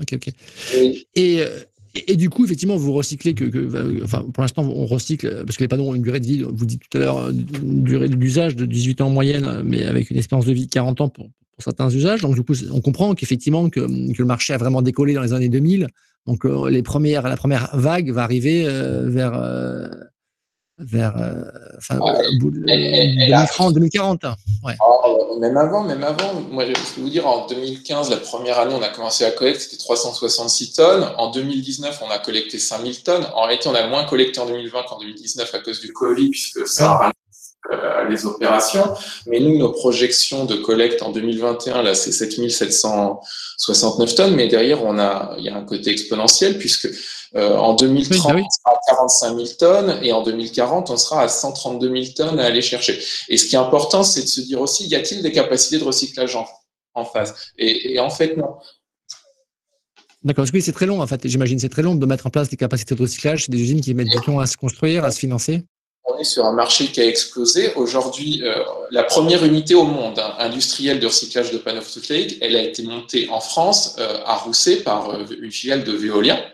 Ok, 0.00 0.14
ok. 0.14 0.32
Et, 0.74 1.06
et, 1.16 1.44
et, 2.06 2.16
du 2.16 2.30
coup, 2.30 2.46
effectivement, 2.46 2.76
vous 2.76 2.94
recyclez 2.94 3.34
que, 3.34 3.44
que 3.44 4.02
enfin, 4.02 4.24
pour 4.32 4.40
l'instant, 4.42 4.62
on 4.62 4.86
recycle 4.86 5.44
parce 5.44 5.58
que 5.58 5.64
les 5.64 5.68
panneaux 5.68 5.90
ont 5.90 5.94
une 5.94 6.02
durée 6.02 6.20
de 6.20 6.26
vie. 6.26 6.42
Vous 6.42 6.64
dites 6.64 6.80
tout 6.88 6.96
à 6.96 7.00
l'heure 7.02 7.28
une 7.28 7.84
durée 7.84 8.08
d'usage 8.08 8.56
de 8.56 8.64
18 8.64 9.02
ans 9.02 9.08
en 9.08 9.10
moyenne, 9.10 9.62
mais 9.66 9.84
avec 9.84 10.10
une 10.10 10.16
espérance 10.16 10.46
de 10.46 10.52
vie 10.54 10.64
de 10.64 10.70
40 10.70 11.02
ans 11.02 11.08
pour, 11.10 11.26
pour 11.26 11.62
certains 11.62 11.90
usages. 11.90 12.22
Donc, 12.22 12.36
du 12.36 12.42
coup, 12.42 12.54
on 12.72 12.80
comprend 12.80 13.14
qu'effectivement 13.14 13.68
que, 13.68 13.80
que 13.80 14.18
le 14.18 14.24
marché 14.24 14.54
a 14.54 14.56
vraiment 14.56 14.80
décollé 14.80 15.12
dans 15.12 15.22
les 15.22 15.34
années 15.34 15.50
2000 15.50 15.88
donc 16.26 16.44
euh, 16.44 16.68
les 16.68 16.82
premières, 16.82 17.22
la 17.22 17.36
première 17.36 17.70
vague 17.72 18.10
va 18.10 18.22
arriver 18.22 18.64
euh, 18.66 19.08
vers 19.08 19.34
euh, 19.34 19.88
vers 20.78 21.14
enfin, 21.76 21.98
ouais, 21.98 22.38
2030, 22.38 23.74
2040. 23.74 24.24
Ouais. 24.62 24.74
Oh, 24.80 25.38
même 25.40 25.56
avant, 25.56 25.84
même 25.84 26.04
avant. 26.04 26.34
Moi, 26.50 26.66
je 26.66 26.72
peux 26.72 27.00
vous 27.00 27.08
dire, 27.08 27.26
en 27.26 27.46
2015, 27.46 28.10
la 28.10 28.16
première 28.16 28.58
année, 28.58 28.74
on 28.74 28.82
a 28.82 28.88
commencé 28.88 29.24
à 29.24 29.30
collecter, 29.30 29.60
c'était 29.60 29.76
366 29.78 30.72
tonnes. 30.74 31.08
En 31.16 31.30
2019, 31.30 32.00
on 32.06 32.10
a 32.10 32.18
collecté 32.18 32.58
5000 32.58 33.02
tonnes. 33.02 33.26
En 33.34 33.46
réalité, 33.46 33.68
on 33.68 33.74
a 33.74 33.86
moins 33.86 34.04
collecté 34.04 34.40
en 34.40 34.46
2020 34.46 34.82
qu'en 34.88 34.98
2019 34.98 35.54
à 35.54 35.58
cause 35.60 35.80
du 35.80 35.92
Covid, 35.92 36.30
puisque 36.30 36.66
ça 36.66 36.92
a 36.92 37.08
euh, 37.08 37.10
les 38.08 38.24
opérations. 38.26 38.94
Mais 39.26 39.40
nous, 39.40 39.58
nos 39.58 39.72
projections 39.72 40.44
de 40.44 40.54
collecte 40.56 41.02
en 41.02 41.10
2021, 41.10 41.82
là, 41.82 41.94
c'est 41.94 42.12
7769 42.12 44.14
tonnes. 44.14 44.34
Mais 44.34 44.46
derrière, 44.48 44.84
on 44.84 44.98
a, 44.98 45.34
il 45.38 45.44
y 45.44 45.48
a 45.48 45.56
un 45.56 45.64
côté 45.64 45.90
exponentiel 45.90 46.58
puisque 46.58 46.88
euh, 47.34 47.56
en 47.56 47.74
2030, 47.74 48.34
oui, 48.34 48.36
oui. 48.36 48.42
on 48.46 48.50
sera 48.50 48.70
à 48.74 48.78
45 48.88 49.36
000 49.36 49.48
tonnes 49.58 49.98
et 50.02 50.12
en 50.12 50.22
2040, 50.22 50.90
on 50.90 50.96
sera 50.96 51.22
à 51.22 51.28
132 51.28 51.90
000 51.90 52.04
tonnes 52.16 52.40
à 52.40 52.46
aller 52.46 52.62
chercher. 52.62 52.98
Et 53.28 53.36
ce 53.36 53.46
qui 53.46 53.54
est 53.54 53.58
important, 53.58 54.02
c'est 54.02 54.22
de 54.22 54.28
se 54.28 54.40
dire 54.40 54.60
aussi, 54.60 54.88
y 54.88 54.94
a-t-il 54.94 55.22
des 55.22 55.32
capacités 55.32 55.78
de 55.78 55.84
recyclage 55.84 56.36
en, 56.36 56.46
en 56.94 57.04
phase 57.04 57.34
et, 57.58 57.94
et 57.94 58.00
en 58.00 58.10
fait, 58.10 58.36
non. 58.36 58.56
D'accord, 60.24 60.46
oui, 60.52 60.62
c'est 60.62 60.72
très 60.72 60.86
long 60.86 61.00
en 61.00 61.06
fait. 61.06 61.28
J'imagine 61.28 61.60
c'est 61.60 61.68
très 61.68 61.82
long 61.82 61.94
de 61.94 62.04
mettre 62.04 62.26
en 62.26 62.30
place 62.30 62.48
des 62.48 62.56
capacités 62.56 62.96
de 62.96 63.00
recyclage. 63.00 63.44
C'est 63.44 63.52
des 63.52 63.60
usines 63.60 63.80
qui 63.80 63.94
mettent 63.94 64.08
du 64.08 64.20
temps 64.20 64.40
à 64.40 64.46
se 64.46 64.56
construire, 64.56 65.04
à 65.04 65.12
se 65.12 65.20
financer 65.20 65.62
on 66.18 66.20
est 66.20 66.24
sur 66.24 66.44
un 66.46 66.52
marché 66.52 66.86
qui 66.86 67.00
a 67.00 67.06
explosé. 67.06 67.72
Aujourd'hui, 67.74 68.42
euh, 68.42 68.64
la 68.90 69.04
première 69.04 69.44
unité 69.44 69.74
au 69.74 69.84
monde 69.84 70.18
hein, 70.18 70.34
industrielle 70.38 71.00
de 71.00 71.06
recyclage 71.06 71.52
de 71.52 71.58
panneaux 71.58 71.80
photovoltaïques, 71.80 72.38
elle 72.40 72.56
a 72.56 72.62
été 72.62 72.82
montée 72.82 73.28
en 73.30 73.40
France, 73.40 73.96
euh, 73.98 74.18
à 74.24 74.36
Rousset, 74.36 74.76
par 74.76 75.10
euh, 75.10 75.24
une 75.40 75.52
filiale 75.52 75.84
de 75.84 75.92
Veolia, 75.92 76.44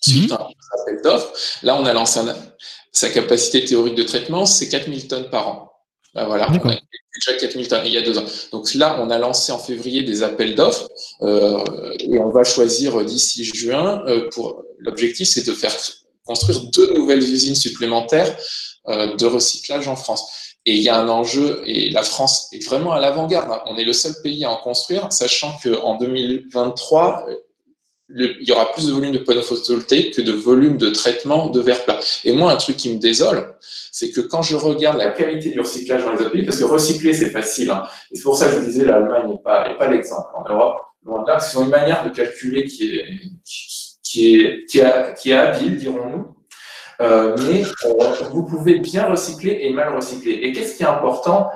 suite 0.00 0.32
à 0.32 0.36
un 0.36 0.80
appel 0.80 1.02
d'offres. 1.02 1.32
Là, 1.62 1.76
on 1.76 1.84
a 1.84 1.92
lancé 1.92 2.20
un, 2.20 2.34
sa 2.92 3.10
capacité 3.10 3.64
théorique 3.64 3.94
de 3.94 4.04
traitement, 4.04 4.46
c'est 4.46 4.68
4000 4.68 5.08
tonnes 5.08 5.30
par 5.30 5.48
an. 5.48 5.70
Bah 6.14 6.26
voilà, 6.26 6.48
on 6.48 6.68
a 6.68 6.76
déjà 7.26 7.38
4000 7.38 7.68
tonnes 7.68 7.82
il 7.84 7.92
y 7.92 7.98
a 7.98 8.02
deux 8.02 8.16
ans. 8.18 8.24
Donc 8.52 8.72
là, 8.74 8.98
on 9.00 9.10
a 9.10 9.18
lancé 9.18 9.50
en 9.50 9.58
février 9.58 10.04
des 10.04 10.22
appels 10.22 10.54
d'offres 10.54 10.88
et 11.20 12.18
on 12.20 12.30
va 12.30 12.44
choisir 12.44 13.04
d'ici 13.04 13.44
juin. 13.44 14.04
Pour 14.32 14.62
L'objectif, 14.78 15.26
c'est 15.26 15.44
de 15.44 15.52
faire 15.52 15.74
construire 16.24 16.60
deux 16.72 16.94
nouvelles 16.94 17.22
usines 17.22 17.56
supplémentaires 17.56 18.36
de 18.88 19.26
recyclage 19.26 19.88
en 19.88 19.96
France. 19.96 20.56
Et 20.66 20.74
il 20.76 20.82
y 20.82 20.88
a 20.88 20.98
un 20.98 21.08
enjeu, 21.08 21.62
et 21.66 21.90
la 21.90 22.02
France 22.02 22.48
est 22.52 22.64
vraiment 22.64 22.92
à 22.92 23.00
l'avant-garde. 23.00 23.60
On 23.66 23.76
est 23.76 23.84
le 23.84 23.92
seul 23.92 24.14
pays 24.22 24.44
à 24.44 24.50
en 24.50 24.56
construire, 24.56 25.12
sachant 25.12 25.52
qu'en 25.62 25.96
2023, 25.98 27.26
il 28.10 28.48
y 28.48 28.52
aura 28.52 28.72
plus 28.72 28.86
de 28.86 28.92
volume 28.92 29.12
de 29.12 29.18
panneaux 29.18 29.42
photovoltaïques 29.42 30.14
que 30.14 30.22
de 30.22 30.32
volume 30.32 30.76
de 30.76 30.90
traitement 30.90 31.48
de 31.48 31.60
verre 31.60 31.84
plat. 31.84 31.98
Et 32.24 32.32
moi, 32.32 32.52
un 32.52 32.56
truc 32.56 32.76
qui 32.76 32.94
me 32.94 32.98
désole, 32.98 33.54
c'est 33.92 34.10
que 34.10 34.20
quand 34.20 34.42
je 34.42 34.56
regarde 34.56 34.98
la 34.98 35.10
qualité 35.10 35.50
du 35.50 35.60
recyclage 35.60 36.04
dans 36.04 36.12
les 36.12 36.20
autres 36.20 36.30
pays, 36.30 36.44
parce 36.44 36.58
que 36.58 36.64
recycler, 36.64 37.14
c'est 37.14 37.30
facile, 37.30 37.70
hein, 37.70 37.84
et 38.10 38.16
c'est 38.16 38.22
pour 38.22 38.36
ça 38.36 38.46
que 38.46 38.52
je 38.52 38.58
vous 38.58 38.66
disais, 38.66 38.84
l'Allemagne 38.84 39.28
n'est 39.28 39.38
pas, 39.38 39.74
pas 39.74 39.90
l'exemple. 39.90 40.28
En 40.34 40.48
Europe, 40.48 40.80
c'est 41.40 41.58
une 41.58 41.68
manière 41.68 42.04
de 42.04 42.10
calculer 42.10 42.64
qui 42.64 42.96
est, 42.96 43.06
qui 44.02 44.36
est, 44.36 44.66
qui 44.66 44.78
est, 44.78 45.18
qui 45.18 45.30
est 45.30 45.34
habile, 45.34 45.76
dirons-nous, 45.78 46.33
euh, 47.00 47.36
mais 47.46 47.62
euh, 47.84 48.12
vous 48.30 48.44
pouvez 48.44 48.78
bien 48.78 49.06
recycler 49.06 49.58
et 49.62 49.72
mal 49.72 49.94
recycler. 49.94 50.32
Et 50.32 50.52
qu'est-ce 50.52 50.76
qui 50.76 50.82
est 50.82 50.86
important? 50.86 51.50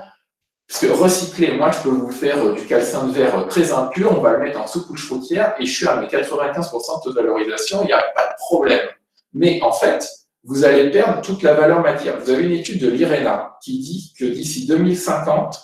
Parce 0.66 0.80
que 0.80 0.86
recycler, 0.86 1.52
moi, 1.52 1.70
je 1.70 1.78
peux 1.82 1.94
vous 1.94 2.10
faire 2.10 2.44
euh, 2.44 2.54
du 2.54 2.66
calcin 2.66 3.06
de 3.06 3.12
verre 3.12 3.46
très 3.48 3.72
impur, 3.72 4.16
on 4.16 4.20
va 4.20 4.32
le 4.32 4.38
mettre 4.40 4.60
en 4.60 4.66
sous-couche 4.66 5.10
routière 5.10 5.54
et 5.58 5.66
je 5.66 5.74
suis 5.74 5.88
à 5.88 5.96
mes 5.96 6.06
95% 6.06 7.08
de 7.08 7.14
valorisation, 7.14 7.82
il 7.82 7.86
n'y 7.86 7.92
a 7.92 8.02
pas 8.14 8.26
de 8.26 8.36
problème. 8.38 8.86
Mais 9.32 9.60
en 9.62 9.72
fait, 9.72 10.06
vous 10.44 10.64
allez 10.64 10.90
perdre 10.90 11.20
toute 11.22 11.42
la 11.42 11.54
valeur 11.54 11.80
matière. 11.80 12.18
Vous 12.20 12.30
avez 12.30 12.44
une 12.44 12.52
étude 12.52 12.80
de 12.80 12.88
l'IRENA 12.88 13.56
qui 13.62 13.78
dit 13.78 14.14
que 14.18 14.24
d'ici 14.24 14.66
2050, 14.66 15.60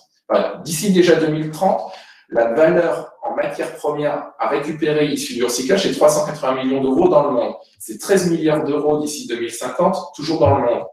d'ici 0.64 0.92
déjà 0.92 1.16
2030, 1.16 1.92
la 2.30 2.52
valeur 2.52 3.13
en 3.24 3.34
matière 3.34 3.74
première 3.76 4.32
à 4.38 4.48
récupérer 4.48 5.06
issue 5.06 5.34
du 5.34 5.44
recyclage, 5.44 5.82
c'est 5.82 5.92
380 5.92 6.64
millions 6.64 6.82
d'euros 6.82 7.08
dans 7.08 7.24
le 7.28 7.30
monde. 7.30 7.54
C'est 7.78 7.98
13 7.98 8.30
milliards 8.30 8.64
d'euros 8.64 9.00
d'ici 9.00 9.26
2050, 9.26 10.14
toujours 10.14 10.40
dans 10.40 10.58
le 10.58 10.64
monde. 10.64 10.84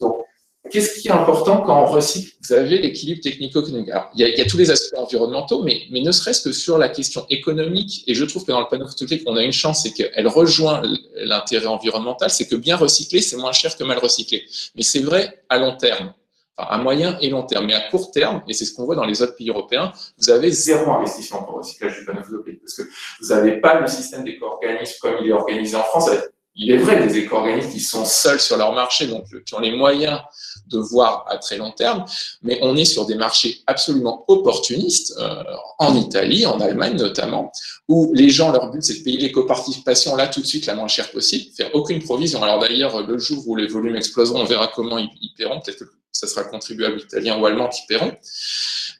Donc, 0.00 0.26
Qu'est-ce 0.70 1.00
qui 1.00 1.08
est 1.08 1.12
important 1.12 1.62
quand 1.62 1.82
on 1.82 1.86
recycle? 1.86 2.32
Vous 2.42 2.52
avez 2.52 2.78
l'équilibre 2.78 3.20
technico-économique. 3.20 3.90
il, 4.14 4.26
y, 4.26 4.40
a, 4.40 4.44
tous 4.46 4.56
les 4.56 4.70
aspects 4.70 4.96
environnementaux, 4.96 5.62
mais, 5.62 5.82
mais 5.90 6.00
ne 6.00 6.10
serait-ce 6.10 6.42
que 6.42 6.52
sur 6.52 6.78
la 6.78 6.88
question 6.88 7.24
économique, 7.30 8.02
et 8.06 8.14
je 8.14 8.24
trouve 8.24 8.44
que 8.44 8.52
dans 8.52 8.60
le 8.60 8.66
panneau 8.68 8.86
photovoltaïque, 8.86 9.22
on 9.26 9.36
a 9.36 9.42
une 9.42 9.52
chance, 9.52 9.82
c'est 9.82 9.92
qu'elle 9.92 10.26
rejoint 10.26 10.82
l'intérêt 11.16 11.66
environnemental, 11.66 12.30
c'est 12.30 12.46
que 12.46 12.56
bien 12.56 12.76
recycler, 12.76 13.20
c'est 13.20 13.36
moins 13.36 13.52
cher 13.52 13.76
que 13.76 13.84
mal 13.84 13.98
recycler. 13.98 14.44
Mais 14.74 14.82
c'est 14.82 15.00
vrai 15.00 15.42
à 15.48 15.58
long 15.58 15.76
terme, 15.76 16.12
à 16.56 16.78
moyen 16.78 17.18
et 17.20 17.30
long 17.30 17.42
terme. 17.44 17.66
Mais 17.66 17.74
à 17.74 17.88
court 17.90 18.10
terme, 18.10 18.42
et 18.48 18.52
c'est 18.52 18.64
ce 18.64 18.74
qu'on 18.74 18.84
voit 18.84 18.96
dans 18.96 19.04
les 19.04 19.22
autres 19.22 19.36
pays 19.36 19.50
européens, 19.50 19.92
vous 20.18 20.30
avez 20.30 20.50
zéro 20.50 20.90
investissement 20.92 21.42
pour 21.42 21.54
le 21.54 21.58
recyclage 21.58 21.98
du 21.98 22.04
panneau 22.04 22.22
photovoltaïque, 22.22 22.60
parce 22.60 22.74
que 22.74 22.82
vous 23.20 23.28
n'avez 23.28 23.60
pas 23.60 23.80
le 23.80 23.86
système 23.86 24.24
d'éco-organisme 24.24 24.94
comme 25.00 25.16
il 25.20 25.28
est 25.28 25.32
organisé 25.32 25.76
en 25.76 25.82
France, 25.82 26.10
il 26.58 26.70
est 26.70 26.78
vrai, 26.78 27.06
des 27.06 27.18
éco-organismes 27.18 27.70
qui 27.70 27.80
sont 27.80 28.06
seuls 28.06 28.40
sur 28.40 28.56
leur 28.56 28.72
marché, 28.72 29.06
donc 29.06 29.24
qui 29.44 29.54
ont 29.54 29.60
les 29.60 29.76
moyens 29.76 30.20
de 30.68 30.78
voir 30.78 31.26
à 31.28 31.36
très 31.36 31.58
long 31.58 31.70
terme, 31.70 32.06
mais 32.42 32.58
on 32.62 32.74
est 32.76 32.86
sur 32.86 33.04
des 33.04 33.14
marchés 33.14 33.60
absolument 33.66 34.24
opportunistes, 34.28 35.14
euh, 35.18 35.44
en 35.78 35.94
Italie, 35.94 36.46
en 36.46 36.58
Allemagne 36.60 36.96
notamment, 36.96 37.52
où 37.88 38.10
les 38.14 38.30
gens, 38.30 38.52
leur 38.52 38.70
but, 38.70 38.82
c'est 38.82 38.98
de 39.00 39.04
payer 39.04 39.18
l'éco-participation 39.18 40.16
là 40.16 40.28
tout 40.28 40.40
de 40.40 40.46
suite 40.46 40.64
la 40.64 40.74
moins 40.74 40.88
chère 40.88 41.10
possible, 41.10 41.54
faire 41.54 41.74
aucune 41.74 42.02
provision. 42.02 42.42
Alors 42.42 42.58
d'ailleurs, 42.58 43.06
le 43.06 43.18
jour 43.18 43.46
où 43.46 43.54
les 43.54 43.66
volumes 43.66 43.96
exploseront, 43.96 44.40
on 44.40 44.44
verra 44.44 44.72
comment 44.74 44.96
ils, 44.96 45.10
paieront, 45.36 45.60
peut-être 45.60 45.80
que 45.80 45.84
ce 46.20 46.26
sera 46.26 46.42
le 46.42 46.48
contribuable 46.48 47.00
italien 47.00 47.38
ou 47.38 47.46
allemand 47.46 47.68
qui 47.68 47.82
paieront. 47.86 48.12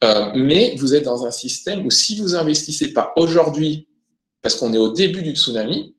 Euh, 0.05 0.31
mais 0.35 0.75
vous 0.77 0.95
êtes 0.95 1.05
dans 1.05 1.25
un 1.25 1.31
système 1.31 1.87
où 1.87 1.91
si 1.91 2.21
vous 2.21 2.35
investissez 2.35 2.93
pas 2.93 3.13
aujourd'hui, 3.17 3.89
parce 4.43 4.57
qu'on 4.57 4.73
est 4.75 4.79
au 4.79 4.93
début 4.93 5.23
du 5.23 5.35
tsunami, 5.35 5.97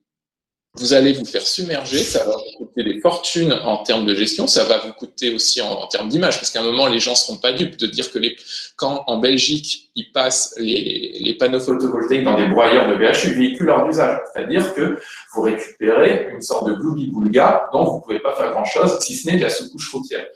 vous 0.76 0.94
allez 0.94 1.14
vous 1.14 1.26
faire 1.26 1.42
submerger, 1.42 2.00
ça 2.00 2.24
va 2.24 2.34
vous 2.34 2.66
coûter 2.66 2.84
des 2.84 3.00
fortunes 3.00 3.52
en 3.52 3.78
termes 3.78 4.06
de 4.06 4.14
gestion, 4.14 4.46
ça 4.46 4.64
va 4.64 4.78
vous 4.78 4.94
coûter 4.94 5.34
aussi 5.34 5.60
en, 5.60 5.88
termes 5.88 6.08
d'image, 6.08 6.36
parce 6.36 6.52
qu'à 6.52 6.62
un 6.62 6.64
moment, 6.64 6.86
les 6.86 7.00
gens 7.00 7.12
ne 7.12 7.16
seront 7.16 7.38
pas 7.38 7.52
dupes 7.52 7.78
de 7.78 7.88
dire 7.88 8.12
que 8.12 8.20
quand 8.76 9.04
en 9.08 9.18
Belgique, 9.18 9.90
ils 9.96 10.12
passent 10.12 10.54
les, 10.58 11.36
panneaux 11.40 11.60
photovoltaïques 11.60 12.24
dans 12.24 12.38
des 12.38 12.48
broyeurs 12.48 12.88
de 12.88 12.94
VHU, 12.94 13.34
véhiculent 13.34 13.68
leur 13.68 13.88
usage. 13.90 14.20
C'est-à-dire 14.32 14.74
que 14.76 15.00
vous 15.34 15.42
récupérez 15.42 16.30
une 16.32 16.42
sorte 16.42 16.68
de 16.68 16.74
gloubi-boulga 16.74 17.70
dont 17.74 17.86
vous 17.86 17.98
ne 17.98 18.02
pouvez 18.02 18.20
pas 18.20 18.36
faire 18.36 18.52
grand-chose, 18.52 19.00
si 19.00 19.16
ce 19.16 19.28
n'est 19.30 19.38
de 19.38 19.44
la 19.44 19.50
sous-couche 19.50 19.92
routière. 19.92 20.28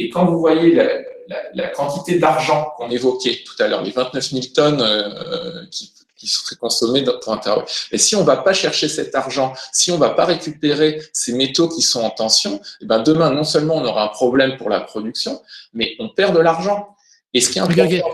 Et 0.00 0.10
quand 0.10 0.24
vous 0.26 0.38
voyez 0.38 0.74
la, 0.74 0.84
la, 1.28 1.42
la 1.54 1.68
quantité 1.68 2.18
d'argent 2.18 2.72
qu'on 2.76 2.90
évoquait 2.90 3.40
tout 3.44 3.60
à 3.62 3.68
l'heure, 3.68 3.82
les 3.82 3.92
29 3.92 4.30
000 4.30 4.42
tonnes 4.54 4.80
euh, 4.80 5.64
qui 5.70 5.92
qui 6.20 6.26
serait 6.26 6.56
consommé 6.56 7.02
pour 7.02 7.32
Internet. 7.32 7.64
Et 7.92 7.98
si 7.98 8.14
on 8.14 8.20
ne 8.20 8.26
va 8.26 8.36
pas 8.36 8.52
chercher 8.52 8.88
cet 8.88 9.14
argent, 9.14 9.54
si 9.72 9.90
on 9.90 9.94
ne 9.94 10.00
va 10.00 10.10
pas 10.10 10.26
récupérer 10.26 11.00
ces 11.14 11.32
métaux 11.32 11.68
qui 11.68 11.80
sont 11.80 12.02
en 12.02 12.10
tension, 12.10 12.56
et 12.56 12.82
eh 12.82 12.86
ben 12.86 13.02
demain, 13.02 13.30
non 13.30 13.42
seulement 13.42 13.76
on 13.76 13.84
aura 13.84 14.04
un 14.04 14.08
problème 14.08 14.58
pour 14.58 14.68
la 14.68 14.80
production, 14.80 15.40
mais 15.72 15.94
on 15.98 16.10
perd 16.10 16.36
de 16.36 16.40
l'argent. 16.40 16.94
Et 17.32 17.40
ce 17.40 17.48
qui 17.48 17.58
est 17.58 17.62
important. 17.62 18.10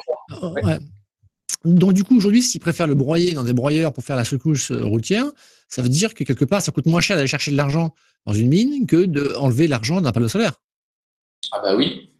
Donc, 1.64 1.94
du 1.94 2.05
coup, 2.05 2.16
aujourd'hui, 2.16 2.42
s'ils 2.42 2.61
préfèrent 2.61 2.87
le 2.87 2.94
broyer 2.94 3.33
dans 3.33 3.42
des 3.42 3.53
broyeurs 3.53 3.92
pour 3.92 4.05
faire 4.05 4.14
la 4.14 4.25
secousse 4.25 4.70
euh, 4.70 4.85
routière, 4.85 5.25
ça 5.68 5.83
veut 5.83 5.88
dire 5.88 6.14
que 6.14 6.22
quelque 6.22 6.44
part, 6.44 6.62
ça 6.62 6.70
coûte 6.70 6.87
moins 6.87 7.01
cher 7.01 7.16
d'aller 7.16 7.27
chercher 7.27 7.51
de 7.51 7.57
l'argent 7.57 7.92
dans 8.25 8.35
une 8.35 8.49
mine 8.49 8.87
que 8.87 9.05
d'enlever 9.05 9.66
l'argent 9.66 10.01
d'un 10.01 10.12
panneau 10.12 10.29
solaire. 10.29 10.53
Ah, 11.53 11.61
bah 11.62 11.77
oui, 11.77 12.11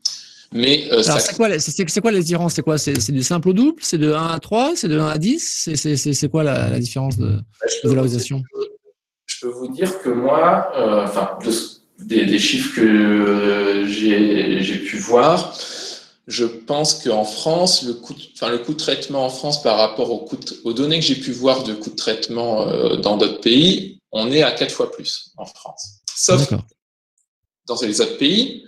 mais 0.53 0.89
euh, 0.93 1.03
c'est 1.03 1.37
quoi, 1.37 1.59
c'est, 1.59 2.01
quoi 2.01 2.13
la 2.13 2.21
différence 2.21 2.55
C'est 2.55 2.63
quoi? 2.63 2.79
C'est, 2.79 3.11
du 3.11 3.23
simple 3.23 3.51
au 3.51 3.53
double? 3.53 3.83
C'est 3.83 3.99
de 3.99 4.13
1 4.13 4.27
à 4.29 4.39
3 4.39 4.73
C'est 4.77 4.89
de 4.89 4.99
1 4.99 5.07
à 5.07 5.19
10 5.19 5.71
C'est, 5.75 6.31
quoi 6.31 6.45
la, 6.45 6.79
différence 6.79 7.19
de, 7.19 7.41
valorisation? 7.85 8.43
Je 9.27 9.41
peux 9.41 9.53
vous 9.53 9.69
dire 9.69 10.01
que 10.01 10.09
moi, 10.09 10.71
euh, 10.77 11.07
des, 11.99 12.39
chiffres 12.39 12.77
que 12.77 13.85
j'ai, 13.89 14.79
pu 14.79 14.99
voir, 14.99 15.59
je 16.27 16.45
pense 16.45 17.03
qu'en 17.03 17.25
France, 17.25 17.83
le 17.83 17.95
coût, 17.95 18.15
enfin, 18.35 18.51
le 18.51 18.59
coût 18.59 18.73
de 18.73 18.79
traitement 18.79 19.27
en 19.27 19.31
France 19.31 19.63
par 19.63 19.77
rapport 19.77 20.11
au 20.11 20.19
coût 20.19 20.39
aux 20.65 20.73
données 20.73 21.01
que 21.01 21.05
j'ai 21.05 21.17
pu 21.17 21.33
voir 21.33 21.65
de 21.65 21.75
coût 21.75 21.91
de 21.91 21.97
traitement 21.97 22.69
euh, 22.69 22.97
dans 22.97 23.17
d'autres 23.17 23.41
pays, 23.41 23.99
on 24.13 24.31
est 24.31 24.43
à 24.43 24.53
4 24.53 24.73
fois 24.73 24.91
plus 24.93 25.33
en 25.37 25.45
France. 25.45 26.01
Sauf 26.15 26.49
dans 27.67 27.81
les 27.83 28.01
autres 28.01 28.17
pays, 28.17 28.65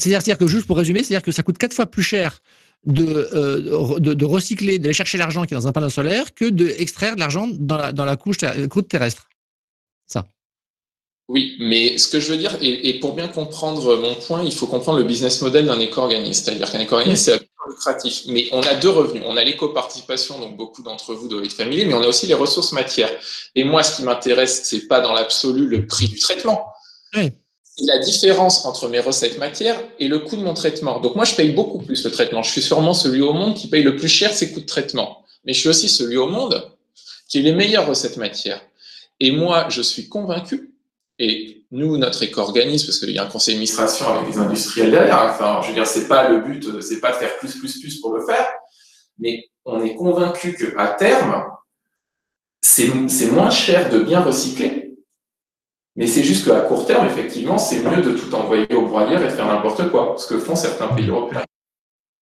c'est-à-dire 0.00 0.38
que, 0.38 0.46
juste 0.46 0.66
pour 0.66 0.76
résumer, 0.76 1.02
c'est-à-dire 1.02 1.22
que 1.22 1.32
ça 1.32 1.42
coûte 1.42 1.58
quatre 1.58 1.74
fois 1.74 1.86
plus 1.86 2.02
cher 2.02 2.40
de, 2.86 3.28
euh, 3.34 3.98
de, 3.98 4.24
recycler, 4.24 4.78
d'aller 4.78 4.94
chercher 4.94 5.18
l'argent 5.18 5.44
qui 5.44 5.54
est 5.54 5.56
dans 5.56 5.68
un 5.68 5.72
panneau 5.72 5.90
solaire 5.90 6.34
que 6.34 6.46
d'extraire 6.46 7.14
de 7.14 7.20
l'argent 7.20 7.46
dans 7.52 7.76
la, 7.76 7.92
dans 7.92 8.04
la 8.04 8.16
couche 8.16 8.38
terrestre. 8.88 9.28
Ça. 10.06 10.24
Oui, 11.28 11.56
mais 11.60 11.98
ce 11.98 12.08
que 12.08 12.18
je 12.18 12.32
veux 12.32 12.38
dire, 12.38 12.56
et, 12.60 12.98
pour 12.98 13.14
bien 13.14 13.28
comprendre 13.28 13.96
mon 13.96 14.14
point, 14.14 14.42
il 14.42 14.52
faut 14.52 14.66
comprendre 14.66 14.98
le 14.98 15.04
business 15.04 15.42
model 15.42 15.66
d'un 15.66 15.78
éco-organisme. 15.78 16.44
C'est-à-dire 16.44 16.72
qu'un 16.72 16.80
éco-organisme, 16.80 17.38
c'est 17.38 17.48
lucratif. 17.68 18.22
Mais 18.26 18.48
on 18.52 18.62
a 18.62 18.74
deux 18.74 18.88
revenus. 18.88 19.22
On 19.26 19.36
a 19.36 19.44
l'éco-participation, 19.44 20.40
donc 20.40 20.56
beaucoup 20.56 20.82
d'entre 20.82 21.14
vous 21.14 21.28
doivent 21.28 21.44
être 21.44 21.52
familiers, 21.52 21.84
mais 21.84 21.94
on 21.94 22.02
a 22.02 22.08
aussi 22.08 22.26
les 22.26 22.34
ressources 22.34 22.72
matières. 22.72 23.10
Et 23.54 23.62
moi, 23.62 23.82
ce 23.82 23.96
qui 23.96 24.02
m'intéresse, 24.02 24.62
c'est 24.64 24.88
pas 24.88 25.00
dans 25.00 25.12
l'absolu 25.12 25.68
le 25.68 25.86
prix 25.86 26.08
du 26.08 26.18
traitement. 26.18 26.64
Oui 27.14 27.30
la 27.78 27.98
différence 27.98 28.64
entre 28.66 28.88
mes 28.88 29.00
recettes 29.00 29.38
matières 29.38 29.80
et 29.98 30.08
le 30.08 30.18
coût 30.18 30.36
de 30.36 30.42
mon 30.42 30.54
traitement. 30.54 31.00
Donc 31.00 31.14
moi, 31.16 31.24
je 31.24 31.34
paye 31.34 31.52
beaucoup 31.52 31.78
plus 31.78 32.04
le 32.04 32.10
traitement. 32.10 32.42
Je 32.42 32.50
suis 32.50 32.62
sûrement 32.62 32.94
celui 32.94 33.22
au 33.22 33.32
monde 33.32 33.54
qui 33.54 33.68
paye 33.68 33.82
le 33.82 33.96
plus 33.96 34.08
cher 34.08 34.32
ses 34.32 34.52
coûts 34.52 34.60
de 34.60 34.66
traitement. 34.66 35.24
Mais 35.44 35.52
je 35.52 35.60
suis 35.60 35.68
aussi 35.68 35.88
celui 35.88 36.16
au 36.16 36.26
monde 36.26 36.70
qui 37.28 37.38
a 37.38 37.42
les 37.42 37.52
meilleures 37.52 37.86
recettes 37.86 38.16
matières. 38.16 38.60
Et 39.20 39.30
moi, 39.30 39.68
je 39.68 39.82
suis 39.82 40.08
convaincu, 40.08 40.74
et 41.18 41.64
nous, 41.70 41.98
notre 41.98 42.22
éco-organisme, 42.22 42.86
parce 42.86 42.98
qu'il 42.98 43.10
y 43.10 43.18
a 43.18 43.24
un 43.24 43.28
conseil 43.28 43.54
d'administration 43.54 44.08
avec 44.08 44.34
les 44.34 44.38
industriels 44.38 44.90
derrière, 44.90 45.30
enfin, 45.30 45.60
je 45.62 45.68
veux 45.68 45.74
dire, 45.74 45.86
c'est 45.86 46.08
pas 46.08 46.28
le 46.28 46.40
but, 46.40 46.80
c'est 46.80 47.00
pas 47.00 47.12
de 47.12 47.16
faire 47.16 47.36
plus, 47.38 47.58
plus, 47.58 47.78
plus 47.80 48.00
pour 48.00 48.14
le 48.14 48.24
faire, 48.24 48.48
mais 49.18 49.44
on 49.66 49.84
est 49.84 49.94
convaincu 49.94 50.56
qu'à 50.56 50.88
terme, 50.88 51.44
c'est 52.62 53.30
moins 53.30 53.50
cher 53.50 53.90
de 53.90 54.00
bien 54.00 54.20
recycler 54.20 54.79
mais 55.96 56.06
c'est 56.06 56.22
juste 56.22 56.46
qu'à 56.46 56.60
court 56.60 56.86
terme, 56.86 57.06
effectivement, 57.06 57.58
c'est 57.58 57.82
mieux 57.82 58.02
de 58.02 58.12
tout 58.12 58.32
envoyer 58.34 58.72
au 58.74 58.86
broyeur 58.86 59.22
et 59.22 59.26
de 59.26 59.30
faire 59.30 59.46
n'importe 59.46 59.90
quoi, 59.90 60.14
ce 60.18 60.26
que 60.26 60.38
font 60.38 60.54
certains 60.54 60.88
pays 60.88 61.08
européens. 61.08 61.42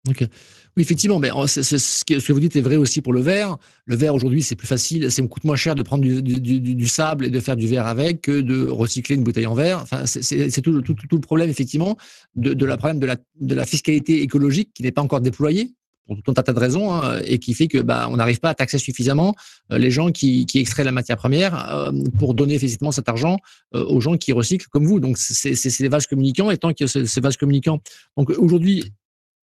Oui, 0.07 0.83
effectivement, 0.83 1.19
mais 1.19 1.29
ce, 1.47 2.05
que, 2.05 2.31
vous 2.31 2.39
dites 2.39 2.55
est 2.55 2.61
vrai 2.61 2.75
aussi 2.75 3.01
pour 3.01 3.11
le 3.11 3.19
verre. 3.19 3.57
Le 3.85 3.95
verre, 3.95 4.13
aujourd'hui, 4.13 4.43
c'est 4.43 4.55
plus 4.55 4.67
facile, 4.67 5.11
ça 5.11 5.21
me 5.21 5.27
coûte 5.27 5.43
moins 5.43 5.55
cher 5.55 5.75
de 5.75 5.81
prendre 5.81 6.03
du, 6.03 6.87
sable 6.87 7.25
et 7.25 7.29
de 7.29 7.39
faire 7.39 7.55
du 7.55 7.67
verre 7.67 7.87
avec 7.87 8.21
que 8.21 8.41
de 8.41 8.67
recycler 8.67 9.15
une 9.15 9.23
bouteille 9.23 9.47
en 9.47 9.55
verre. 9.55 9.79
Enfin, 9.81 10.05
c'est 10.05 10.61
tout, 10.61 10.71
le 10.71 11.19
problème, 11.19 11.49
effectivement, 11.49 11.97
de, 12.35 12.65
la 12.65 12.77
problème 12.77 12.99
de 12.99 13.55
la 13.55 13.65
fiscalité 13.65 14.21
écologique 14.21 14.71
qui 14.73 14.83
n'est 14.83 14.91
pas 14.91 15.01
encore 15.01 15.21
déployée 15.21 15.76
pour 16.07 16.21
tout 16.23 16.33
un 16.37 16.43
tas 16.43 16.53
de 16.53 16.59
raisons, 16.59 16.93
hein, 16.93 17.19
et 17.25 17.37
qui 17.37 17.53
fait 17.53 17.67
que 17.67 17.79
bah, 17.79 18.07
on 18.09 18.17
n'arrive 18.17 18.39
pas 18.39 18.49
à 18.49 18.55
taxer 18.55 18.77
suffisamment 18.77 19.35
euh, 19.71 19.77
les 19.77 19.91
gens 19.91 20.11
qui, 20.11 20.45
qui 20.45 20.59
extraient 20.59 20.83
la 20.83 20.91
matière 20.91 21.17
première 21.17 21.71
euh, 21.71 21.91
pour 22.17 22.33
donner 22.33 22.55
effectivement 22.55 22.91
cet 22.91 23.09
argent 23.09 23.37
euh, 23.75 23.83
aux 23.85 24.01
gens 24.01 24.17
qui 24.17 24.31
recyclent 24.31 24.67
comme 24.69 24.85
vous. 24.85 24.99
Donc 24.99 25.17
c'est 25.17 25.79
des 25.79 25.89
vases 25.89 26.07
communicants, 26.07 26.49
et 26.49 26.57
tant 26.57 26.73
que 26.73 26.87
ces 26.87 27.21
vases 27.21 27.37
communicants. 27.37 27.79
Donc 28.15 28.29
aujourd'hui, 28.29 28.91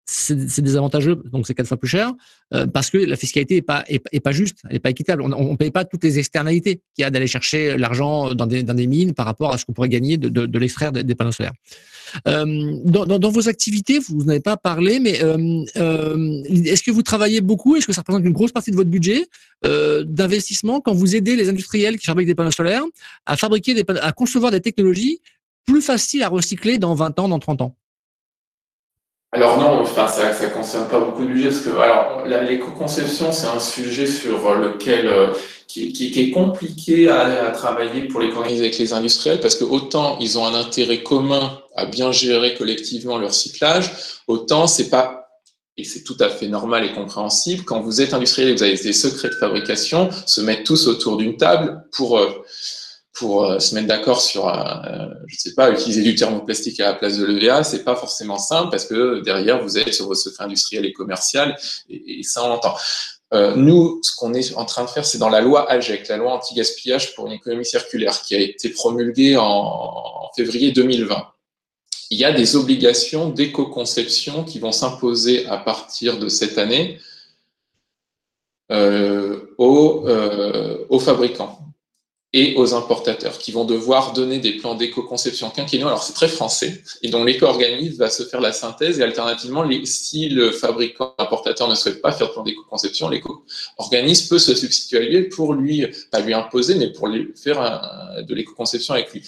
c'est 0.05 0.61
désavantageux, 0.61 1.21
donc 1.31 1.47
c'est 1.47 1.53
quatre 1.53 1.67
fois 1.67 1.77
plus 1.77 1.87
cher, 1.87 2.11
parce 2.73 2.89
que 2.89 2.97
la 2.97 3.15
fiscalité 3.15 3.57
est 3.57 3.61
pas 3.61 3.85
est, 3.87 4.19
pas 4.19 4.33
juste, 4.33 4.57
elle 4.69 4.75
est 4.75 4.79
pas 4.79 4.89
équitable. 4.89 5.21
On 5.21 5.51
ne 5.51 5.55
paye 5.55 5.71
pas 5.71 5.85
toutes 5.85 6.03
les 6.03 6.19
externalités 6.19 6.81
qu'il 6.93 7.03
y 7.03 7.05
a 7.05 7.09
d'aller 7.09 7.27
chercher 7.27 7.77
l'argent 7.77 8.35
dans 8.35 8.45
des, 8.45 8.63
dans 8.63 8.73
des 8.73 8.85
mines 8.85 9.13
par 9.13 9.25
rapport 9.25 9.53
à 9.53 9.57
ce 9.57 9.63
qu'on 9.63 9.71
pourrait 9.71 9.87
gagner 9.87 10.17
de, 10.17 10.27
de, 10.27 10.45
de 10.45 10.59
l'extraire 10.59 10.91
des, 10.91 11.15
panneaux 11.15 11.31
solaires. 11.31 11.53
Euh, 12.27 12.77
dans, 12.83 13.05
dans, 13.05 13.29
vos 13.29 13.49
activités, 13.49 13.99
vous 13.99 14.23
n'avez 14.23 14.39
pas 14.39 14.57
parlé, 14.57 14.99
mais 14.99 15.23
euh, 15.23 15.63
euh, 15.77 16.43
est-ce 16.65 16.83
que 16.83 16.91
vous 16.91 17.03
travaillez 17.03 17.41
beaucoup? 17.41 17.75
Est-ce 17.75 17.87
que 17.87 17.93
ça 17.93 18.01
représente 18.01 18.23
une 18.25 18.33
grosse 18.33 18.51
partie 18.51 18.71
de 18.71 18.75
votre 18.75 18.89
budget 18.89 19.27
euh, 19.65 20.03
d'investissement 20.05 20.81
quand 20.81 20.93
vous 20.93 21.15
aidez 21.15 21.35
les 21.35 21.49
industriels 21.49 21.97
qui 21.97 22.05
fabriquent 22.05 22.27
des 22.27 22.35
panneaux 22.35 22.51
solaires 22.51 22.83
à 23.25 23.37
fabriquer 23.37 23.73
des 23.73 23.85
à 24.01 24.11
concevoir 24.11 24.51
des 24.51 24.61
technologies 24.61 25.21
plus 25.65 25.81
faciles 25.81 26.23
à 26.23 26.29
recycler 26.29 26.77
dans 26.77 26.93
20 26.93 27.19
ans, 27.19 27.29
dans 27.29 27.39
30 27.39 27.61
ans? 27.61 27.75
Alors 29.33 29.57
non, 29.57 29.81
enfin 29.81 30.07
ça 30.07 30.29
ne 30.29 30.49
concerne 30.49 30.87
pas 30.87 30.99
beaucoup 30.99 31.23
de 31.23 31.29
budget 31.29 31.49
parce 31.49 31.61
que 31.61 31.69
alors 31.71 32.23
l'éco-conception 32.43 33.31
c'est 33.31 33.47
un 33.47 33.59
sujet 33.59 34.05
sur 34.05 34.53
lequel 34.53 35.07
euh, 35.07 35.33
qui, 35.67 35.91
qui, 35.91 36.21
est 36.21 36.29
compliqué 36.29 37.09
à, 37.09 37.47
à, 37.47 37.49
travailler 37.49 38.07
pour 38.07 38.19
les 38.21 38.31
organiser 38.31 38.59
avec 38.61 38.77
les 38.77 38.93
industriels 38.93 39.39
parce 39.39 39.55
que 39.55 39.63
autant 39.63 40.19
ils 40.19 40.37
ont 40.37 40.45
un 40.45 40.53
intérêt 40.53 41.01
commun 41.01 41.62
à 41.75 41.85
bien 41.85 42.11
gérer 42.11 42.55
collectivement 42.55 43.17
leur 43.17 43.33
cyclage, 43.33 43.91
autant 44.27 44.67
c'est 44.67 44.89
pas 44.89 45.23
et 45.77 45.83
c'est 45.83 46.03
tout 46.03 46.17
à 46.19 46.29
fait 46.29 46.47
normal 46.47 46.85
et 46.85 46.93
compréhensible 46.93 47.63
quand 47.63 47.81
vous 47.81 48.01
êtes 48.01 48.13
industriel 48.13 48.49
et 48.49 48.53
vous 48.53 48.63
avez 48.63 48.75
des 48.75 48.93
secrets 48.93 49.29
de 49.29 49.35
fabrication, 49.35 50.09
se 50.25 50.41
mettre 50.41 50.63
tous 50.63 50.87
autour 50.87 51.17
d'une 51.17 51.37
table 51.37 51.83
pour 51.91 52.19
euh, 52.19 52.29
pour 53.13 53.45
euh, 53.45 53.59
se 53.59 53.75
mettre 53.75 53.87
d'accord 53.87 54.21
sur, 54.21 54.47
euh, 54.47 55.05
je 55.27 55.37
sais 55.37 55.53
pas, 55.53 55.69
utiliser 55.69 56.01
du 56.01 56.15
thermoplastique 56.15 56.79
à 56.79 56.85
la 56.85 56.93
place 56.95 57.17
de 57.19 57.25
l'EVA, 57.25 57.63
c'est 57.63 57.83
pas 57.83 57.95
forcément 57.95 58.39
simple 58.39 58.71
parce 58.71 58.85
que 58.85 59.21
derrière 59.21 59.61
vous 59.61 59.77
êtes 59.77 59.93
sur 59.93 60.07
vos 60.07 60.15
secrets 60.15 60.45
industriels 60.45 60.85
et 60.85 60.93
commerciaux 60.93 61.41
et, 61.89 62.23
ça 62.23 62.43
on 62.43 62.49
l'entend. 62.49 62.75
Nous, 63.55 63.99
ce 64.03 64.15
qu'on 64.15 64.35
est 64.35 64.55
en 64.55 64.65
train 64.65 64.83
de 64.83 64.89
faire, 64.89 65.05
c'est 65.05 65.17
dans 65.17 65.29
la 65.29 65.41
loi 65.41 65.67
AGEC, 65.71 66.07
la 66.07 66.17
loi 66.17 66.33
anti-gaspillage 66.33 67.15
pour 67.15 67.25
une 67.25 67.33
économie 67.33 67.65
circulaire, 67.65 68.21
qui 68.21 68.35
a 68.35 68.39
été 68.39 68.69
promulguée 68.69 69.37
en 69.37 70.29
février 70.35 70.71
2020. 70.71 71.32
Il 72.09 72.17
y 72.17 72.25
a 72.25 72.31
des 72.31 72.55
obligations 72.55 73.29
d'éco-conception 73.29 74.43
qui 74.43 74.59
vont 74.59 74.71
s'imposer 74.71 75.45
à 75.47 75.57
partir 75.57 76.19
de 76.19 76.27
cette 76.27 76.57
année 76.57 76.99
euh, 78.71 79.53
aux, 79.57 80.07
euh, 80.07 80.85
aux 80.89 80.99
fabricants 80.99 81.59
et 82.35 82.55
aux 82.55 82.73
importateurs 82.73 83.37
qui 83.37 83.51
vont 83.51 83.65
devoir 83.65 84.13
donner 84.13 84.39
des 84.39 84.53
plans 84.53 84.73
d'éco-conception 84.73 85.51
quinquennaux. 85.51 85.87
Alors 85.87 86.01
c'est 86.01 86.13
très 86.13 86.27
français 86.27 86.81
et 87.03 87.09
donc 87.09 87.27
l'éco-organisme 87.27 87.97
va 87.97 88.09
se 88.09 88.23
faire 88.23 88.41
la 88.41 88.51
synthèse 88.51 88.99
et 88.99 89.03
alternativement, 89.03 89.63
si 89.85 90.29
le 90.29 90.51
fabricant 90.51 91.13
importateur 91.19 91.67
ne 91.67 91.75
souhaite 91.75 92.01
pas 92.01 92.11
faire 92.11 92.29
de 92.29 92.33
plan 92.33 92.43
d'éco-conception, 92.43 93.09
l'éco-organisme 93.09 94.29
peut 94.29 94.39
se 94.39 94.55
substituer 94.55 94.97
à 94.97 95.01
lui 95.01 95.23
pour 95.29 95.53
lui, 95.53 95.85
pas 96.09 96.21
lui 96.21 96.33
imposer, 96.33 96.75
mais 96.75 96.91
pour 96.91 97.07
lui 97.07 97.31
faire 97.35 98.23
de 98.27 98.33
l'éco-conception 98.33 98.95
avec 98.95 99.13
lui. 99.13 99.21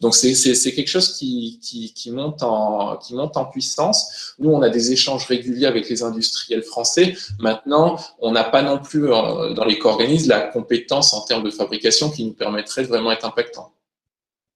Donc 0.00 0.14
c'est 0.14 0.72
quelque 0.72 0.88
chose 0.88 1.16
qui, 1.16 2.10
monte 2.12 2.42
en, 2.42 3.44
puissance. 3.52 4.34
Nous, 4.38 4.50
on 4.50 4.62
a 4.62 4.68
des 4.68 4.92
échanges 4.92 5.26
réguliers 5.26 5.66
avec 5.66 5.88
les 5.88 6.02
industriels 6.02 6.62
français. 6.62 7.16
Maintenant, 7.40 7.98
on 8.20 8.30
n'a 8.30 8.44
pas 8.44 8.62
non 8.62 8.78
plus 8.78 9.06
euh, 9.06 9.54
dans 9.54 9.64
l'éco-organisme 9.64 10.28
la 10.28 10.40
compétence 10.40 11.12
en 11.14 11.22
termes 11.22 11.42
de 11.42 11.50
fabrication 11.50 12.10
qui 12.10 12.24
nous 12.24 12.32
permet 12.32 12.58
permettrait 12.58 12.82
de 12.82 12.88
vraiment 12.88 13.12
être 13.12 13.26
impactant. 13.26 13.72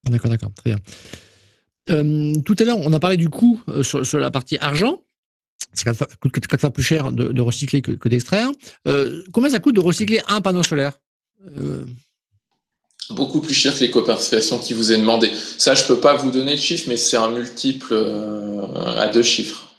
D'accord, 0.09 0.30
d'accord, 0.30 0.51
très 0.55 0.70
bien. 0.70 0.78
Euh, 1.90 2.34
tout 2.45 2.57
à 2.59 2.64
l'heure, 2.64 2.78
on 2.78 2.93
a 2.93 3.01
parlé 3.01 3.16
du 3.16 3.28
coût 3.28 3.61
euh, 3.68 3.82
sur, 3.82 4.18
la 4.18 4.30
partie 4.30 4.59
argent. 4.59 5.03
Coûte 6.20 6.47
quatre 6.47 6.61
fois 6.61 6.70
plus 6.70 6.82
cher 6.82 7.12
de, 7.12 7.40
recycler 7.40 7.82
que, 7.82 8.09
d'extraire. 8.09 8.51
Combien 9.32 9.51
ça 9.51 9.59
coûte 9.59 9.74
de 9.74 9.80
recycler 9.80 10.20
un 10.28 10.40
panneau 10.40 10.62
solaire? 10.62 10.93
Beaucoup 13.11 13.40
plus 13.40 13.55
cher 13.55 13.74
que 13.74 13.80
les 13.80 13.90
coopérations 13.90 14.59
qui 14.59 14.74
vous 14.74 14.92
est 14.92 14.96
demandé. 14.96 15.30
Ça, 15.59 15.74
je 15.74 15.82
ne 15.82 15.88
peux 15.88 16.00
pas 16.00 16.14
vous 16.14 16.30
donner 16.30 16.53
le 16.53 16.61
chiffre, 16.61 16.84
mais 16.88 16.96
c'est 16.96 17.16
un 17.16 17.30
multiple 17.30 17.94
à 18.96 19.09
deux 19.09 19.22
chiffres 19.22 19.72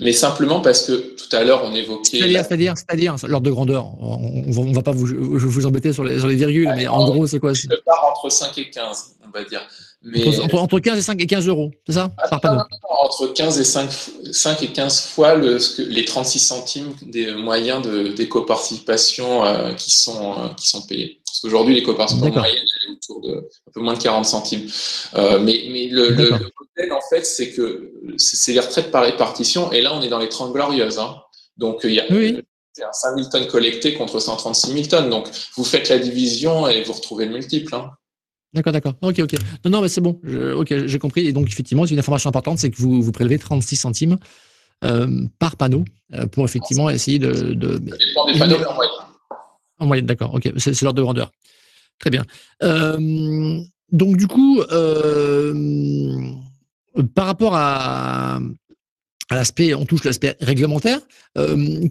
mais 0.00 0.12
simplement 0.12 0.60
parce 0.60 0.82
que 0.82 0.92
tout 0.92 1.36
à 1.36 1.44
l'heure 1.44 1.62
on 1.64 1.74
évoquait. 1.74 2.18
C'est-à-dire, 2.18 2.44
c'est-à-dire, 2.44 2.74
c'est-à-dire 2.76 3.16
l'ordre 3.26 3.46
de 3.46 3.50
grandeur. 3.50 3.86
On, 4.00 4.18
ne 4.64 4.74
va 4.74 4.82
pas 4.82 4.92
vous, 4.92 5.06
vous 5.06 5.66
embêter 5.66 5.92
sur 5.92 6.04
les, 6.04 6.18
sur 6.18 6.28
les 6.28 6.36
virgules, 6.36 6.72
mais 6.76 6.86
en 6.86 7.04
gros, 7.04 7.26
c'est 7.26 7.40
quoi 7.40 7.52
Je 7.52 7.66
pars 7.84 8.12
entre 8.12 8.30
5 8.30 8.56
et 8.58 8.70
15, 8.70 9.16
on 9.26 9.30
va 9.30 9.44
dire. 9.44 9.62
Mais, 10.02 10.24
entre, 10.52 10.78
15 10.78 10.96
et 10.96 11.02
5 11.02 11.20
et 11.20 11.26
15 11.26 11.48
euros, 11.48 11.72
c'est 11.86 11.94
ça? 11.94 12.10
Ah, 12.30 12.38
Entre 13.02 13.26
15 13.34 13.58
et 13.58 13.64
5, 13.64 13.90
5 14.30 14.62
et 14.62 14.68
15 14.68 15.00
fois 15.00 15.34
le, 15.34 15.58
les 15.78 16.04
36 16.04 16.38
centimes 16.38 16.92
des 17.02 17.32
moyens 17.32 17.84
d'éco-participation 18.14 19.44
euh, 19.44 19.72
qui, 19.74 19.90
sont, 19.90 20.38
euh, 20.38 20.48
qui 20.56 20.68
sont 20.68 20.82
payés. 20.82 21.20
Parce 21.38 21.52
qu'aujourd'hui, 21.52 21.76
l'éco-participation 21.76 22.34
moyenne 22.34 22.64
est 22.64 22.90
autour 22.90 23.20
de 23.20 23.36
un 23.36 23.70
peu 23.72 23.80
moins 23.80 23.94
de 23.94 24.02
40 24.02 24.24
centimes. 24.24 24.66
Euh, 25.14 25.38
mais 25.38 25.68
mais 25.70 25.86
le, 25.86 26.10
le, 26.10 26.30
modèle, 26.30 26.92
en 26.92 27.00
fait, 27.08 27.24
c'est 27.24 27.52
que 27.52 27.92
c'est 28.16 28.52
les 28.52 28.58
retraites 28.58 28.90
par 28.90 29.04
répartition. 29.04 29.70
Et 29.70 29.80
là, 29.80 29.94
on 29.94 30.02
est 30.02 30.08
dans 30.08 30.18
les 30.18 30.28
30 30.28 30.52
glorieuses. 30.52 30.98
Hein. 30.98 31.16
Donc, 31.56 31.82
il 31.84 31.92
y 31.92 32.00
a. 32.00 32.06
Oui. 32.10 32.42
5 32.92 33.16
000 33.16 33.28
tonnes 33.28 33.46
collectées 33.48 33.94
contre 33.94 34.20
136 34.20 34.72
000 34.72 34.86
tonnes. 34.86 35.10
Donc, 35.10 35.28
vous 35.56 35.64
faites 35.64 35.88
la 35.88 35.98
division 35.98 36.68
et 36.68 36.82
vous 36.82 36.92
retrouvez 36.92 37.26
le 37.26 37.32
multiple. 37.32 37.74
Hein. 37.74 37.90
D'accord, 38.52 38.72
d'accord. 38.72 38.94
Ok, 39.02 39.20
ok. 39.20 39.34
Non, 39.64 39.70
non, 39.70 39.80
mais 39.80 39.88
c'est 39.88 40.00
bon. 40.00 40.20
ok, 40.56 40.86
j'ai 40.86 40.98
compris. 40.98 41.26
Et 41.26 41.32
donc, 41.32 41.46
effectivement, 41.46 41.86
c'est 41.86 41.94
une 41.94 42.00
information 42.00 42.30
importante, 42.30 42.58
c'est 42.58 42.70
que 42.70 42.76
vous, 42.76 43.00
vous 43.00 43.12
prélevez 43.12 43.38
36 43.38 43.76
centimes 43.76 44.18
euh, 44.84 45.24
par 45.40 45.56
panneau 45.56 45.84
euh, 46.14 46.26
pour 46.26 46.44
effectivement 46.44 46.88
essayer 46.88 47.18
de. 47.18 47.32
de... 47.32 47.72
Ça 47.90 47.96
dépend 47.96 48.26
des 48.26 48.38
panneaux 48.38 48.64
en 48.68 48.74
moyenne. 48.74 48.92
En 49.78 49.86
moyenne, 49.86 50.06
d'accord. 50.06 50.34
Ok, 50.34 50.50
c'est 50.56 50.82
l'ordre 50.82 50.98
de 50.98 51.02
grandeur. 51.02 51.30
Très 51.98 52.10
bien. 52.10 52.24
Euh, 52.62 53.60
donc, 53.90 54.16
du 54.16 54.26
coup, 54.26 54.60
par 57.14 57.26
rapport 57.26 57.54
à 57.54 58.40
l'aspect, 59.34 59.74
on 59.74 59.84
touche 59.84 60.04
l'aspect 60.04 60.36
réglementaire. 60.40 61.00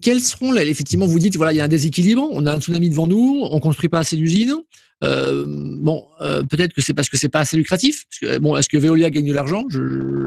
quels 0.01 0.21
seront, 0.21 0.51
là, 0.51 0.63
effectivement, 0.63 1.05
vous 1.05 1.19
dites, 1.19 1.35
voilà, 1.37 1.53
il 1.53 1.57
y 1.57 1.61
a 1.61 1.65
un 1.65 1.69
déséquilibre, 1.69 2.27
on 2.31 2.45
a 2.45 2.53
un 2.53 2.59
tsunami 2.59 2.89
devant 2.89 3.07
nous, 3.07 3.47
on 3.49 3.59
construit 3.59 3.89
pas 3.89 3.99
assez 3.99 4.15
d'usines. 4.15 4.55
Euh, 5.03 5.45
bon, 5.47 6.07
euh, 6.21 6.41
peut-être 6.43 6.73
que 6.73 6.81
c'est 6.81 6.93
parce 6.93 7.07
que 7.09 7.17
c'est 7.17 7.29
pas 7.29 7.41
assez 7.41 7.55
lucratif. 7.55 8.05
bon, 8.41 8.57
est-ce 8.57 8.67
que 8.67 8.77
Veolia 8.77 9.09
gagne 9.09 9.27
de 9.27 9.33
l'argent 9.33 9.63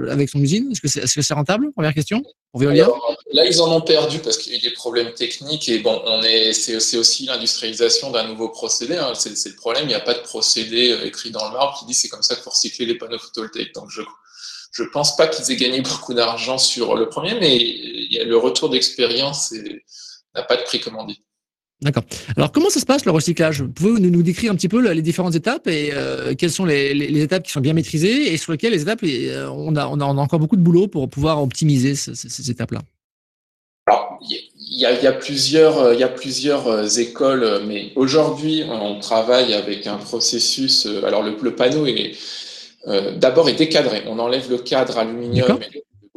avec 0.08 0.28
son 0.28 0.38
usine? 0.38 0.70
Est-ce 0.70 0.80
que 0.80 0.88
c'est 0.88 1.00
est 1.00 1.06
-ce 1.06 1.34
rentable? 1.34 1.72
Première 1.72 1.94
question 1.94 2.22
pour 2.52 2.60
Veolia. 2.60 2.88
là, 3.32 3.44
ils 3.46 3.60
en 3.60 3.76
ont 3.76 3.80
perdu 3.80 4.18
parce 4.20 4.38
qu'il 4.38 4.52
y 4.52 4.56
a 4.56 4.58
eu 4.58 4.62
des 4.62 4.72
problèmes 4.72 5.12
techniques 5.14 5.68
et 5.68 5.80
bon, 5.80 6.00
on 6.04 6.22
est, 6.22 6.52
c'est 6.52 6.96
aussi 6.96 7.26
l'industrialisation 7.26 8.10
d'un 8.10 8.26
nouveau 8.28 8.48
procédé. 8.48 8.96
Hein. 8.96 9.12
C'est 9.14 9.48
le 9.48 9.56
problème. 9.56 9.84
Il 9.84 9.88
n'y 9.88 9.94
a 9.94 10.00
pas 10.00 10.14
de 10.14 10.22
procédé 10.22 10.92
euh, 10.92 11.04
écrit 11.04 11.30
dans 11.30 11.44
le 11.46 11.52
marbre 11.52 11.76
qui 11.78 11.86
dit 11.86 11.94
c'est 11.94 12.08
comme 12.08 12.22
ça 12.22 12.34
qu'il 12.34 12.44
faut 12.44 12.50
recycler 12.50 12.86
les 12.86 12.96
panneaux 12.96 13.18
photovoltaïques. 13.18 13.74
Donc 13.74 13.90
je 13.90 14.02
je 14.70 14.84
pense 14.84 15.16
pas 15.16 15.26
qu'ils 15.26 15.50
aient 15.52 15.56
gagné 15.56 15.80
beaucoup 15.80 16.14
d'argent 16.14 16.58
sur 16.58 16.96
le 16.96 17.08
premier, 17.08 17.38
mais 17.40 18.24
le 18.24 18.36
retour 18.36 18.70
d'expérience 18.70 19.52
n'a 20.34 20.42
pas 20.42 20.56
de 20.56 20.62
prix, 20.62 20.80
comme 20.80 20.96
on 20.96 21.04
dit. 21.04 21.22
D'accord. 21.82 22.02
Alors, 22.36 22.52
comment 22.52 22.68
ça 22.68 22.78
se 22.78 22.84
passe 22.84 23.06
le 23.06 23.10
recyclage? 23.10 23.62
Vous 23.62 23.68
pouvez 23.68 24.00
nous, 24.00 24.22
décrire 24.22 24.52
un 24.52 24.54
petit 24.54 24.68
peu 24.68 24.92
les 24.92 25.02
différentes 25.02 25.34
étapes 25.34 25.66
et 25.66 25.90
euh, 25.94 26.34
quelles 26.34 26.50
sont 26.50 26.66
les, 26.66 27.22
étapes 27.22 27.44
qui 27.44 27.52
sont 27.52 27.60
bien 27.60 27.72
maîtrisées 27.72 28.32
et 28.32 28.36
sur 28.36 28.52
lesquelles 28.52 28.72
les 28.72 28.82
étapes, 28.82 29.00
euh, 29.02 29.48
on, 29.48 29.74
a, 29.76 29.86
on, 29.86 29.98
a, 29.98 30.04
encore 30.04 30.38
beaucoup 30.38 30.56
de 30.56 30.62
boulot 30.62 30.88
pour 30.88 31.08
pouvoir 31.08 31.42
optimiser 31.42 31.94
ces, 31.94 32.50
étapes-là? 32.50 32.80
Alors, 33.86 34.18
il 34.20 34.78
y 34.78 34.84
a, 34.84 35.12
plusieurs, 35.12 35.94
il 35.94 36.00
y 36.00 36.02
a 36.02 36.08
plusieurs 36.08 36.68
euh, 36.68 36.86
écoles, 36.86 37.62
mais 37.66 37.92
aujourd'hui, 37.96 38.62
on 38.68 39.00
travaille 39.00 39.54
avec 39.54 39.86
un 39.86 39.96
processus. 39.96 40.86
Alors, 41.06 41.22
le, 41.22 41.34
le 41.40 41.54
panneau 41.54 41.86
est 41.86 42.12
d'abord 42.86 43.48
est 43.48 43.54
décadré. 43.54 44.04
On 44.06 44.18
enlève 44.18 44.50
le 44.50 44.58
cadre 44.58 44.98
aluminium 44.98 45.58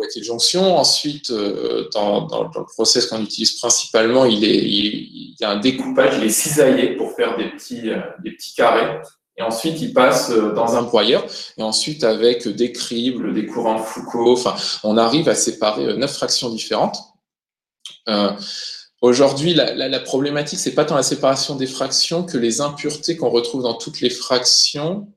boîtier 0.03 0.21
de 0.21 0.25
jonction. 0.25 0.77
Ensuite, 0.77 1.31
euh, 1.31 1.89
dans, 1.93 2.27
le 2.43 2.65
process 2.73 3.07
qu'on 3.07 3.21
utilise 3.21 3.53
principalement, 3.53 4.25
il, 4.25 4.43
est, 4.43 4.57
il, 4.57 5.35
y 5.39 5.43
a 5.43 5.51
un 5.51 5.59
découpage, 5.59 6.17
il 6.17 6.25
est 6.25 6.29
cisaillé 6.29 6.95
pour 6.95 7.13
faire 7.13 7.37
des 7.37 7.49
petits, 7.49 7.89
euh, 7.89 7.99
des 8.23 8.31
petits 8.31 8.53
carrés. 8.55 8.99
Et 9.37 9.41
ensuite, 9.41 9.81
il 9.81 9.93
passe 9.93 10.29
euh, 10.29 10.53
dans 10.53 10.75
un 10.75 10.83
broyeur. 10.83 11.25
Et 11.57 11.63
ensuite, 11.63 12.03
avec 12.03 12.47
des 12.47 12.71
cribles, 12.71 13.33
des 13.33 13.45
courants 13.45 13.79
de 13.79 13.83
Foucault, 13.83 14.33
enfin, 14.33 14.55
on 14.83 14.97
arrive 14.97 15.29
à 15.29 15.35
séparer 15.35 15.97
neuf 15.97 16.13
fractions 16.13 16.49
différentes. 16.49 16.97
Aujourd'hui, 19.01 19.53
la, 19.53 19.73
la, 19.73 19.89
la, 19.89 19.99
problématique, 19.99 20.59
c'est 20.59 20.75
pas 20.75 20.85
tant 20.85 20.95
la 20.95 21.03
séparation 21.03 21.55
des 21.55 21.67
fractions 21.67 22.23
que 22.23 22.37
les 22.37 22.61
impuretés 22.61 23.17
qu'on 23.17 23.29
retrouve 23.29 23.63
dans 23.63 23.73
toutes 23.73 23.99
les 23.99 24.09
fractions 24.09 25.07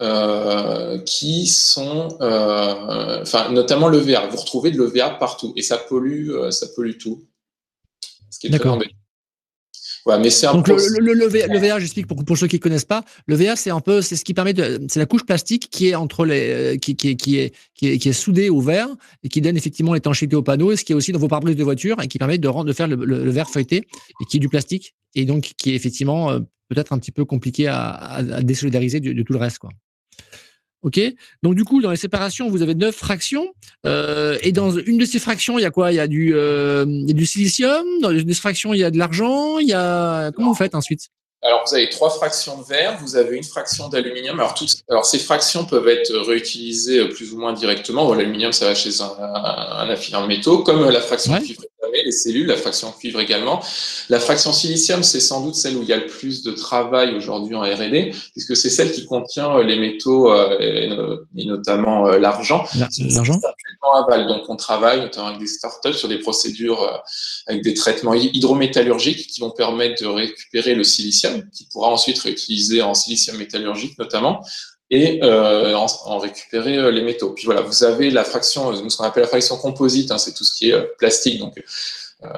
euh, 0.00 0.98
qui 0.98 1.48
sont, 1.48 2.18
euh, 2.20 3.20
enfin, 3.22 3.50
notamment 3.50 3.88
l'EVA. 3.88 4.28
Vous 4.28 4.36
retrouvez 4.36 4.70
de 4.70 4.80
l'EVA 4.80 5.10
partout 5.10 5.52
et 5.56 5.62
ça 5.62 5.76
pollue, 5.76 6.30
euh, 6.30 6.52
ça 6.52 6.68
pollue 6.76 6.98
tout. 6.98 7.24
D'accord. 8.44 8.78
mais 10.20 10.30
c'est 10.30 10.46
Donc 10.46 10.68
le, 10.68 10.76
le, 11.00 11.14
le, 11.14 11.58
VA, 11.58 11.80
j'explique 11.80 12.06
pour, 12.06 12.24
pour 12.24 12.38
ceux 12.38 12.46
qui 12.46 12.56
ne 12.56 12.60
connaissent 12.60 12.84
pas, 12.84 13.02
le 13.26 13.34
VA 13.34 13.56
c'est 13.56 13.70
un 13.70 13.80
peu 13.80 14.00
c'est 14.00 14.14
ce 14.14 14.24
qui 14.24 14.34
permet 14.34 14.52
de 14.52 14.86
c'est 14.88 15.00
la 15.00 15.06
couche 15.06 15.26
plastique 15.26 15.68
qui 15.68 15.88
est 15.88 15.96
entre 15.96 16.24
les 16.24 16.78
qui, 16.80 16.94
qui, 16.94 17.16
qui, 17.16 17.38
est, 17.38 17.52
qui 17.74 17.88
est 17.88 17.98
qui 17.98 18.08
est 18.08 18.12
soudée 18.12 18.50
au 18.50 18.60
verre 18.60 18.90
et 19.24 19.28
qui 19.28 19.40
donne 19.40 19.56
effectivement 19.56 19.94
l'étanchéité 19.94 20.36
au 20.36 20.42
panneau 20.42 20.70
et 20.70 20.76
ce 20.76 20.84
qui 20.84 20.92
est 20.92 20.94
aussi 20.94 21.10
dans 21.10 21.18
vos 21.18 21.26
pare-brises 21.26 21.56
de 21.56 21.64
voiture 21.64 22.00
et 22.00 22.06
qui 22.06 22.18
permet 22.18 22.38
de 22.38 22.46
rendre 22.46 22.66
de 22.66 22.72
faire 22.72 22.86
le, 22.86 22.94
le, 23.04 23.30
verre 23.30 23.50
feuilleté 23.50 23.88
et 24.20 24.24
qui 24.30 24.36
est 24.36 24.40
du 24.40 24.48
plastique 24.48 24.94
et 25.16 25.24
donc 25.24 25.54
qui 25.56 25.72
est 25.72 25.74
effectivement 25.74 26.38
peut-être 26.68 26.92
un 26.92 26.98
petit 27.00 27.12
peu 27.12 27.24
compliqué 27.24 27.66
à, 27.66 27.90
à, 27.90 28.42
désolidariser 28.42 29.00
de, 29.00 29.12
de, 29.12 29.22
tout 29.24 29.32
le 29.32 29.40
reste 29.40 29.58
quoi. 29.58 29.70
Ok. 30.82 31.00
Donc 31.42 31.54
du 31.54 31.64
coup, 31.64 31.82
dans 31.82 31.90
les 31.90 31.96
séparations, 31.96 32.48
vous 32.48 32.62
avez 32.62 32.74
neuf 32.74 32.94
fractions. 32.94 33.48
Euh, 33.86 34.38
et 34.42 34.52
dans 34.52 34.70
une 34.70 34.98
de 34.98 35.04
ces 35.04 35.18
fractions, 35.18 35.58
il 35.58 35.62
y 35.62 35.64
a 35.64 35.70
quoi? 35.70 35.92
Il 35.92 35.96
y 35.96 36.00
a 36.00 36.06
du, 36.06 36.34
euh, 36.34 36.84
il 36.86 37.08
y 37.08 37.10
a 37.10 37.14
du 37.14 37.26
silicium. 37.26 37.84
Dans 38.00 38.10
une 38.10 38.24
de 38.24 38.32
ces 38.32 38.40
fractions, 38.40 38.74
il 38.74 38.80
y 38.80 38.84
a 38.84 38.90
de 38.90 38.98
l'argent. 38.98 39.58
Il 39.58 39.68
y 39.68 39.72
a 39.72 40.30
comment 40.32 40.50
vous 40.50 40.54
faites 40.54 40.74
ensuite? 40.74 41.08
Alors, 41.42 41.62
vous 41.66 41.74
avez 41.74 41.88
trois 41.88 42.10
fractions 42.10 42.58
de 42.58 42.64
verre, 42.64 42.98
vous 43.00 43.14
avez 43.14 43.36
une 43.36 43.44
fraction 43.44 43.88
d'aluminium. 43.88 44.40
Alors, 44.40 44.54
toutes, 44.54 44.82
alors, 44.90 45.04
ces 45.04 45.20
fractions 45.20 45.64
peuvent 45.64 45.86
être 45.86 46.12
réutilisées 46.26 47.08
plus 47.08 47.32
ou 47.32 47.38
moins 47.38 47.52
directement. 47.52 48.12
L'aluminium, 48.12 48.52
ça 48.52 48.66
va 48.66 48.74
chez 48.74 49.00
un, 49.00 49.06
un, 49.06 49.86
de 49.86 50.26
métaux, 50.26 50.64
comme 50.64 50.88
la 50.90 51.00
fraction 51.00 51.34
de 51.34 51.38
cuivre 51.38 51.62
les 52.04 52.12
cellules, 52.12 52.46
la 52.46 52.56
fraction 52.56 52.92
cuivre 52.92 53.20
également. 53.20 53.62
La 54.08 54.20
fraction 54.20 54.52
silicium, 54.52 55.02
c'est 55.02 55.20
sans 55.20 55.42
doute 55.42 55.54
celle 55.54 55.76
où 55.76 55.82
il 55.82 55.88
y 55.88 55.92
a 55.92 55.96
le 55.96 56.06
plus 56.06 56.42
de 56.42 56.52
travail 56.52 57.14
aujourd'hui 57.14 57.54
en 57.54 57.62
R&D, 57.62 58.12
puisque 58.32 58.56
c'est 58.56 58.70
celle 58.70 58.92
qui 58.92 59.06
contient 59.06 59.62
les 59.62 59.78
métaux 59.78 60.32
euh, 60.32 61.18
et, 61.36 61.44
notamment 61.44 62.08
euh, 62.08 62.18
l'argent. 62.18 62.64
L'argent 62.98 63.38
Donc, 64.28 64.42
on 64.48 64.56
travaille 64.56 65.00
notamment 65.00 65.28
avec 65.28 65.40
des 65.40 65.46
startups 65.46 65.94
sur 65.94 66.08
des 66.08 66.18
procédures 66.18 66.82
euh, 66.82 66.96
avec 67.46 67.62
des 67.62 67.74
traitements 67.74 68.14
hydrométallurgiques 68.14 69.26
qui 69.28 69.40
vont 69.40 69.50
permettre 69.50 70.02
de 70.02 70.08
récupérer 70.08 70.74
le 70.74 70.84
silicium 70.84 71.42
qui 71.50 71.66
pourra 71.72 71.88
ensuite 71.88 72.18
réutiliser 72.18 72.82
en 72.82 72.94
silicium 72.94 73.36
métallurgique 73.36 73.98
notamment, 73.98 74.42
et 74.90 75.20
euh, 75.22 75.74
en, 75.74 76.18
récupérer 76.18 76.76
euh, 76.78 76.90
les 76.90 77.02
métaux. 77.02 77.30
Puis 77.30 77.44
voilà, 77.44 77.60
vous 77.60 77.84
avez 77.84 78.10
la 78.10 78.24
fraction, 78.24 78.74
ce 78.88 78.96
qu'on 78.96 79.04
appelle 79.04 79.22
la 79.22 79.28
fraction 79.28 79.56
composite, 79.56 80.10
hein, 80.10 80.18
c'est 80.18 80.32
tout 80.32 80.44
ce 80.44 80.56
qui 80.56 80.70
est 80.70 80.74
euh, 80.74 80.84
plastique, 80.98 81.38
donc 81.38 81.62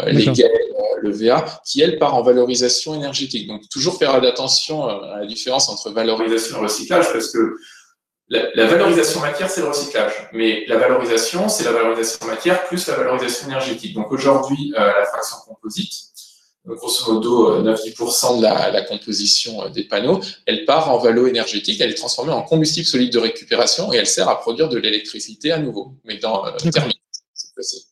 les 0.06 0.26
le 1.02 1.12
VA, 1.12 1.62
qui 1.64 1.80
elle 1.80 1.98
part 1.98 2.14
en 2.14 2.22
valorisation 2.22 2.94
énergétique. 2.94 3.48
Donc 3.48 3.62
toujours 3.70 3.96
faire 3.96 4.12
attention 4.12 4.86
à 4.86 5.20
la 5.20 5.26
différence 5.26 5.70
entre 5.70 5.90
valorisation 5.90 6.58
et 6.58 6.60
recyclage, 6.60 7.10
parce 7.10 7.32
que 7.32 7.56
la, 8.28 8.54
la 8.54 8.66
valorisation 8.66 9.20
matière, 9.20 9.48
c'est 9.48 9.62
le 9.62 9.68
recyclage, 9.68 10.12
mais 10.34 10.66
la 10.66 10.76
valorisation, 10.76 11.48
c'est 11.48 11.64
la 11.64 11.72
valorisation 11.72 12.26
matière 12.26 12.66
plus 12.66 12.86
la 12.86 12.96
valorisation 12.96 13.46
énergétique. 13.46 13.94
Donc 13.94 14.12
aujourd'hui, 14.12 14.74
la 14.76 15.06
fraction 15.06 15.38
composite, 15.46 16.09
grosso 16.66 17.12
modo 17.12 17.62
9-10% 17.62 18.34
euh, 18.34 18.36
de 18.38 18.72
la, 18.72 18.82
composition 18.82 19.64
euh, 19.64 19.68
des 19.68 19.84
panneaux, 19.84 20.20
elle 20.46 20.64
part 20.64 20.90
en 20.90 20.98
valo 20.98 21.26
énergétique, 21.26 21.80
elle 21.80 21.90
est 21.90 21.94
transformée 21.94 22.32
en 22.32 22.42
combustible 22.42 22.86
solide 22.86 23.12
de 23.12 23.18
récupération 23.18 23.92
et 23.92 23.96
elle 23.96 24.06
sert 24.06 24.28
à 24.28 24.38
produire 24.38 24.68
de 24.68 24.78
l'électricité 24.78 25.52
à 25.52 25.58
nouveau, 25.58 25.94
mais 26.04 26.18
dans 26.18 26.46
euh, 26.46 26.50
thermique. 26.70 27.00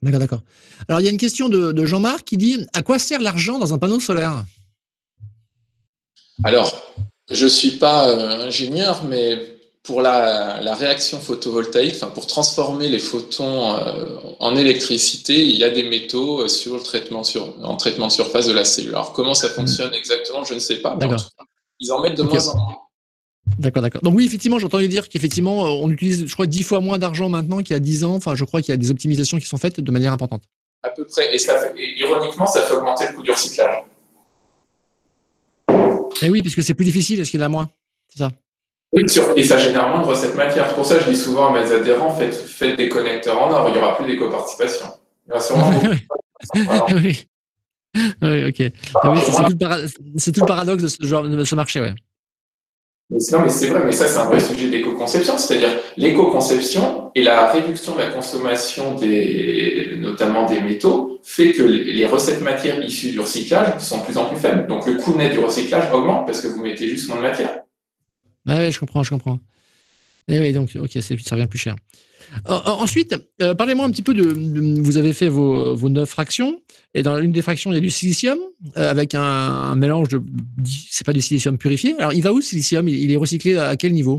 D'accord, 0.03 0.21
d'accord. 0.21 0.41
Alors 0.89 1.01
il 1.01 1.05
y 1.05 1.09
a 1.09 1.11
une 1.11 1.19
question 1.19 1.49
de, 1.49 1.85
Jean-Marc 1.85 2.25
qui 2.25 2.37
dit 2.37 2.67
à 2.73 2.83
quoi 2.83 2.99
sert 2.99 3.21
l'argent 3.21 3.59
dans 3.59 3.75
un 3.75 3.79
panneau 3.79 4.01
solaire? 4.01 4.45
Alors, 6.45 6.95
je 7.31 7.45
ne 7.45 7.51
suis 7.51 7.73
pas 7.73 8.15
ingénieur, 8.15 9.05
mais 9.05 9.58
pour 9.83 10.03
la, 10.03 10.75
réaction 10.75 11.19
photovoltaïque, 11.19 11.95
enfin 11.97 12.09
pour 12.09 12.27
transformer 12.27 12.89
les 12.89 12.99
photons 12.99 13.75
euh, 13.75 14.19
en 14.39 14.55
électricité, 14.57 15.45
il 15.45 15.57
y 15.57 15.65
a 15.65 15.71
des 15.71 15.83
métaux 15.83 16.43
euh, 16.43 16.49
sur 16.49 16.75
le 16.75 16.83
traitement 16.83 17.25
sur, 17.25 17.55
en 17.65 17.77
traitement 17.77 18.09
de 18.09 18.13
surface 18.13 18.47
de 18.47 18.53
la 18.53 18.65
cellule. 18.65 18.91
Alors 18.91 19.13
comment 19.13 19.35
ça 19.35 19.49
fonctionne 19.49 19.93
exactement, 19.95 20.45
je 20.45 20.55
ne 20.55 20.59
sais 20.59 20.77
pas. 20.77 20.97
ils 21.81 21.93
en 21.93 22.01
mettent 22.01 22.17
de 22.17 22.23
moins 22.23 22.49
en 22.49 22.57
moins. 22.57 22.77
D'accord, 23.59 23.83
d'accord. 23.83 24.03
Donc 24.03 24.15
oui, 24.15 24.27
effectivement, 24.27 24.59
j'entendais 24.59 24.89
dire 24.89 25.09
qu'effectivement, 25.09 25.65
euh, 25.65 25.71
on 25.83 25.91
utilise, 25.91 26.27
je 26.27 26.33
crois, 26.33 26.47
dix 26.47 26.63
fois 26.63 26.81
moins 26.81 26.99
d'argent 26.99 27.29
maintenant 27.29 27.59
qu'il 27.59 27.73
y 27.73 27.77
a 27.77 27.81
dix 27.81 28.05
ans. 28.05 28.15
Enfin, 28.15 28.35
je 28.35 28.45
crois 28.45 28.61
qu'il 28.61 28.73
y 28.73 28.75
a 28.75 28.77
des 28.77 28.91
optimisations 28.91 29.39
qui 29.39 29.47
sont 29.47 29.57
faites 29.57 29.81
de 29.81 29.91
manière 29.91 30.13
importante. 30.13 30.43
À 30.83 30.91
peu 30.91 31.05
près. 31.07 31.35
Et, 31.35 31.39
ça 31.39 31.55
ironiquement, 31.77 32.47
ça 32.47 32.63
fait 32.63 32.75
augmenter 32.75 33.07
le 33.09 33.15
coût 33.15 33.23
du 33.23 33.31
recyclage. 33.31 33.85
Et 36.21 36.27
eh 36.27 36.31
oui, 36.31 36.43
puisque 36.43 36.63
c'est 36.63 36.75
plus 36.75 36.85
difficile, 36.85 37.21
est-ce 37.21 37.31
qu'il 37.31 37.41
y 37.41 37.43
en 37.43 37.47
a 37.47 37.49
moins? 37.49 37.71
C'est 38.09 38.19
ça? 38.19 38.31
Et 38.93 39.45
ça 39.45 39.59
génère 39.59 39.89
moins 39.89 40.03
de 40.03 40.07
recettes 40.07 40.35
matières. 40.35 40.67
C'est 40.69 40.75
pour 40.75 40.87
ça 40.87 40.97
que 40.97 41.05
je 41.05 41.11
dis 41.11 41.17
souvent 41.17 41.55
à 41.55 41.61
mes 41.61 41.71
adhérents, 41.73 42.17
faites, 42.17 42.77
des 42.77 42.89
connecteurs 42.89 43.41
en 43.41 43.53
or, 43.53 43.69
il 43.69 43.75
n'y 43.75 43.79
aura 43.79 43.97
plus 43.97 44.07
d'éco-participation. 44.07 44.87
Il 45.27 45.31
y 45.31 45.33
aura 45.33 45.41
sûrement 45.41 45.71
oui. 46.95 47.27
oui, 48.23 48.45
ok. 48.49 48.73
Ah 49.03 49.15
c'est 50.17 50.33
tout, 50.33 50.41
le 50.41 50.47
paradoxe 50.47 50.83
de 50.83 50.89
ce, 50.89 50.97
genre, 51.05 51.25
de 51.25 51.45
ce 51.45 51.55
marché, 51.55 51.81
ouais. 51.81 51.95
Mais 53.11 53.19
non, 53.33 53.41
mais 53.43 53.49
c'est 53.49 53.69
vrai, 53.69 53.81
mais 53.87 53.93
ça, 53.93 54.07
c'est 54.07 54.19
un 54.19 54.27
vrai 54.27 54.39
sujet 54.39 54.69
d'éco-conception, 54.69 55.39
c'est-à-dire 55.39 55.71
l'éco-conception 55.97 57.11
et 57.15 57.23
la 57.23 57.51
réduction 57.51 57.95
de 57.95 58.01
la 58.01 58.11
consommation 58.11 58.95
des, 58.97 59.97
notamment 59.99 60.47
des 60.47 60.61
métaux, 60.61 61.19
fait 61.25 61.53
que 61.53 61.63
les 61.63 62.07
recettes 62.07 62.43
matières 62.43 62.83
issues 62.85 63.11
du 63.11 63.21
recyclage 63.21 63.79
sont 63.81 63.99
de 63.99 64.05
plus 64.05 64.19
en 64.19 64.27
plus 64.27 64.37
faibles. 64.37 64.67
Donc 64.67 64.87
le 64.87 64.95
coût 64.95 65.15
net 65.17 65.33
du 65.33 65.39
recyclage 65.39 65.91
augmente 65.93 66.27
parce 66.27 66.43
que 66.43 66.49
vous 66.49 66.63
mettez 66.63 66.87
juste 66.87 67.09
moins 67.09 67.17
de 67.17 67.23
matière. 67.23 67.63
Oui, 68.49 68.73
je 68.73 68.81
comprends, 68.81 69.03
je 69.03 69.11
comprends. 69.11 69.39
Et 70.29 70.37
eh 70.37 70.41
oui, 70.41 70.53
donc, 70.53 70.77
ok, 70.79 70.91
ça 71.01 71.35
revient 71.35 71.47
plus 71.47 71.59
cher. 71.59 71.77
Ensuite, 72.47 73.15
euh, 73.41 73.55
parlez-moi 73.55 73.87
un 73.87 73.91
petit 73.91 74.03
peu 74.03 74.13
de, 74.13 74.23
Vous 74.83 74.97
avez 74.99 75.13
fait 75.13 75.29
vos, 75.29 75.75
vos 75.75 75.89
neuf 75.89 76.11
fractions, 76.11 76.61
et 76.95 77.03
dans 77.03 77.17
l'une 77.17 77.33
des 77.33 77.43
fractions, 77.43 77.71
il 77.71 77.75
y 77.75 77.79
a 77.79 77.81
du 77.81 77.91
silicium 77.91 78.39
euh, 78.77 78.91
avec 78.91 79.15
un, 79.15 79.75
mélange 79.75 80.09
de. 80.09 80.23
C'est 80.65 81.07
pas 81.07 81.13
du 81.13 81.23
silicium 81.23 81.57
purifié. 81.57 81.95
Alors, 81.99 82.13
il 82.13 82.23
va 82.23 82.33
où 82.33 82.37
le 82.37 82.43
silicium? 82.43 82.89
Il, 82.89 83.11
est 83.11 83.17
recyclé 83.17 83.57
à 83.57 83.77
quel 83.77 83.93
niveau? 83.93 84.19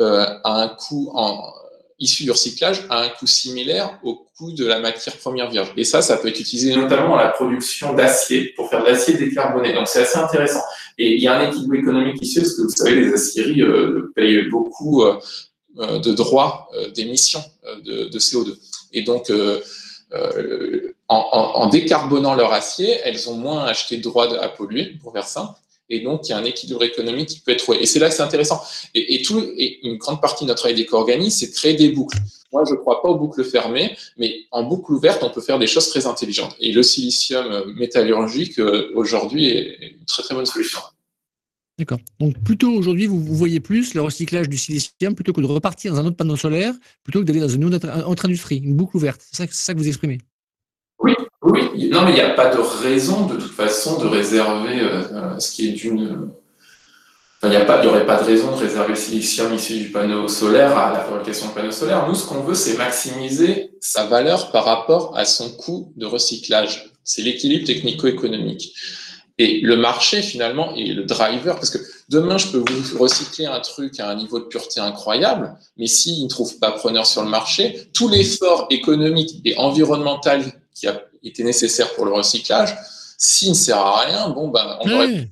euh, 0.00 0.24
à 0.44 0.62
un 0.62 0.68
coût 0.68 1.10
en, 1.14 1.52
issu 2.02 2.24
du 2.24 2.32
recyclage 2.32 2.84
à 2.90 3.02
un 3.02 3.08
coût 3.08 3.26
similaire 3.26 3.98
au 4.02 4.26
coût 4.36 4.52
de 4.52 4.66
la 4.66 4.80
matière 4.80 5.16
première 5.16 5.48
vierge. 5.48 5.72
Et 5.76 5.84
ça, 5.84 6.02
ça 6.02 6.16
peut 6.16 6.28
être 6.28 6.40
utilisé 6.40 6.74
notamment 6.74 7.10
dans 7.10 7.16
la 7.16 7.28
production 7.28 7.94
d'acier 7.94 8.52
pour 8.56 8.68
faire 8.68 8.82
de 8.82 8.88
l'acier 8.88 9.14
décarboné. 9.14 9.72
Donc, 9.72 9.86
c'est 9.86 10.02
assez 10.02 10.18
intéressant. 10.18 10.62
Et 10.98 11.14
il 11.14 11.22
y 11.22 11.28
a 11.28 11.38
un 11.38 11.48
équilibre 11.48 11.76
économique 11.76 12.20
ici, 12.20 12.40
parce 12.40 12.54
que 12.54 12.62
vous 12.62 12.70
savez, 12.70 12.96
les 12.96 13.12
aciéries 13.12 13.62
euh, 13.62 14.12
payent 14.16 14.48
beaucoup 14.48 15.04
euh, 15.04 15.18
euh, 15.78 16.00
de 16.00 16.12
droits 16.12 16.68
d'émission 16.94 17.40
de, 17.84 18.18
CO2. 18.18 18.56
Et 18.92 19.02
donc, 19.02 19.32
en, 21.08 21.16
en, 21.16 21.68
décarbonant 21.68 22.34
leur 22.34 22.52
acier, 22.52 22.98
elles 23.04 23.30
ont 23.30 23.36
moins 23.36 23.64
acheté 23.64 23.96
de 23.96 24.02
droits 24.02 24.36
à 24.40 24.48
polluer, 24.48 24.96
pour 25.02 25.12
faire 25.12 25.26
simple. 25.26 25.58
Et 25.92 26.00
donc, 26.00 26.26
il 26.26 26.30
y 26.30 26.32
a 26.32 26.38
un 26.38 26.44
équilibre 26.44 26.82
économique 26.82 27.28
qui 27.28 27.40
peut 27.40 27.52
être 27.52 27.62
trouvé. 27.62 27.82
Et 27.82 27.86
c'est 27.86 27.98
là 27.98 28.08
que 28.08 28.14
c'est 28.14 28.22
intéressant. 28.22 28.60
Et, 28.94 29.14
et 29.14 29.86
une 29.86 29.98
grande 29.98 30.20
partie 30.20 30.44
de 30.44 30.48
notre 30.48 30.60
travail 30.60 30.76
d'éco-organisme, 30.76 31.38
c'est 31.38 31.48
de 31.48 31.54
créer 31.54 31.74
des 31.74 31.90
boucles. 31.90 32.18
Moi, 32.52 32.64
je 32.66 32.72
ne 32.72 32.78
crois 32.78 33.02
pas 33.02 33.08
aux 33.08 33.18
boucles 33.18 33.44
fermées, 33.44 33.96
mais 34.18 34.34
en 34.50 34.62
boucle 34.64 34.92
ouverte, 34.92 35.22
on 35.22 35.30
peut 35.30 35.40
faire 35.40 35.58
des 35.58 35.66
choses 35.66 35.88
très 35.88 36.06
intelligentes. 36.06 36.54
Et 36.60 36.72
le 36.72 36.82
silicium 36.82 37.72
métallurgique, 37.76 38.58
euh, 38.58 38.90
aujourd'hui, 38.94 39.48
est 39.48 39.92
une 39.98 40.04
très, 40.06 40.22
très 40.22 40.34
bonne 40.34 40.46
solution. 40.46 40.80
D'accord. 41.78 41.98
Donc, 42.20 42.38
plutôt 42.44 42.70
aujourd'hui, 42.70 43.06
vous, 43.06 43.20
voyez 43.22 43.60
plus 43.60 43.94
le 43.94 44.02
recyclage 44.02 44.48
du 44.48 44.58
silicium 44.58 45.14
plutôt 45.14 45.32
que 45.32 45.40
de 45.40 45.46
repartir 45.46 45.94
dans 45.94 46.00
un 46.00 46.06
autre 46.06 46.16
panneau 46.16 46.36
solaire, 46.36 46.74
plutôt 47.02 47.20
que 47.20 47.24
d'aller 47.24 47.40
dans 47.40 47.48
une 47.48 47.64
autre, 47.64 48.24
industrie, 48.24 48.58
une 48.58 48.76
boucle 48.76 48.96
ouverte. 48.96 49.22
C'est 49.32 49.50
ça 49.50 49.74
que 49.74 49.78
vous 49.78 49.88
exprimez? 49.88 50.18
Oui, 51.42 51.88
non, 51.90 52.02
mais 52.04 52.12
il 52.12 52.14
n'y 52.14 52.20
a 52.20 52.30
pas 52.30 52.54
de 52.54 52.60
raison 52.60 53.26
de 53.26 53.34
toute 53.34 53.52
façon 53.52 53.98
de 53.98 54.06
réserver 54.06 54.80
euh, 54.80 55.38
ce 55.40 55.50
qui 55.50 55.68
est 55.68 55.72
d'une. 55.72 56.30
il 57.42 57.48
n'y 57.48 57.56
aurait 57.56 58.06
pas 58.06 58.22
de 58.22 58.24
raison 58.24 58.52
de 58.52 58.60
réserver 58.60 58.90
le 58.90 58.94
silicium 58.94 59.52
issu 59.52 59.78
du 59.78 59.90
panneau 59.90 60.28
solaire 60.28 60.78
à 60.78 60.92
la 60.92 61.00
fabrication 61.00 61.48
de 61.48 61.52
panneaux 61.52 61.72
solaires. 61.72 62.06
Nous, 62.06 62.14
ce 62.14 62.26
qu'on 62.26 62.42
veut, 62.42 62.54
c'est 62.54 62.76
maximiser 62.76 63.72
sa 63.80 64.06
valeur 64.06 64.52
par 64.52 64.64
rapport 64.64 65.16
à 65.16 65.24
son 65.24 65.50
coût 65.50 65.92
de 65.96 66.06
recyclage. 66.06 66.92
C'est 67.02 67.22
l'équilibre 67.22 67.66
technico-économique. 67.66 68.72
Et 69.38 69.60
le 69.62 69.76
marché, 69.76 70.22
finalement, 70.22 70.76
est 70.76 70.92
le 70.92 71.02
driver, 71.02 71.56
parce 71.56 71.70
que 71.70 71.78
demain, 72.08 72.38
je 72.38 72.48
peux 72.48 72.58
vous 72.58 72.98
recycler 72.98 73.46
un 73.46 73.58
truc 73.58 73.98
à 73.98 74.08
un 74.08 74.14
niveau 74.14 74.38
de 74.38 74.44
pureté 74.44 74.78
incroyable, 74.78 75.56
mais 75.76 75.88
s'il 75.88 76.22
ne 76.22 76.28
trouve 76.28 76.60
pas 76.60 76.70
preneur 76.70 77.06
sur 77.06 77.24
le 77.24 77.28
marché, 77.28 77.88
tout 77.92 78.08
l'effort 78.08 78.68
économique 78.70 79.40
et 79.44 79.56
environnemental 79.58 80.44
qui 80.74 80.86
a 80.86 81.02
été 81.22 81.44
nécessaire 81.44 81.94
pour 81.94 82.04
le 82.04 82.12
recyclage, 82.12 82.76
s'il 83.18 83.50
ne 83.50 83.54
sert 83.54 83.78
à 83.78 84.00
rien, 84.04 84.30
bon, 84.30 84.48
ben, 84.48 84.78
on 84.80 84.90
aurait 84.90 85.30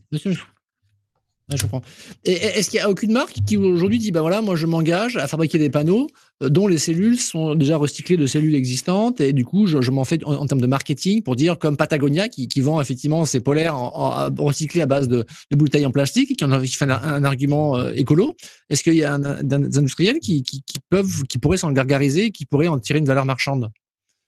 je 1.56 1.62
comprends. 1.62 1.82
Et 2.24 2.32
est-ce 2.32 2.70
qu'il 2.70 2.78
n'y 2.78 2.84
a 2.84 2.90
aucune 2.90 3.12
marque 3.12 3.34
qui 3.46 3.56
aujourd'hui 3.56 3.98
dit 3.98 4.12
bah 4.12 4.20
voilà, 4.20 4.40
moi 4.40 4.56
je 4.56 4.66
m'engage 4.66 5.16
à 5.16 5.26
fabriquer 5.26 5.58
des 5.58 5.70
panneaux 5.70 6.06
euh, 6.42 6.48
dont 6.48 6.66
les 6.66 6.78
cellules 6.78 7.18
sont 7.18 7.54
déjà 7.54 7.76
recyclées 7.76 8.16
de 8.16 8.26
cellules 8.26 8.54
existantes 8.54 9.20
et 9.20 9.32
du 9.32 9.44
coup 9.44 9.66
je, 9.66 9.90
m'en 9.90 10.04
fais 10.04 10.22
en, 10.24 10.46
termes 10.46 10.60
de 10.60 10.66
marketing 10.66 11.22
pour 11.22 11.36
dire 11.36 11.58
comme 11.58 11.76
Patagonia 11.76 12.28
qui, 12.28 12.48
vend 12.60 12.80
effectivement 12.80 13.24
ses 13.24 13.40
polaires 13.40 13.76
en, 13.76 14.28
recyclés 14.38 14.82
à 14.82 14.86
base 14.86 15.08
de, 15.08 15.26
bouteilles 15.50 15.86
en 15.86 15.90
plastique 15.90 16.36
qui 16.36 16.44
en 16.44 16.52
a 16.52 16.60
fait 16.60 16.84
un, 16.84 17.24
argument 17.24 17.76
euh, 17.76 17.92
écolo. 17.94 18.36
Est-ce 18.68 18.82
qu'il 18.82 18.94
y 18.94 19.04
a 19.04 19.18
des 19.18 19.78
industriels 19.78 20.20
qui, 20.20 20.44
peuvent, 20.88 21.24
qui 21.28 21.38
pourraient 21.38 21.56
s'en 21.56 21.72
gargariser, 21.72 22.30
qui 22.30 22.46
pourraient 22.46 22.68
en 22.68 22.78
tirer 22.78 22.98
une 22.98 23.06
valeur 23.06 23.24
marchande? 23.24 23.70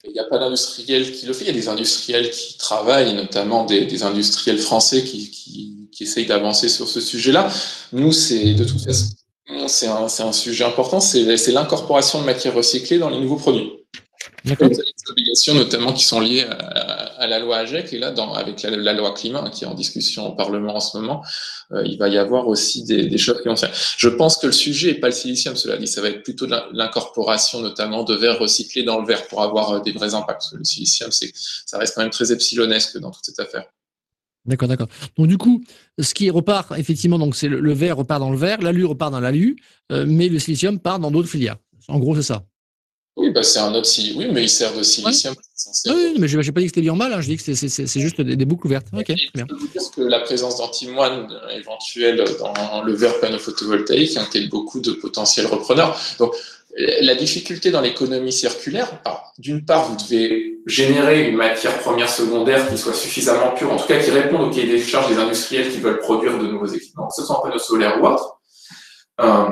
Il 0.05 0.13
n'y 0.13 0.19
a 0.19 0.25
pas 0.25 0.39
d'industriels 0.39 1.13
qui 1.13 1.27
le 1.27 1.33
fait. 1.33 1.45
Il 1.45 1.49
y 1.49 1.51
a 1.51 1.55
des 1.55 1.69
industriels 1.69 2.31
qui 2.31 2.59
travaillent, 2.59 3.15
notamment 3.15 3.65
des, 3.65 4.03
industriels 4.03 4.59
français 4.59 5.05
qui, 5.05 5.31
qui, 5.31 5.89
qui 5.93 6.03
essayent 6.03 6.27
d'avancer 6.27 6.69
sur 6.69 6.89
ce 6.89 7.01
sujet-là. 7.01 7.49
Nous, 7.93 8.13
c'est 8.13 8.55
de 8.55 8.65
toute 8.65 8.81
façon, 8.81 9.07
c'est 9.69 9.87
un, 9.87 10.07
un, 10.07 10.33
sujet 10.33 10.65
important, 10.65 11.01
c'est 11.01 11.53
l'incorporation 11.53 12.21
de 12.21 12.27
matières 12.27 12.55
recyclées 12.55 12.99
dans 12.99 13.11
les 13.11 13.21
nouveaux 13.21 13.37
produits. 13.37 13.71
Vous 14.45 14.53
avez 14.61 14.69
des 14.69 15.11
obligations 15.11 15.55
notamment 15.55 15.93
qui 15.93 16.05
sont 16.05 16.21
liées 16.21 16.45
à, 16.49 17.12
la 17.27 17.39
loi 17.39 17.59
AGEC 17.59 17.93
et 17.93 17.99
là, 17.99 18.15
avec 18.35 18.63
la, 18.63 18.93
loi 18.93 19.13
climat 19.13 19.51
qui 19.51 19.65
est 19.65 19.67
en 19.67 19.75
discussion 19.75 20.29
au 20.29 20.35
Parlement 20.35 20.77
en 20.77 20.81
ce 20.81 20.97
moment, 20.97 21.25
euh, 21.73 21.83
il 21.85 21.99
va 21.99 22.09
y 22.09 22.19
avoir 22.19 22.49
aussi 22.49 22.85
des, 22.85 23.19
choses 23.19 23.41
qui 23.43 23.49
vont 23.49 23.57
faire. 23.57 23.73
Je 23.97 24.09
pense 24.09 24.37
que 24.37 24.47
le 24.47 24.53
sujet 24.53 24.93
n'est 24.93 25.01
pas 25.01 25.09
le 25.09 25.13
silicium, 25.13 25.57
cela 25.57 25.77
dit, 25.77 25.87
ça 25.87 26.01
va 26.01 26.09
être 26.09 26.23
plutôt 26.23 26.47
l'incorporation 26.73 27.61
notamment 27.61 28.05
de 28.05 28.15
verre 28.15 28.39
recyclé 28.39 28.83
dans 28.83 29.01
le 29.01 29.07
verre 29.07 29.27
pour 29.29 29.43
avoir 29.43 29.73
euh, 29.73 29.81
des 29.81 29.93
vrais 29.93 30.15
impacts. 30.15 30.53
Le 30.53 30.65
silicium, 30.65 31.11
ça 31.11 31.79
reste 31.79 31.95
quand 31.95 32.03
même 32.03 32.11
très 32.11 32.33
epsilonesque 32.33 32.99
dans 32.99 33.11
toute 33.11 33.25
cette 33.25 33.41
affaire. 33.41 33.65
D'accord, 34.45 34.69
d'accord. 34.69 34.89
Donc 35.17 35.29
du 35.29 35.39
coup, 35.39 35.63
ce 36.01 36.15
qui 36.15 36.29
repart 36.29 36.73
effectivement, 36.77 37.19
donc 37.19 37.37
c'est 37.37 37.49
le, 37.49 37.73
verre 37.73 37.97
repart 37.97 38.21
dans 38.21 38.31
le 38.31 38.37
verre, 38.37 38.61
l'alu 38.61 38.85
repart 38.85 39.13
dans 39.13 39.21
l'alu, 39.21 39.57
euh, 39.93 40.05
mais 40.07 40.29
le 40.29 40.39
silicium 40.39 40.81
part 40.81 40.99
dans 40.99 41.11
d'autres 41.11 41.29
filières. 41.29 41.57
En 41.89 41.99
gros, 41.99 42.17
c'est 42.17 42.23
ça. 42.23 42.45
Oui, 43.17 43.31
bah 43.31 43.43
c'est 43.43 43.59
un 43.59 43.75
autre 43.75 43.87
silicium. 43.87 44.19
Oui, 44.19 44.31
mais 44.33 44.43
il 44.45 44.49
sert 44.49 44.75
de 44.75 44.83
silicium. 44.83 45.35
Oui, 45.87 46.15
mais 46.19 46.29
je 46.29 46.39
n'ai 46.39 46.53
pas 46.53 46.61
dit 46.61 46.67
que 46.67 46.71
c'était 46.71 46.81
bien 46.81 46.95
mal, 46.95 47.13
hein. 47.13 47.21
je 47.21 47.29
dis 47.29 47.37
que 47.37 47.55
c'est 47.55 48.01
juste 48.01 48.21
des, 48.21 48.45
boucles 48.45 48.67
ouvertes. 48.67 48.87
Ok, 48.93 49.13
bien. 49.35 49.47
Je 49.49 49.67
dire 49.67 49.91
que 49.95 50.01
la 50.01 50.21
présence 50.21 50.57
d'antimoine 50.57 51.29
éventuelle 51.55 52.25
dans 52.39 52.83
le 52.83 52.95
verre 52.95 53.21
panneau 53.21 53.39
photovoltaïque 53.39 54.17
inquiète 54.17 54.49
beaucoup 54.49 54.81
de 54.81 54.93
potentiels 54.93 55.47
repreneurs. 55.47 55.99
Donc, 56.19 56.35
la 56.77 57.15
difficulté 57.15 57.71
dans 57.71 57.83
l'économie 57.83 58.33
circulaire, 58.33 58.91
d'une 59.39 59.65
part, 59.65 59.91
vous 59.91 59.97
devez 59.97 60.59
générer 60.67 61.29
une 61.29 61.37
matière 61.37 61.79
première 61.81 62.09
secondaire 62.09 62.69
qui 62.71 62.79
soit 62.79 62.95
suffisamment 62.95 63.51
pure, 63.51 63.73
en 63.73 63.77
tout 63.77 63.87
cas 63.87 63.99
qui 63.99 64.11
réponde 64.11 64.41
au 64.43 64.51
cahier 64.51 64.69
des 64.69 64.81
charges 64.81 65.09
des 65.09 65.21
industriels 65.21 65.71
qui 65.71 65.81
veulent 65.81 65.99
produire 65.99 66.39
de 66.39 66.47
nouveaux 66.47 66.67
équipements, 66.67 67.09
que 67.09 67.15
ce 67.15 67.27
soit 67.27 67.39
en 67.39 67.43
panneaux 67.43 67.59
solaires 67.59 68.03
ou 68.03 68.07
autres. 68.07 68.39
Euh, 69.21 69.51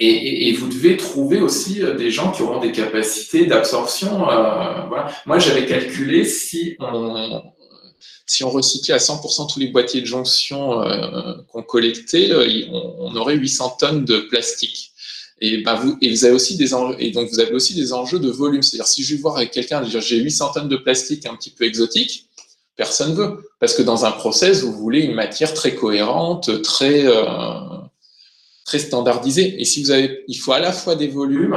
et, 0.00 0.52
vous 0.54 0.68
devez 0.68 0.96
trouver 0.96 1.40
aussi 1.40 1.82
euh, 1.82 1.94
des 1.94 2.10
gens 2.10 2.32
qui 2.32 2.42
auront 2.42 2.60
des 2.60 2.72
capacités 2.72 3.46
d'absorption. 3.46 4.28
Euh. 4.28 4.88
Moi, 5.26 5.38
j'avais 5.38 5.66
calculé 5.66 6.24
si 6.24 6.76
on, 6.80 8.50
recyclait 8.50 8.94
à 8.94 8.98
100% 8.98 9.52
tous 9.52 9.60
les 9.60 9.68
boîtiers 9.68 10.00
de 10.00 10.06
jonction 10.06 10.82
qu'on 11.48 11.62
collectait, 11.62 12.30
on, 12.72 13.14
aurait 13.14 13.36
800 13.36 13.76
tonnes 13.78 14.04
de 14.04 14.18
plastique. 14.18 14.90
Et, 15.40 15.62
vous, 15.62 15.96
et 16.00 16.10
vous 16.10 16.24
avez 16.24 16.34
aussi 16.34 16.56
des 16.56 16.68
donc 16.68 17.28
vous 17.28 17.40
avez 17.40 17.52
aussi 17.52 17.74
des 17.74 17.92
enjeux 17.92 18.18
de 18.18 18.30
volume. 18.30 18.62
C'est-à-dire, 18.62 18.86
si 18.86 19.02
je 19.02 19.14
vais 19.14 19.20
voir 19.20 19.36
avec 19.36 19.50
quelqu'un, 19.50 19.82
dire 19.82 20.00
j'ai 20.00 20.16
800 20.16 20.52
tonnes 20.54 20.68
de 20.68 20.76
plastique 20.76 21.26
un 21.26 21.36
petit 21.36 21.50
peu 21.50 21.64
exotique, 21.64 22.28
personne 22.76 23.14
veut. 23.14 23.50
Parce 23.60 23.74
que 23.74 23.82
dans 23.82 24.04
un 24.04 24.12
process, 24.12 24.62
vous 24.62 24.72
voulez 24.72 25.00
une 25.00 25.14
matière 25.14 25.52
très 25.54 25.74
cohérente, 25.74 26.62
très, 26.62 27.04
euh, 27.06 27.22
très 28.64 28.78
standardisée. 28.78 29.60
Et 29.60 29.64
si 29.64 29.82
vous 29.82 29.90
avez, 29.90 30.24
il 30.28 30.36
faut 30.36 30.52
à 30.52 30.60
la 30.60 30.72
fois 30.72 30.96
des 30.96 31.08
volumes 31.08 31.56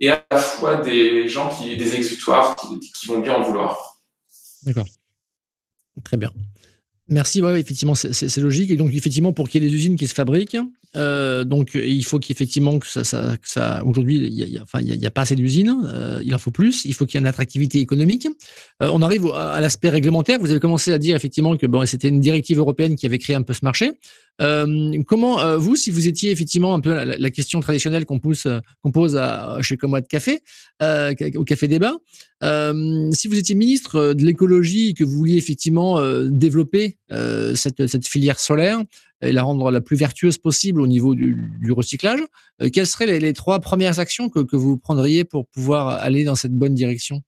et 0.00 0.10
à 0.10 0.24
la 0.30 0.38
fois 0.38 0.76
des 0.76 1.28
gens 1.28 1.50
qui, 1.50 1.76
des 1.76 1.94
exutoires 1.94 2.56
qui, 2.56 2.80
qui 2.92 3.06
vont 3.06 3.20
bien 3.20 3.34
en 3.34 3.42
vouloir. 3.42 4.00
D'accord. 4.62 4.86
Très 6.04 6.16
bien. 6.16 6.30
Merci, 7.08 7.40
ouais, 7.40 7.60
effectivement, 7.60 7.94
c'est 7.94 8.36
logique. 8.38 8.70
Et 8.70 8.76
donc, 8.76 8.92
effectivement, 8.92 9.32
pour 9.32 9.48
qu'il 9.48 9.62
y 9.62 9.66
ait 9.66 9.70
des 9.70 9.74
usines 9.74 9.96
qui 9.96 10.08
se 10.08 10.14
fabriquent, 10.14 10.58
euh, 10.96 11.44
donc 11.44 11.74
il 11.74 12.04
faut 12.04 12.18
qu'effectivement 12.18 12.78
que 12.78 12.86
ça, 12.86 13.04
ça, 13.04 13.36
ça 13.42 13.82
aujourd'hui, 13.84 14.16
il 14.16 14.98
n'y 14.98 15.06
a, 15.06 15.10
pas 15.10 15.22
assez 15.22 15.36
d'usines, 15.36 15.76
euh, 15.84 16.20
il 16.24 16.34
en 16.34 16.38
faut 16.38 16.50
plus, 16.50 16.84
il 16.84 16.94
faut 16.94 17.04
qu'il 17.04 17.14
y 17.14 17.18
ait 17.18 17.20
une 17.20 17.26
attractivité 17.26 17.80
économique. 17.80 18.26
Euh, 18.82 18.90
on 18.92 19.02
arrive 19.02 19.26
à, 19.34 19.60
l'aspect 19.60 19.90
réglementaire. 19.90 20.38
Vous 20.40 20.50
avez 20.50 20.60
commencé 20.60 20.92
à 20.92 20.98
dire 20.98 21.14
effectivement 21.14 21.56
que 21.56 21.66
bon, 21.66 21.84
c'était 21.86 22.08
une 22.08 22.20
directive 22.20 22.58
européenne 22.58 22.96
qui 22.96 23.06
avait 23.06 23.18
créé 23.18 23.36
un 23.36 23.42
peu 23.42 23.52
ce 23.52 23.64
marché. 23.64 23.92
Comment 24.38 25.56
vous, 25.56 25.76
si 25.76 25.90
vous 25.90 26.08
étiez 26.08 26.30
effectivement 26.30 26.74
un 26.74 26.80
peu 26.80 26.92
la, 26.92 27.30
question 27.30 27.60
traditionnelle 27.60 28.04
qu'on 28.04 28.18
pousse, 28.18 28.46
qu'on 28.82 28.92
pose 28.92 29.16
à, 29.16 29.56
chez 29.62 29.78
Comode 29.78 30.06
Café, 30.08 30.42
au 30.82 31.44
Café 31.44 31.68
Débat, 31.68 31.94
si 32.42 33.28
vous 33.28 33.38
étiez 33.38 33.54
ministre 33.54 34.12
de 34.12 34.26
l'écologie 34.26 34.90
et 34.90 34.92
que 34.92 35.04
vous 35.04 35.16
vouliez 35.16 35.38
effectivement 35.38 35.98
développer 36.26 36.98
cette 37.54 38.06
filière 38.06 38.38
solaire, 38.38 38.82
et 39.26 39.32
la 39.32 39.42
rendre 39.42 39.70
la 39.70 39.80
plus 39.80 39.96
vertueuse 39.96 40.38
possible 40.38 40.80
au 40.80 40.86
niveau 40.86 41.14
du, 41.14 41.72
recyclage. 41.72 42.20
Euh, 42.62 42.70
quelles 42.72 42.86
seraient 42.86 43.18
les, 43.18 43.32
trois 43.32 43.60
premières 43.60 43.98
actions 43.98 44.28
que 44.28 44.56
vous 44.56 44.78
prendriez 44.78 45.24
pour 45.24 45.46
pouvoir 45.48 45.88
aller 45.88 46.24
dans 46.24 46.36
cette 46.36 46.54
bonne 46.54 46.74
direction? 46.74 47.22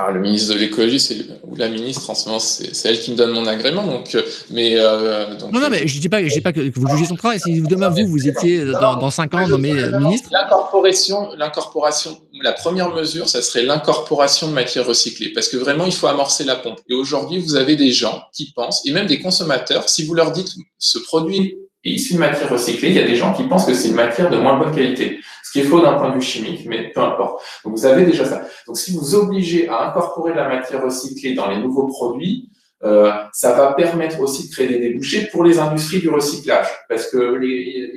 Ah, 0.00 0.12
le 0.12 0.20
ministre 0.20 0.54
de 0.54 0.60
l'écologie, 0.60 1.00
c'est 1.00 1.16
ou 1.42 1.56
la 1.56 1.68
ministre 1.68 2.08
en 2.08 2.14
ce 2.14 2.28
moment, 2.28 2.38
c'est 2.38 2.88
elle 2.88 3.00
qui 3.00 3.10
me 3.10 3.16
donne 3.16 3.32
mon 3.32 3.48
agrément. 3.48 3.84
Donc, 3.84 4.14
euh, 4.14 4.22
mais 4.48 4.74
euh, 4.76 5.34
donc, 5.34 5.50
non, 5.50 5.58
non, 5.58 5.68
mais 5.68 5.88
je 5.88 5.98
dis 5.98 6.08
pas, 6.08 6.22
je 6.22 6.32
dis 6.32 6.40
pas 6.40 6.52
que, 6.52 6.70
vous 6.72 6.86
jugez 6.90 7.06
son 7.06 7.16
travail. 7.16 7.40
Si 7.40 7.60
demain 7.62 7.88
vous, 7.88 8.06
vous 8.06 8.28
étiez 8.28 8.64
dans, 8.64 8.94
dans 8.94 9.10
cinq 9.10 9.34
ans 9.34 9.44
nommé 9.48 9.72
ministre. 9.98 10.28
L'incorporation, 10.30 11.30
l'incorporation, 11.36 12.16
la 12.40 12.52
première 12.52 12.94
mesure, 12.94 13.28
ça 13.28 13.42
serait 13.42 13.64
l'incorporation 13.64 14.46
de 14.46 14.52
matières 14.52 14.86
recyclées, 14.86 15.32
parce 15.32 15.48
que 15.48 15.56
vraiment, 15.56 15.84
il 15.84 15.92
faut 15.92 16.06
amorcer 16.06 16.44
la 16.44 16.54
pompe. 16.54 16.78
Et 16.88 16.94
aujourd'hui, 16.94 17.40
vous 17.40 17.56
avez 17.56 17.74
des 17.74 17.90
gens 17.90 18.22
qui 18.32 18.52
pensent, 18.52 18.86
et 18.86 18.92
même 18.92 19.08
des 19.08 19.18
consommateurs, 19.18 19.88
si 19.88 20.04
vous 20.06 20.14
leur 20.14 20.30
dites 20.30 20.54
ce 20.78 21.00
produit 21.00 21.58
est 21.84 21.90
issu 21.90 22.14
de 22.14 22.18
matière 22.18 22.50
recyclée, 22.50 22.88
il 22.88 22.96
y 22.96 23.00
a 23.00 23.06
des 23.06 23.16
gens 23.16 23.32
qui 23.32 23.44
pensent 23.44 23.66
que 23.66 23.74
c'est 23.74 23.88
une 23.88 23.94
matière 23.94 24.30
de 24.30 24.36
moins 24.36 24.58
bonne 24.58 24.74
qualité. 24.74 25.20
Ce 25.44 25.52
qui 25.52 25.60
est 25.60 25.64
faux 25.64 25.80
d'un 25.80 25.94
point 25.94 26.10
de 26.10 26.14
vue 26.14 26.22
chimique, 26.22 26.66
mais 26.66 26.90
peu 26.90 27.00
importe. 27.00 27.42
Donc 27.64 27.74
vous 27.74 27.86
avez 27.86 28.04
déjà 28.04 28.24
ça. 28.24 28.42
Donc 28.66 28.76
si 28.76 28.92
vous 28.92 29.14
obligez 29.14 29.68
à 29.68 29.88
incorporer 29.88 30.32
de 30.32 30.36
la 30.36 30.48
matière 30.48 30.84
recyclée 30.84 31.34
dans 31.34 31.48
les 31.48 31.58
nouveaux 31.58 31.86
produits, 31.86 32.50
euh, 32.84 33.10
ça 33.32 33.54
va 33.54 33.72
permettre 33.72 34.20
aussi 34.20 34.48
de 34.48 34.52
créer 34.52 34.68
des 34.68 34.78
débouchés 34.78 35.26
pour 35.32 35.44
les 35.44 35.58
industries 35.58 36.00
du 36.00 36.10
recyclage. 36.10 36.68
Parce 36.88 37.06
que 37.10 37.16
les, 37.16 37.90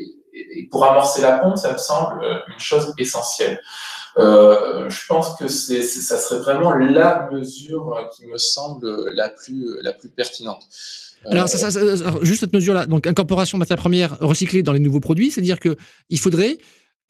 pour 0.71 0.85
amorcer 0.85 1.21
la 1.21 1.39
pompe, 1.39 1.57
ça 1.57 1.73
me 1.73 1.77
semble 1.77 2.23
euh, 2.23 2.39
une 2.47 2.59
chose 2.59 2.93
essentielle. 2.97 3.59
Euh, 4.17 4.89
je 4.89 5.07
pense 5.07 5.35
que 5.37 5.47
c'est, 5.47 5.83
ça 5.83 6.17
serait 6.17 6.39
vraiment 6.39 6.73
la 6.73 7.29
mesure 7.31 8.09
qui 8.13 8.25
me 8.27 8.37
semble 8.37 9.09
la 9.13 9.29
plus, 9.29 9.77
la 9.81 9.93
plus 9.93 10.09
pertinente. 10.09 10.63
Alors, 11.25 11.47
ça, 11.47 11.71
ça, 11.71 11.79
juste 12.21 12.39
cette 12.39 12.53
mesure-là, 12.53 12.85
donc 12.85 13.07
incorporation 13.07 13.57
de 13.57 13.59
matière 13.59 13.77
première 13.77 14.17
recyclée 14.19 14.63
dans 14.63 14.73
les 14.73 14.79
nouveaux 14.79 14.99
produits, 14.99 15.31
c'est-à-dire 15.31 15.59
qu'il 15.59 16.19
faudrait 16.19 16.57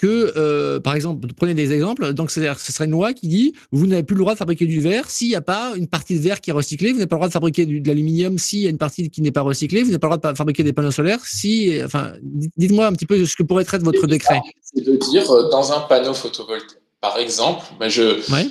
que, 0.02 0.34
euh, 0.36 0.80
par 0.80 0.96
exemple, 0.96 1.28
prenez 1.38 1.54
des 1.54 1.72
exemples, 1.74 2.14
donc 2.14 2.32
ce 2.32 2.42
serait 2.42 2.86
une 2.86 2.92
loi 2.92 3.14
qui 3.14 3.28
dit 3.28 3.54
vous 3.72 3.86
n'avez 3.86 4.02
plus 4.02 4.16
le 4.16 4.22
droit 4.22 4.34
de 4.34 4.38
fabriquer 4.40 4.66
du 4.66 4.82
verre 4.82 5.10
s'il 5.10 5.28
n'y 5.28 5.36
a 5.36 5.42
pas 5.42 5.74
une 5.76 5.88
partie 5.88 6.16
de 6.16 6.22
verre 6.22 6.42
qui 6.42 6.50
est 6.50 6.54
recyclée, 6.54 6.92
vous 6.92 6.98
n'avez 6.98 7.08
pas 7.08 7.18
le 7.18 7.20
droit 7.20 7.28
de 7.28 7.34
fabriquer 7.34 7.68
de 7.68 7.88
l'aluminium 7.88 8.40
s'il 8.40 8.60
y 8.60 8.68
a 8.68 8.72
une 8.72 8.80
partie 8.80 9.12
qui 9.12 9.22
n'est 9.22 9.32
pas 9.32 9.42
recyclée, 9.42 9.82
vous 9.82 9.90
n'avez 9.90 10.00
pas 10.00 10.08
le 10.10 10.18
droit 10.18 10.32
de 10.32 10.38
fabriquer 10.38 10.64
des 10.64 10.74
panneaux 10.74 10.92
solaires 10.92 11.24
si, 11.24 11.80
enfin, 11.84 12.14
dites-moi 12.58 12.88
un 12.88 12.94
petit 12.94 13.06
peu 13.06 13.24
ce 13.26 13.36
que 13.36 13.44
pourrait 13.44 13.62
être 13.62 13.78
votre 13.84 14.08
décret. 14.08 14.42
C'est 14.62 14.84
de 14.84 14.96
dire 14.96 15.30
euh, 15.30 15.50
dans 15.52 15.72
un 15.72 15.82
panneau 15.82 16.16
photovoltaïque 16.16 16.81
par 17.02 17.18
exemple, 17.18 17.66
ben 17.80 17.90
je, 17.90 18.04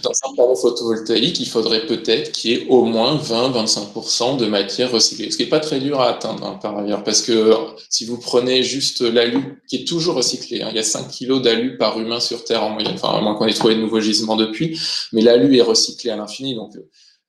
dans 0.03 0.11
un 0.11 0.34
panneau 0.36 0.57
photovoltaïque, 0.57 1.38
il 1.38 1.46
faudrait 1.46 1.86
peut-être 1.86 2.32
qu'il 2.32 2.51
y 2.51 2.55
ait 2.55 2.66
au 2.68 2.84
moins 2.84 3.16
20-25% 3.16 4.38
de 4.38 4.46
matière 4.46 4.90
recyclée, 4.90 5.30
ce 5.30 5.36
qui 5.36 5.44
n'est 5.44 5.48
pas 5.48 5.61
très 5.61 5.78
dur 5.78 6.01
à 6.01 6.09
atteindre 6.09 6.44
hein, 6.44 6.59
par 6.61 6.76
ailleurs, 6.76 7.05
parce 7.05 7.22
que 7.22 7.55
si 7.88 8.05
vous 8.05 8.18
prenez 8.18 8.64
juste 8.64 9.03
l'alu, 9.03 9.62
qui 9.68 9.76
est 9.76 9.84
toujours 9.86 10.16
recyclé, 10.16 10.62
hein, 10.62 10.68
il 10.70 10.76
y 10.76 10.80
a 10.80 10.82
5 10.82 11.07
kilos 11.07 11.40
d'alu 11.40 11.78
par 11.78 12.01
humain 12.01 12.18
sur 12.18 12.42
Terre 12.44 12.64
en 12.64 12.70
moyenne, 12.70 12.94
enfin 12.94 13.16
à 13.16 13.20
moins 13.20 13.36
qu'on 13.36 13.46
ait 13.46 13.53
trouvé 13.53 13.76
de 13.76 13.80
nouveaux 13.80 14.01
gisements 14.01 14.36
depuis, 14.36 14.80
mais 15.12 15.22
l'alu 15.22 15.57
est 15.57 15.62
recyclé 15.62 16.11
à 16.11 16.16
l'infini, 16.16 16.57
donc 16.57 16.72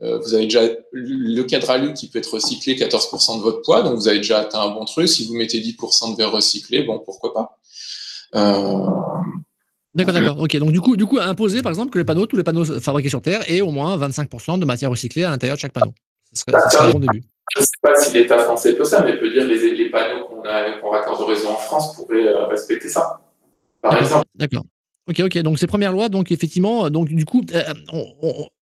euh, 0.01 0.17
vous 0.17 0.33
avez 0.33 0.45
déjà 0.45 0.61
le 0.91 1.43
cadre 1.43 1.69
alu 1.69 1.93
qui 1.93 2.07
peut 2.07 2.17
être 2.17 2.33
recyclé 2.33 2.75
14% 2.75 3.37
de 3.37 3.43
votre 3.43 3.61
poids, 3.61 3.83
donc 3.83 3.93
vous 3.95 4.07
avez 4.07 4.17
déjà 4.17 4.39
atteint 4.39 4.61
un 4.61 4.69
bon 4.69 4.85
truc. 4.85 5.07
Si 5.07 5.27
vous 5.27 5.35
mettez 5.35 5.59
10% 5.59 6.13
de 6.13 6.17
verre 6.17 6.31
recyclé, 6.31 6.81
bon, 6.81 6.97
pourquoi 6.97 7.31
pas? 7.31 7.59
Euh, 8.33 8.87
D'accord, 9.93 10.13
d'accord. 10.13 10.39
Ok. 10.39 10.55
Donc 10.57 10.71
du 10.71 10.79
coup, 10.79 10.95
du 10.95 11.05
coup, 11.05 11.19
imposer 11.19 11.61
par 11.61 11.71
exemple 11.71 11.91
que 11.91 11.97
les 11.97 12.05
panneaux, 12.05 12.25
tous 12.25 12.37
les 12.37 12.43
panneaux 12.43 12.65
fabriqués 12.79 13.09
sur 13.09 13.21
Terre 13.21 13.41
aient 13.49 13.61
au 13.61 13.71
moins 13.71 13.97
25% 13.97 14.59
de 14.59 14.65
matière 14.65 14.89
recyclée 14.89 15.23
à 15.23 15.29
l'intérieur 15.29 15.57
de 15.57 15.61
chaque 15.61 15.73
panneau. 15.73 15.93
Ce 16.33 16.41
serait, 16.41 16.69
serait 16.69 16.87
un 16.87 16.91
bon 16.91 16.99
début. 16.99 17.23
Je 17.53 17.59
ne 17.59 17.65
sais 17.65 17.71
pas 17.81 17.95
si 17.97 18.13
l'État 18.13 18.37
français 18.39 18.73
peut 18.75 18.85
ça, 18.85 19.03
mais 19.03 19.17
peut 19.17 19.29
dire 19.29 19.45
les, 19.45 19.75
les 19.75 19.89
panneaux 19.89 20.25
qu'on 20.27 20.41
qu 20.41 20.47
raccorde 20.89 21.21
au 21.21 21.25
réseau 21.25 21.49
en 21.49 21.55
France 21.55 21.95
pourraient 21.95 22.27
euh, 22.27 22.45
respecter 22.45 22.87
ça. 22.87 23.19
Par 23.81 23.97
exemple. 23.97 24.25
D'accord. 24.35 24.63
Ok, 25.09 25.19
ok. 25.19 25.37
Donc 25.39 25.59
ces 25.59 25.67
premières 25.67 25.91
lois, 25.91 26.07
donc 26.07 26.31
effectivement, 26.31 26.89
donc 26.89 27.09
du 27.09 27.25
coup, 27.25 27.43
euh, 27.53 27.63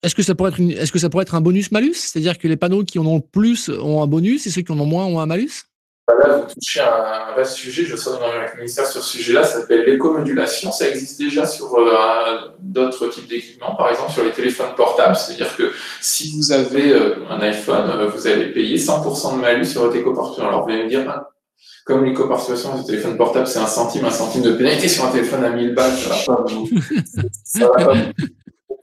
est-ce 0.02 0.16
que 0.16 0.24
ça 0.24 0.34
pourrait 0.34 0.52
être, 0.52 0.60
est-ce 0.60 0.92
que 0.92 0.98
ça 0.98 1.10
pourrait 1.10 1.24
être 1.24 1.36
un 1.36 1.42
bonus 1.42 1.72
malus, 1.72 1.94
c'est-à-dire 1.94 2.40
que 2.40 2.48
les 2.48 2.58
panneaux 2.58 2.84
qui 2.84 2.98
en 2.98 3.06
ont 3.06 3.18
le 3.18 3.22
plus 3.22 3.70
ont 3.70 4.02
un 4.02 4.08
bonus 4.08 4.48
et 4.48 4.50
ceux 4.50 4.62
qui 4.62 4.72
en 4.72 4.80
ont 4.80 4.86
moins 4.86 5.06
ont 5.06 5.20
un 5.20 5.28
malus? 5.28 5.69
Là, 6.18 6.38
vous 6.38 6.54
touchez 6.54 6.80
à 6.80 7.32
un 7.32 7.36
vaste 7.36 7.56
sujet. 7.56 7.86
Je 7.86 7.96
serai 7.96 8.20
dans 8.20 8.32
le 8.32 8.58
ministère 8.58 8.86
sur 8.86 9.04
ce 9.04 9.18
sujet-là. 9.18 9.44
Ça 9.44 9.62
s'appelle 9.62 9.86
l'écomodulation. 9.86 10.72
Ça 10.72 10.90
existe 10.90 11.20
déjà 11.20 11.46
sur 11.46 11.76
euh, 11.76 12.52
d'autres 12.60 13.08
types 13.08 13.28
d'équipements, 13.28 13.76
par 13.76 13.90
exemple 13.90 14.12
sur 14.12 14.24
les 14.24 14.32
téléphones 14.32 14.74
portables. 14.76 15.16
C'est-à-dire 15.16 15.56
que 15.56 15.72
si 16.02 16.36
vous 16.36 16.52
avez 16.52 16.92
euh, 16.94 17.16
un 17.30 17.40
iPhone, 17.42 17.90
euh, 17.90 18.08
vous 18.08 18.28
allez 18.28 18.52
payer 18.52 18.78
100% 18.78 19.36
de 19.36 19.42
malus 19.42 19.66
sur 19.66 19.82
votre 19.82 19.96
éco-participation. 19.96 20.50
Alors, 20.50 20.66
vous 20.66 20.72
allez 20.72 20.84
me 20.84 20.90
dire, 20.90 21.06
ah, 21.08 21.30
comme 21.86 22.06
l'éco-participation 22.06 22.78
du 22.78 22.86
téléphone 22.86 23.16
portable, 23.18 23.48
c'est 23.48 23.60
un 23.60 23.68
centime, 23.68 24.06
un 24.06 24.12
centime 24.12 24.42
de 24.42 24.54
pénalité 24.54 24.88
sur 24.88 25.06
un 25.06 25.12
téléphone 25.12 25.44
à 25.44 25.50
1000 25.50 25.76
balles, 25.76 25.92
ça 25.94 26.10
va 26.28 27.68
va 27.68 27.86
pas 27.86 27.94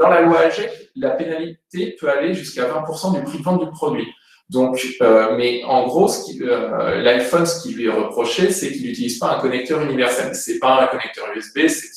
Dans 0.01 0.09
la 0.09 0.21
loi 0.23 0.39
AG, 0.41 0.71
la 0.97 1.11
pénalité 1.11 1.97
peut 1.99 2.09
aller 2.09 2.35
jusqu'à 2.35 2.69
20% 2.69 3.15
du 3.15 3.23
prix 3.25 3.39
de 3.39 3.43
vente 3.43 3.65
du 3.65 3.71
produit. 3.71 4.07
Donc, 4.49 4.81
euh, 5.03 5.37
mais 5.37 5.65
en 5.65 5.87
gros, 5.87 6.09
euh, 6.09 7.03
l'iPhone, 7.03 7.47
ce 7.47 7.63
qui 7.63 7.75
lui 7.75 7.87
est 7.87 7.91
reproché, 7.91 8.51
c'est 8.51 8.71
qu'il 8.71 8.83
n'utilise 8.83 9.19
pas 9.19 9.37
un 9.37 9.41
connecteur 9.41 9.83
universel. 9.83 10.35
C'est 10.35 10.61
pas 10.61 10.83
un 10.85 10.87
connecteur 10.87 11.27
USB, 11.35 11.67
c'est 11.67 11.89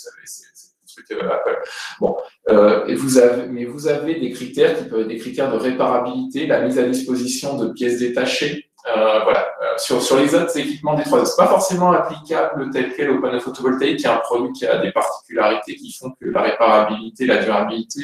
le 0.97 1.05
truc 1.05 1.23
euh, 1.23 1.31
Apple. 1.31 1.61
Bon, 1.99 2.17
euh, 2.49 2.87
et 2.87 2.95
vous 2.95 3.19
avez, 3.19 3.47
mais 3.47 3.65
vous 3.65 3.87
avez 3.87 4.19
des 4.19 4.31
critères 4.31 4.77
qui 4.77 4.85
peuvent 4.85 5.01
être 5.01 5.07
des 5.07 5.17
critères 5.17 5.51
de 5.51 5.57
réparabilité, 5.57 6.47
la 6.47 6.61
mise 6.61 6.79
à 6.79 6.83
disposition 6.83 7.57
de 7.57 7.71
pièces 7.71 7.99
détachées. 7.99 8.65
Euh, 8.87 9.19
voilà. 9.23 9.47
Sur, 9.77 10.01
sur 10.01 10.17
les 10.17 10.33
autres 10.33 10.57
équipements 10.57 10.95
des 10.95 11.03
trois, 11.03 11.25
c'est 11.25 11.37
pas 11.37 11.47
forcément 11.47 11.91
applicable 11.91 12.69
tel 12.71 12.93
quel 12.95 13.11
au 13.11 13.21
panneau 13.21 13.39
photovoltaïque, 13.39 13.99
qui 13.99 14.05
est 14.05 14.09
un 14.09 14.17
produit 14.17 14.51
qui 14.53 14.65
a 14.65 14.77
des 14.79 14.91
particularités 14.91 15.75
qui 15.75 15.93
font 15.93 16.11
que 16.19 16.27
la 16.27 16.41
réparabilité, 16.41 17.25
la 17.25 17.43
durabilité 17.43 18.01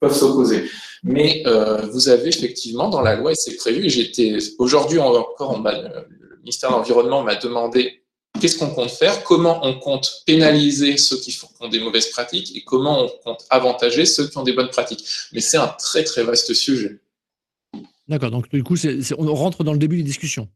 peuvent 0.00 0.16
s'opposer. 0.16 0.68
Mais 1.02 1.42
euh, 1.46 1.86
vous 1.92 2.08
avez 2.08 2.28
effectivement 2.28 2.88
dans 2.88 3.00
la 3.00 3.16
loi, 3.16 3.32
et 3.32 3.34
c'est 3.34 3.56
prévu, 3.56 3.86
et 3.86 3.88
j'étais 3.88 4.36
aujourd'hui 4.58 4.98
encore, 4.98 5.62
le 5.62 6.38
ministère 6.40 6.70
de 6.70 6.76
l'Environnement 6.76 7.22
m'a 7.22 7.36
demandé 7.36 8.02
qu'est-ce 8.40 8.58
qu'on 8.58 8.70
compte 8.70 8.90
faire, 8.90 9.22
comment 9.24 9.60
on 9.62 9.78
compte 9.78 10.22
pénaliser 10.26 10.96
ceux 10.96 11.18
qui 11.18 11.32
font 11.32 11.68
des 11.68 11.80
mauvaises 11.80 12.08
pratiques 12.08 12.56
et 12.56 12.62
comment 12.62 13.04
on 13.04 13.08
compte 13.24 13.44
avantager 13.50 14.06
ceux 14.06 14.28
qui 14.28 14.38
ont 14.38 14.44
des 14.44 14.52
bonnes 14.52 14.70
pratiques. 14.70 15.04
Mais 15.32 15.40
c'est 15.40 15.56
un 15.56 15.68
très 15.68 16.04
très 16.04 16.22
vaste 16.22 16.52
sujet. 16.54 17.00
D'accord, 18.08 18.30
donc 18.30 18.48
du 18.50 18.62
coup, 18.62 18.76
on 19.18 19.34
rentre 19.34 19.64
dans 19.64 19.72
le 19.72 19.78
début 19.78 19.96
des 19.96 20.02
discussions. 20.02 20.48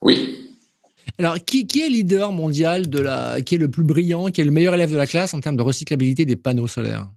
Oui. 0.00 0.40
Alors, 1.18 1.36
qui, 1.44 1.66
qui, 1.66 1.82
est 1.82 1.88
leader 1.88 2.32
mondial 2.32 2.88
de 2.88 2.98
la, 2.98 3.40
qui 3.42 3.56
est 3.56 3.58
le 3.58 3.70
plus 3.70 3.84
brillant, 3.84 4.30
qui 4.30 4.40
est 4.40 4.44
le 4.44 4.50
meilleur 4.50 4.74
élève 4.74 4.90
de 4.90 4.96
la 4.96 5.06
classe 5.06 5.34
en 5.34 5.40
termes 5.40 5.56
de 5.56 5.62
recyclabilité 5.62 6.24
des 6.24 6.36
panneaux 6.36 6.66
solaires? 6.66 7.08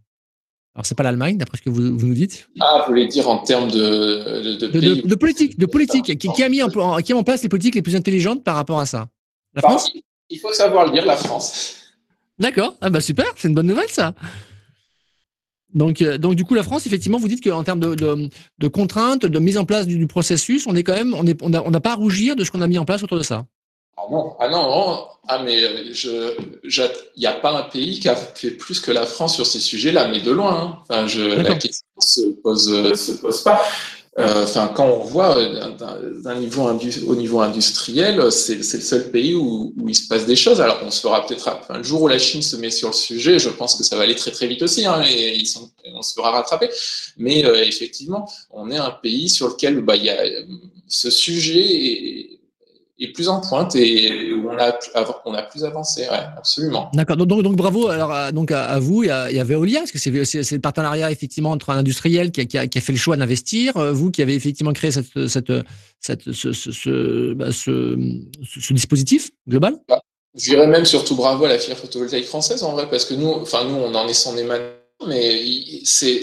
Alors, 0.77 0.85
c'est 0.85 0.93
pas 0.93 1.01
l'Allemagne, 1.01 1.39
d'après 1.39 1.57
ce 1.57 1.63
que 1.63 1.71
vous, 1.71 1.81
nous 1.81 2.13
dites 2.13 2.47
Ah, 2.59 2.83
vous 2.85 2.91
voulez 2.91 3.07
dire 3.07 3.27
en 3.27 3.39
termes 3.39 3.71
de, 3.71 4.59
de, 4.59 5.07
de, 5.07 5.15
politique, 5.15 5.57
de 5.57 5.65
politique. 5.65 6.19
Qui, 6.19 6.43
a 6.43 6.49
mis 6.49 6.61
en, 6.61 6.69
qui 7.01 7.13
a 7.13 7.17
en 7.17 7.23
place 7.23 7.41
les 7.41 7.49
politiques 7.49 7.73
les 7.73 7.81
plus 7.81 7.95
intelligentes 7.95 8.43
par 8.43 8.55
rapport 8.55 8.79
à 8.79 8.85
ça? 8.85 9.07
La 9.55 9.63
France? 9.63 9.91
Il 10.29 10.37
faut 10.37 10.53
savoir 10.53 10.85
le 10.85 10.91
dire, 10.91 11.03
la 11.03 11.17
France. 11.17 11.77
D'accord. 12.37 12.75
Ah 12.79 12.91
bah 12.91 13.01
super, 13.01 13.25
c'est 13.37 13.47
une 13.47 13.55
bonne 13.55 13.65
nouvelle 13.65 13.89
ça. 13.89 14.13
Donc, 15.73 16.03
euh, 16.03 16.19
donc 16.19 16.35
du 16.35 16.43
coup, 16.43 16.53
la 16.53 16.61
France, 16.61 16.85
effectivement, 16.85 17.17
vous 17.17 17.27
dites 17.27 17.43
qu'en 17.43 17.63
termes 17.63 17.79
de, 17.79 18.67
contraintes, 18.67 19.25
de 19.25 19.39
mise 19.39 19.57
en 19.57 19.65
place 19.65 19.87
du, 19.87 20.05
processus, 20.05 20.67
on 20.67 20.75
est 20.75 20.83
quand 20.83 20.93
même, 20.93 21.15
on 21.15 21.49
n'a 21.49 21.63
on 21.65 21.71
pas 21.71 21.93
à 21.93 21.95
rougir 21.95 22.35
de 22.35 22.43
ce 22.43 22.51
qu'on 22.51 22.61
a 22.61 22.67
mis 22.67 22.77
en 22.77 22.85
place 22.85 23.01
autour 23.01 23.17
de 23.17 23.23
ça. 23.23 23.47
Ah 24.07 24.13
non, 24.13 24.35
ah 24.39 24.49
non, 24.49 25.07
ah 25.27 25.43
mais 25.43 25.93
je, 25.93 26.33
il 27.15 27.19
n'y 27.19 27.25
a 27.25 27.33
pas 27.33 27.51
un 27.51 27.63
pays 27.63 27.99
qui 27.99 28.07
a 28.07 28.15
fait 28.15 28.51
plus 28.51 28.79
que 28.79 28.91
la 28.91 29.05
France 29.05 29.35
sur 29.35 29.45
ces 29.45 29.59
sujets-là, 29.59 30.07
mais 30.07 30.21
de 30.21 30.31
loin. 30.31 30.55
Hein. 30.55 30.77
Enfin, 30.89 31.07
je, 31.07 31.21
la 31.21 31.55
question 31.55 31.85
se 31.99 32.21
pose, 32.41 32.95
se 32.95 33.11
pose 33.13 33.43
pas. 33.43 33.61
Euh, 34.19 34.45
enfin, 34.45 34.71
quand 34.73 34.87
on 34.87 35.03
voit 35.03 35.37
euh, 35.37 35.71
d'un 36.23 36.35
niveau 36.39 36.63
au 36.63 37.15
niveau 37.15 37.39
industriel, 37.41 38.31
c'est 38.31 38.55
le 38.55 38.63
seul 38.63 39.11
pays 39.11 39.35
où, 39.35 39.75
où, 39.77 39.89
il 39.89 39.93
se 39.93 40.07
passe 40.07 40.25
des 40.25 40.35
choses. 40.35 40.59
Alors, 40.59 40.79
on 40.83 40.89
se 40.89 41.01
fera 41.01 41.23
peut-être, 41.23 41.47
enfin, 41.47 41.77
le 41.77 41.83
jour 41.83 42.01
où 42.01 42.07
la 42.07 42.17
Chine 42.17 42.41
se 42.41 42.55
met 42.55 42.71
sur 42.71 42.87
le 42.87 42.95
sujet, 42.95 43.37
je 43.37 43.49
pense 43.49 43.75
que 43.75 43.83
ça 43.83 43.95
va 43.95 44.03
aller 44.03 44.15
très 44.15 44.31
très 44.31 44.47
vite 44.47 44.63
aussi, 44.63 44.87
hein, 44.87 45.03
et 45.07 45.35
ils 45.35 45.45
sont, 45.45 45.69
on 45.93 46.01
se 46.01 46.15
fera 46.15 46.31
rattraper. 46.31 46.69
Mais 47.17 47.45
euh, 47.45 47.63
effectivement, 47.63 48.27
on 48.49 48.71
est 48.71 48.77
un 48.77 48.89
pays 48.89 49.29
sur 49.29 49.49
lequel 49.49 49.81
bah, 49.81 49.95
y 49.95 50.09
a 50.09 50.17
ce 50.87 51.11
sujet. 51.11 51.59
Et, 51.59 52.36
est 52.99 53.11
plus 53.11 53.29
en 53.29 53.41
pointe 53.41 53.75
et 53.75 54.33
où 54.33 54.49
on 54.49 54.57
a, 54.57 54.77
on 55.25 55.33
a 55.33 55.43
plus 55.43 55.63
avancé, 55.63 56.01
ouais, 56.01 56.25
absolument. 56.35 56.89
D'accord, 56.93 57.17
donc, 57.17 57.43
donc, 57.43 57.55
bravo 57.55 57.89
alors, 57.89 58.11
à, 58.11 58.31
donc 58.31 58.51
à, 58.51 58.79
vous 58.79 59.03
et 59.03 59.09
à, 59.11 59.43
Veolia, 59.43 59.79
parce 59.79 59.91
que 59.91 59.99
c'est 59.99 60.11
le 60.11 60.59
partenariat 60.59 61.11
effectivement 61.11 61.51
entre 61.51 61.69
un 61.69 61.77
industriel 61.77 62.31
qui 62.31 62.41
a, 62.41 62.45
qui 62.45 62.57
a, 62.57 62.67
qui 62.67 62.77
a 62.77 62.81
fait 62.81 62.93
le 62.93 62.97
choix 62.97 63.17
d'investir, 63.17 63.77
euh, 63.77 63.91
vous 63.91 64.09
qui 64.09 64.21
avez 64.21 64.33
effectivement 64.33 64.73
créé 64.73 64.91
cette, 64.91 65.27
cette, 65.27 65.51
cette 65.99 66.31
ce, 66.31 66.53
ce, 66.53 66.71
ce, 66.71 67.33
bah, 67.33 67.51
ce, 67.51 68.73
dispositif 68.73 69.29
global? 69.47 69.77
Bah, 69.87 70.01
Je 70.35 70.45
dirais 70.45 70.67
même 70.67 70.85
surtout 70.85 71.15
bravo 71.15 71.45
à 71.45 71.49
la 71.49 71.59
filière 71.59 71.77
photovoltaïque 71.77 72.25
française 72.25 72.63
en 72.63 72.73
vrai, 72.73 72.89
parce 72.89 73.05
que 73.05 73.13
nous, 73.13 73.29
enfin 73.29 73.63
nous 73.65 73.75
on 73.75 73.93
en 73.93 74.07
est 74.07 74.13
son 74.13 74.35
émanation, 74.35 74.73
mais 75.07 75.43
c'est 75.83 76.21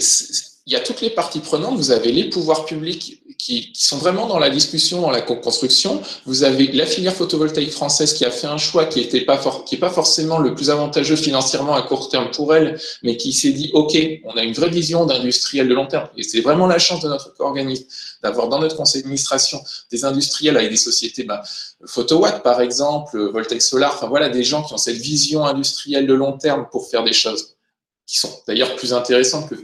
il 0.67 0.73
y 0.73 0.75
a 0.75 0.79
toutes 0.79 1.01
les 1.01 1.11
parties 1.11 1.41
prenantes. 1.41 1.77
Vous 1.77 1.91
avez 1.91 2.11
les 2.11 2.29
pouvoirs 2.29 2.65
publics 2.65 3.21
qui, 3.37 3.71
sont 3.75 3.97
vraiment 3.97 4.25
dans 4.25 4.39
la 4.39 4.49
discussion, 4.49 5.01
dans 5.01 5.11
la 5.11 5.21
co-construction. 5.21 6.01
Vous 6.25 6.43
avez 6.43 6.71
la 6.71 6.87
filière 6.87 7.13
photovoltaïque 7.13 7.71
française 7.71 8.13
qui 8.13 8.25
a 8.25 8.31
fait 8.31 8.47
un 8.47 8.57
choix 8.57 8.85
qui 8.85 8.99
était 8.99 9.21
pas 9.21 9.37
for 9.37 9.63
qui 9.63 9.77
pas 9.77 9.91
forcément 9.91 10.39
le 10.39 10.55
plus 10.55 10.71
avantageux 10.71 11.15
financièrement 11.15 11.75
à 11.75 11.83
court 11.83 12.09
terme 12.09 12.31
pour 12.31 12.55
elle, 12.55 12.79
mais 13.03 13.15
qui 13.15 13.31
s'est 13.33 13.51
dit 13.51 13.69
OK, 13.73 13.95
on 14.23 14.35
a 14.35 14.43
une 14.43 14.53
vraie 14.53 14.71
vision 14.71 15.05
d'industriel 15.05 15.67
de 15.67 15.75
long 15.75 15.85
terme. 15.85 16.09
Et 16.17 16.23
c'est 16.23 16.41
vraiment 16.41 16.65
la 16.65 16.79
chance 16.79 17.01
de 17.01 17.09
notre 17.09 17.33
organisme 17.37 17.85
d'avoir 18.23 18.47
dans 18.49 18.59
notre 18.59 18.75
conseil 18.75 19.03
d'administration 19.03 19.61
des 19.91 20.03
industriels 20.03 20.57
avec 20.57 20.71
des 20.71 20.77
sociétés, 20.77 21.23
bah, 21.23 21.43
Photowatt 21.85 22.41
par 22.41 22.61
exemple, 22.61 23.19
Voltec 23.31 23.61
Solar, 23.61 23.93
enfin 23.93 24.07
voilà 24.07 24.29
des 24.29 24.43
gens 24.43 24.63
qui 24.63 24.73
ont 24.73 24.77
cette 24.77 24.97
vision 24.97 25.45
industrielle 25.45 26.07
de 26.07 26.13
long 26.15 26.35
terme 26.39 26.67
pour 26.71 26.89
faire 26.89 27.03
des 27.03 27.13
choses 27.13 27.55
qui 28.07 28.17
sont 28.17 28.31
d'ailleurs 28.47 28.75
plus 28.75 28.93
intéressantes 28.93 29.49
que 29.49 29.55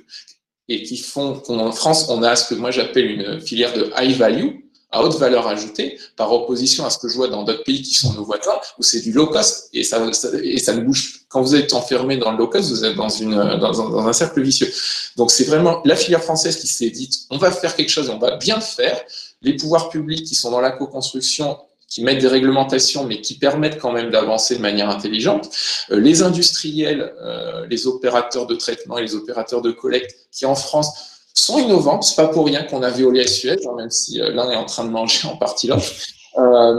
et 0.72 0.84
qui 0.84 0.98
font 0.98 1.34
qu'en 1.36 1.72
France, 1.72 2.08
on 2.10 2.24
a 2.24 2.36
ce 2.36 2.54
que 2.54 2.56
moi 2.56 2.72
j'appelle 2.72 3.12
une 3.12 3.42
filière 3.42 3.74
de 3.74 3.92
high 3.98 4.16
value, 4.16 4.62
à 4.92 5.04
haute 5.04 5.18
valeur 5.18 5.48
ajoutée, 5.48 5.98
par 6.18 6.32
opposition 6.34 6.86
à 6.86 6.90
ce 6.90 6.98
que 6.98 7.08
je 7.08 7.16
vois 7.16 7.30
dans 7.30 7.44
d'autres 7.44 7.64
pays 7.64 7.82
qui 7.82 7.94
sont 7.94 8.14
nos 8.14 8.26
voisins, 8.26 8.60
où 8.78 8.84
c'est 8.84 9.02
du 9.02 9.12
low 9.12 9.28
cost, 9.28 9.70
et 9.74 9.84
ça, 9.84 10.06
et 10.44 10.58
ça 10.58 10.74
ne 10.74 10.82
bouge. 10.82 11.22
Quand 11.30 11.42
vous 11.42 11.56
êtes 11.56 11.74
enfermé 11.74 12.18
dans 12.18 12.32
le 12.32 12.38
low 12.38 12.48
cost, 12.48 12.70
vous 12.70 12.84
êtes 12.84 12.96
dans, 12.96 14.08
un, 14.08 14.14
cercle 14.14 14.42
vicieux. 14.42 14.72
Donc 15.16 15.32
c'est 15.32 15.46
vraiment 15.46 15.82
la 15.86 15.96
filière 15.96 16.24
française 16.24 16.58
qui 16.58 16.68
s'est 16.68 16.90
dit, 16.90 17.10
on 17.30 17.38
va 17.38 17.52
faire 17.52 17.76
quelque 17.76 17.90
chose, 17.90 18.10
on 18.10 18.18
va 18.18 18.36
bien 18.36 18.60
faire. 18.60 19.02
Les 19.42 19.56
pouvoirs 19.56 19.90
publics 19.90 20.26
qui 20.26 20.36
sont 20.36 20.52
dans 20.52 20.62
la 20.62 20.72
co-construction 20.72 21.58
qui 21.92 22.04
mettent 22.04 22.22
des 22.22 22.28
réglementations, 22.28 23.04
mais 23.04 23.20
qui 23.20 23.38
permettent 23.38 23.78
quand 23.78 23.92
même 23.92 24.12
d'avancer 24.12 24.56
de 24.56 24.62
manière 24.62 24.90
intelligente. 24.90 25.50
Euh, 25.92 26.00
les 26.00 26.24
industriels, 26.24 27.14
euh, 27.22 27.68
les 27.70 27.86
opérateurs 27.86 28.48
de 28.48 28.56
traitement 28.56 28.98
et 28.98 29.02
les 29.02 29.14
opérateurs 29.14 29.62
de 29.62 29.72
collecte, 29.72 30.16
qui 30.32 30.46
en 30.46 30.56
France 30.56 30.88
sont 31.34 31.60
innovants. 31.60 32.02
C'est 32.02 32.16
pas 32.16 32.30
pour 32.30 32.46
rien 32.46 32.64
qu'on 32.64 32.82
a 32.82 32.90
Veolia 32.90 33.24
et 33.24 33.28
Suez, 33.28 33.58
hein, 33.68 33.74
même 33.76 33.92
si 33.92 34.22
euh, 34.22 34.32
l'un 34.32 34.50
est 34.50 34.56
en 34.56 34.64
train 34.64 34.86
de 34.86 34.90
manger 34.90 35.28
en 35.28 35.36
partie 35.36 35.68
l'autre. 35.68 35.84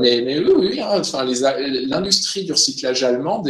mais, 0.00 0.22
mais 0.22 0.38
oui, 0.38 0.52
oui 0.56 0.80
hein, 0.80 1.00
enfin, 1.00 1.24
l'industrie 1.24 2.44
du 2.44 2.52
recyclage 2.52 3.04
allemand, 3.04 3.44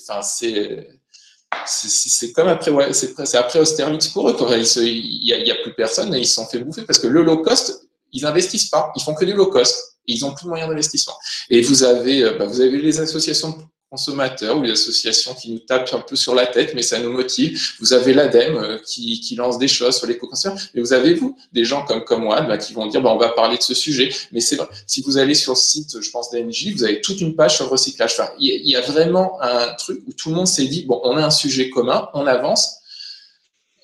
enfin, 0.00 0.22
c'est 0.22 2.32
comme 2.32 2.46
après, 2.46 2.70
ouais, 2.70 2.92
c'est 2.92 3.36
après 3.36 3.58
Austerlitz 3.58 4.06
pour 4.08 4.30
eux. 4.30 4.36
Il 4.76 5.20
n'y 5.24 5.50
a, 5.50 5.54
plus 5.64 5.74
personne 5.74 6.14
et 6.14 6.20
ils 6.20 6.26
se 6.26 6.34
sont 6.34 6.46
fait 6.46 6.60
bouffer 6.60 6.82
parce 6.82 7.00
que 7.00 7.08
le 7.08 7.24
low 7.24 7.38
cost, 7.38 7.88
ils 8.12 8.24
investissent 8.24 8.70
pas, 8.70 8.92
ils 8.94 9.02
font 9.02 9.14
que 9.14 9.24
du 9.24 9.32
low 9.32 9.46
cost 9.46 9.95
ils 10.06 10.20
n'ont 10.20 10.34
plus 10.34 10.44
de 10.44 10.48
moyens 10.48 10.68
d'investissement. 10.68 11.14
Et 11.50 11.60
vous 11.60 11.82
avez, 11.82 12.22
euh, 12.22 12.38
bah, 12.38 12.46
vous 12.46 12.60
avez 12.60 12.78
les 12.78 13.00
associations 13.00 13.50
de 13.50 13.56
consommateurs 13.90 14.58
ou 14.58 14.62
les 14.62 14.72
associations 14.72 15.34
qui 15.34 15.52
nous 15.52 15.60
tapent 15.60 15.92
un 15.94 16.00
peu 16.00 16.16
sur 16.16 16.34
la 16.34 16.46
tête, 16.46 16.74
mais 16.74 16.82
ça 16.82 16.98
nous 16.98 17.12
motive. 17.12 17.60
Vous 17.80 17.92
avez 17.92 18.14
l'ADEME 18.14 18.56
euh, 18.56 18.78
qui, 18.84 19.34
lance 19.36 19.58
des 19.58 19.68
choses 19.68 19.96
sur 19.96 20.06
l'éco-consommation. 20.06 20.68
Et 20.74 20.80
vous 20.80 20.92
avez, 20.92 21.14
vous, 21.14 21.36
des 21.52 21.64
gens 21.64 21.84
comme, 21.84 22.04
comme 22.04 22.22
moi 22.22 22.40
bah, 22.42 22.58
qui 22.58 22.72
vont 22.72 22.86
dire 22.86 23.00
bah, 23.00 23.12
on 23.12 23.18
va 23.18 23.28
parler 23.30 23.56
de 23.56 23.62
ce 23.62 23.74
sujet. 23.74 24.10
Mais 24.32 24.40
c'est 24.40 24.56
vrai, 24.56 24.66
si 24.86 25.02
vous 25.02 25.18
allez 25.18 25.34
sur 25.34 25.52
le 25.52 25.58
site, 25.58 26.00
je 26.00 26.10
pense, 26.10 26.30
d'Engie, 26.30 26.72
vous 26.72 26.84
avez 26.84 27.00
toute 27.00 27.20
une 27.20 27.36
page 27.36 27.56
sur 27.56 27.66
le 27.66 27.70
recyclage. 27.70 28.16
Il 28.38 28.68
y 28.68 28.76
a 28.76 28.80
vraiment 28.80 29.40
un 29.40 29.72
truc 29.74 30.02
où 30.06 30.12
tout 30.12 30.30
le 30.30 30.34
monde 30.34 30.48
s'est 30.48 30.66
dit 30.66 30.84
bon, 30.84 31.00
on 31.04 31.16
a 31.16 31.24
un 31.24 31.30
sujet 31.30 31.70
commun, 31.70 32.08
on 32.14 32.26
avance. 32.26 32.80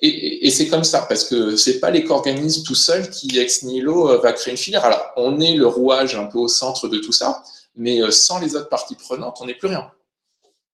Et, 0.04 0.50
c'est 0.50 0.66
comme 0.66 0.82
ça, 0.82 1.06
parce 1.08 1.24
que 1.24 1.54
c'est 1.54 1.78
pas 1.78 1.90
l'éco-organisme 1.90 2.64
tout 2.64 2.74
seul 2.74 3.08
qui, 3.08 3.38
ex 3.38 3.62
nihilo, 3.62 4.10
euh, 4.10 4.18
va 4.18 4.32
créer 4.32 4.50
une 4.50 4.58
filière. 4.58 4.84
Alors, 4.84 5.12
on 5.16 5.38
est 5.38 5.54
le 5.54 5.66
rouage 5.66 6.16
un 6.16 6.24
peu 6.24 6.38
au 6.38 6.48
centre 6.48 6.88
de 6.88 6.98
tout 6.98 7.12
ça, 7.12 7.44
mais 7.76 8.02
euh, 8.02 8.10
sans 8.10 8.40
les 8.40 8.56
autres 8.56 8.68
parties 8.68 8.96
prenantes, 8.96 9.38
on 9.40 9.46
n'est 9.46 9.54
plus 9.54 9.68
rien. 9.68 9.88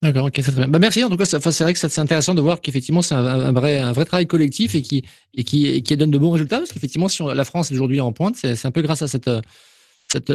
D'accord, 0.02 0.26
ok, 0.26 0.40
très 0.40 0.52
bien. 0.52 0.66
Bah, 0.68 0.78
merci. 0.78 1.04
En 1.04 1.10
tout 1.10 1.18
cas, 1.18 1.26
c'est 1.26 1.38
vrai 1.62 1.74
que 1.74 1.78
c'est 1.78 1.98
intéressant 1.98 2.34
de 2.34 2.40
voir 2.40 2.62
qu'effectivement, 2.62 3.02
c'est 3.02 3.16
un, 3.16 3.52
vrai, 3.52 3.78
un 3.78 3.92
vrai 3.92 4.06
travail 4.06 4.26
collectif 4.26 4.74
et 4.74 4.80
qui, 4.80 5.04
et 5.34 5.44
qui, 5.44 5.82
qui 5.82 5.96
donne 5.98 6.10
de 6.10 6.18
bons 6.18 6.30
résultats. 6.30 6.58
Parce 6.58 6.72
qu'effectivement, 6.72 7.08
si 7.08 7.22
la 7.22 7.44
France 7.44 7.70
est 7.70 7.74
aujourd'hui 7.74 8.00
en 8.00 8.12
pointe, 8.12 8.36
c'est 8.36 8.64
un 8.64 8.70
peu 8.70 8.80
grâce 8.80 9.02
à 9.02 9.08
cette, 9.08 9.28
cette, 10.10 10.32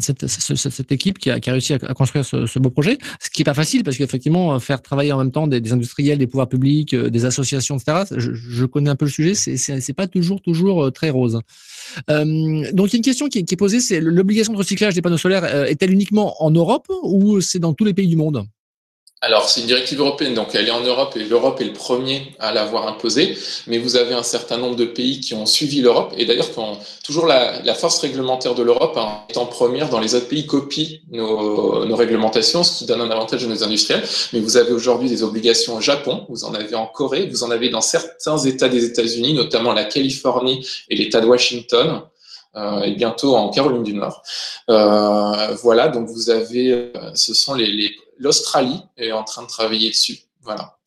cette, 0.00 0.26
cette, 0.26 0.92
équipe 0.92 1.18
qui 1.18 1.30
a, 1.30 1.38
réussi 1.46 1.74
à, 1.74 1.78
construire 1.94 2.24
ce, 2.24 2.58
beau 2.58 2.70
projet. 2.70 2.96
Ce 3.20 3.28
qui 3.28 3.42
est 3.42 3.44
pas 3.44 3.54
facile 3.54 3.84
parce 3.84 3.98
qu'effectivement, 3.98 4.58
faire 4.60 4.80
travailler 4.80 5.12
en 5.12 5.18
même 5.18 5.30
temps 5.30 5.46
des, 5.46 5.72
industriels, 5.72 6.18
des 6.18 6.26
pouvoirs 6.26 6.48
publics, 6.48 6.94
euh, 6.94 7.10
des 7.10 7.26
associations, 7.26 7.76
etc. 7.76 8.04
Je, 8.16 8.32
je 8.32 8.64
connais 8.64 8.88
un 8.88 8.96
peu 8.96 9.04
le 9.04 9.10
sujet. 9.10 9.34
C'est 9.34 9.92
pas 9.92 10.06
toujours, 10.06 10.40
toujours 10.40 10.86
euh, 10.86 10.90
très 10.90 11.10
rose. 11.10 11.40
Euh, 12.10 12.72
donc, 12.72 12.88
il 12.88 12.92
y 12.94 12.96
a 12.96 12.98
une 12.98 13.04
question 13.04 13.28
qui, 13.28 13.44
qui 13.44 13.54
est 13.54 13.58
posée, 13.58 13.80
c'est 13.80 14.00
l'obligation 14.00 14.52
de 14.54 14.58
recyclage 14.58 14.94
des 14.94 15.02
panneaux 15.02 15.18
solaires 15.18 15.44
est-elle 15.66 15.92
uniquement 15.92 16.42
en 16.42 16.50
Europe 16.50 16.90
ou 17.02 17.40
c'est 17.40 17.58
dans 17.58 17.74
tous 17.74 17.84
les 17.84 17.94
pays 17.94 18.08
du 18.08 18.16
monde? 18.16 18.46
Alors, 19.22 19.48
c'est 19.48 19.62
une 19.62 19.66
directive 19.66 19.98
européenne, 19.98 20.34
donc 20.34 20.54
elle 20.54 20.68
est 20.68 20.70
en 20.70 20.82
Europe 20.82 21.16
et 21.16 21.24
l'Europe 21.24 21.58
est 21.62 21.64
le 21.64 21.72
premier 21.72 22.34
à 22.38 22.52
l'avoir 22.52 22.86
imposée. 22.86 23.36
Mais 23.66 23.78
vous 23.78 23.96
avez 23.96 24.12
un 24.14 24.22
certain 24.22 24.58
nombre 24.58 24.76
de 24.76 24.84
pays 24.84 25.20
qui 25.20 25.32
ont 25.32 25.46
suivi 25.46 25.80
l'Europe 25.80 26.12
et 26.18 26.26
d'ailleurs, 26.26 26.50
toujours 27.02 27.26
la, 27.26 27.62
la, 27.62 27.74
force 27.74 27.98
réglementaire 28.00 28.54
de 28.54 28.62
l'Europe 28.62 28.98
en 28.98 29.46
première 29.46 29.88
dans 29.88 30.00
les 30.00 30.14
autres 30.14 30.28
pays 30.28 30.46
copient 30.46 30.98
nos, 31.10 31.86
nos, 31.86 31.96
réglementations, 31.96 32.62
ce 32.62 32.76
qui 32.78 32.84
donne 32.84 33.00
un 33.00 33.10
avantage 33.10 33.42
à 33.42 33.46
nos 33.46 33.64
industriels. 33.64 34.04
Mais 34.34 34.40
vous 34.40 34.58
avez 34.58 34.72
aujourd'hui 34.72 35.08
des 35.08 35.22
obligations 35.22 35.76
au 35.76 35.80
Japon, 35.80 36.26
vous 36.28 36.44
en 36.44 36.54
avez 36.54 36.74
en 36.74 36.86
Corée, 36.86 37.26
vous 37.26 37.42
en 37.42 37.50
avez 37.50 37.70
dans 37.70 37.80
certains 37.80 38.36
États 38.36 38.68
des 38.68 38.84
États-Unis, 38.84 39.32
notamment 39.32 39.72
la 39.72 39.84
Californie 39.84 40.68
et 40.90 40.94
l'État 40.94 41.22
de 41.22 41.26
Washington. 41.26 42.02
Euh, 42.54 42.82
et 42.82 42.92
bientôt 42.92 43.36
en 43.36 43.50
Caroline 43.50 43.82
du 43.82 43.92
Nord. 43.92 44.22
Euh, 44.70 45.54
voilà, 45.62 45.88
donc 45.88 46.08
vous 46.08 46.30
avez, 46.30 46.70
euh, 46.72 46.90
ce 47.14 47.34
sont 47.34 47.52
les, 47.52 47.66
les 47.66 47.90
l'Australie 48.18 48.80
est 48.96 49.12
en 49.12 49.24
train 49.24 49.42
de 49.42 49.48
travailler 49.48 49.90
dessus. 49.90 50.18
Voilà. 50.42 50.78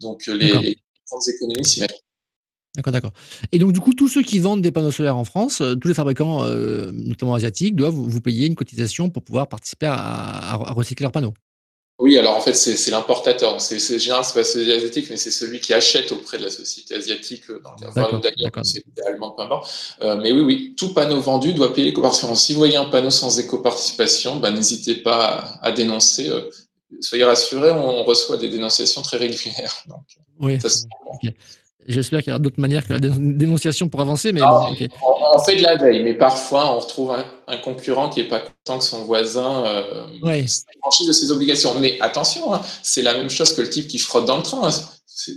Donc 0.00 0.28
euh, 0.28 0.34
les, 0.34 0.52
les 0.58 0.78
grandes 1.08 1.28
économies 1.28 1.64
s'y 1.64 1.80
mettent. 1.80 2.02
D'accord, 2.76 2.92
d'accord. 2.92 3.12
Et 3.50 3.58
donc, 3.58 3.72
du 3.72 3.80
coup, 3.80 3.94
tous 3.94 4.08
ceux 4.08 4.22
qui 4.22 4.38
vendent 4.38 4.62
des 4.62 4.70
panneaux 4.70 4.92
solaires 4.92 5.16
en 5.16 5.24
France, 5.24 5.60
euh, 5.60 5.74
tous 5.74 5.88
les 5.88 5.94
fabricants, 5.94 6.44
euh, 6.44 6.92
notamment 6.92 7.34
asiatiques, 7.34 7.74
doivent 7.74 7.94
vous 7.94 8.20
payer 8.20 8.46
une 8.46 8.54
cotisation 8.54 9.10
pour 9.10 9.24
pouvoir 9.24 9.48
participer 9.48 9.86
à, 9.86 9.94
à, 9.94 10.52
à 10.52 10.72
recycler 10.72 11.02
leurs 11.02 11.12
panneaux. 11.12 11.34
Oui, 11.98 12.16
alors 12.16 12.36
en 12.36 12.40
fait, 12.40 12.54
c'est 12.54 12.90
l'importateur. 12.92 13.60
C'est 13.60 13.98
général, 13.98 14.24
c'est 14.24 14.34
pas 14.34 14.44
celui 14.44 14.72
asiatique, 14.72 15.08
mais 15.10 15.18
c'est 15.18 15.32
celui 15.32 15.60
qui 15.60 15.74
achète 15.74 16.12
auprès 16.12 16.38
de 16.38 16.44
la 16.44 16.50
société 16.50 16.94
asiatique. 16.94 17.42
Dans 17.48 17.74
d'ailleurs, 18.20 18.52
c'est 18.62 18.86
idéalement 18.86 19.32
peu 19.32 19.42
importe. 19.42 19.96
Euh, 20.00 20.16
mais 20.16 20.32
oui, 20.32 20.40
oui, 20.40 20.74
tout 20.78 20.94
panneau 20.94 21.20
vendu 21.20 21.52
doit 21.52 21.74
payer 21.74 21.88
l'éco-participation. 21.88 22.36
Si 22.36 22.52
vous 22.54 22.58
voyez 22.58 22.76
un 22.76 22.86
panneau 22.86 23.10
sans 23.10 23.38
éco-participation, 23.38 24.36
bah, 24.36 24.50
n'hésitez 24.50 24.94
pas 24.94 25.26
à, 25.26 25.66
à 25.66 25.72
dénoncer. 25.72 26.30
Euh, 26.30 26.48
soyez 27.00 27.24
rassurés, 27.24 27.70
on 27.70 28.04
reçoit 28.04 28.36
des 28.36 28.48
dénonciations 28.48 29.02
très 29.02 29.16
régulières. 29.16 29.84
Donc, 29.88 30.04
oui. 30.40 30.58
J'espère 31.86 32.20
qu'il 32.20 32.28
y 32.28 32.32
aura 32.32 32.38
d'autres 32.38 32.60
manières 32.60 32.86
que 32.86 32.92
la 32.92 33.00
dénonciation 33.00 33.88
pour 33.88 34.00
avancer. 34.00 34.32
Mais 34.32 34.40
bon, 34.40 34.70
okay. 34.70 34.88
on, 35.02 35.36
on, 35.36 35.38
fait 35.42 35.56
de 35.56 35.62
la 35.62 35.76
veille, 35.76 36.02
mais 36.02 36.14
parfois 36.14 36.72
on 36.74 36.78
retrouve 36.78 37.10
un, 37.12 37.24
un 37.48 37.56
concurrent 37.56 38.10
qui 38.10 38.20
n'est 38.20 38.28
pas 38.28 38.40
content 38.40 38.78
que 38.78 38.84
son 38.84 39.04
voisin 39.04 39.64
euh, 39.64 40.06
oui. 40.22 40.46
franchisse 40.80 41.08
de 41.08 41.12
ses 41.12 41.32
obligations. 41.32 41.74
Mais 41.80 41.98
attention, 42.00 42.54
hein, 42.54 42.60
c'est 42.82 43.02
la 43.02 43.14
même 43.14 43.30
chose 43.30 43.54
que 43.54 43.62
le 43.62 43.70
type 43.70 43.88
qui 43.88 43.98
frotte 43.98 44.26
dans 44.26 44.36
le 44.36 44.42
train. 44.42 44.68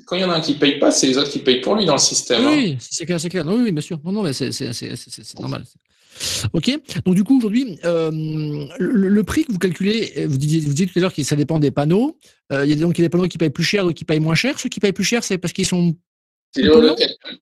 Quand 0.05 0.15
il 0.15 0.21
y 0.21 0.25
en 0.25 0.29
a 0.29 0.35
un 0.35 0.41
qui 0.41 0.53
ne 0.53 0.59
paye 0.59 0.79
pas, 0.79 0.91
c'est 0.91 1.07
les 1.07 1.17
autres 1.17 1.31
qui 1.31 1.39
payent 1.39 1.61
pour 1.61 1.75
lui 1.75 1.85
dans 1.85 1.93
le 1.93 1.99
système. 1.99 2.45
Oui, 2.45 2.73
hein. 2.73 2.77
c'est 2.79 3.05
clair, 3.05 3.19
c'est 3.19 3.29
clair. 3.29 3.45
Non, 3.45 3.55
oui, 3.55 3.71
bien 3.71 3.81
sûr. 3.81 3.99
Non, 4.03 4.11
non, 4.11 4.23
mais 4.23 4.33
c'est 4.33 5.39
normal. 5.39 5.63
Ok. 6.53 6.71
Donc 7.05 7.15
du 7.15 7.23
coup 7.23 7.37
aujourd'hui, 7.37 7.79
euh, 7.85 8.11
le, 8.79 9.09
le, 9.09 9.23
prix 9.23 9.45
que 9.45 9.51
vous 9.51 9.59
calculez, 9.59 10.25
vous 10.27 10.37
disiez, 10.37 10.59
vous 10.59 10.73
disiez 10.73 10.87
tout 10.87 10.99
à 10.99 11.01
l'heure 11.01 11.13
que 11.13 11.23
ça 11.23 11.35
dépend 11.35 11.59
des 11.59 11.71
panneaux. 11.71 12.17
Euh, 12.51 12.65
il 12.65 12.71
y 12.71 12.73
a 12.73 12.75
donc 12.75 12.95
des 12.95 13.09
panneaux 13.09 13.27
qui 13.27 13.37
payent 13.37 13.49
plus 13.49 13.63
cher, 13.63 13.85
ou 13.85 13.93
qui 13.93 14.05
payent 14.05 14.19
moins 14.19 14.35
cher. 14.35 14.59
Ceux 14.59 14.69
qui 14.69 14.79
payent 14.79 14.93
plus 14.93 15.03
cher, 15.03 15.23
c'est 15.23 15.37
parce 15.37 15.53
qu'ils 15.53 15.65
sont 15.65 15.95
c'est 16.55 16.61
le 16.61 16.93
calcul. 16.95 17.39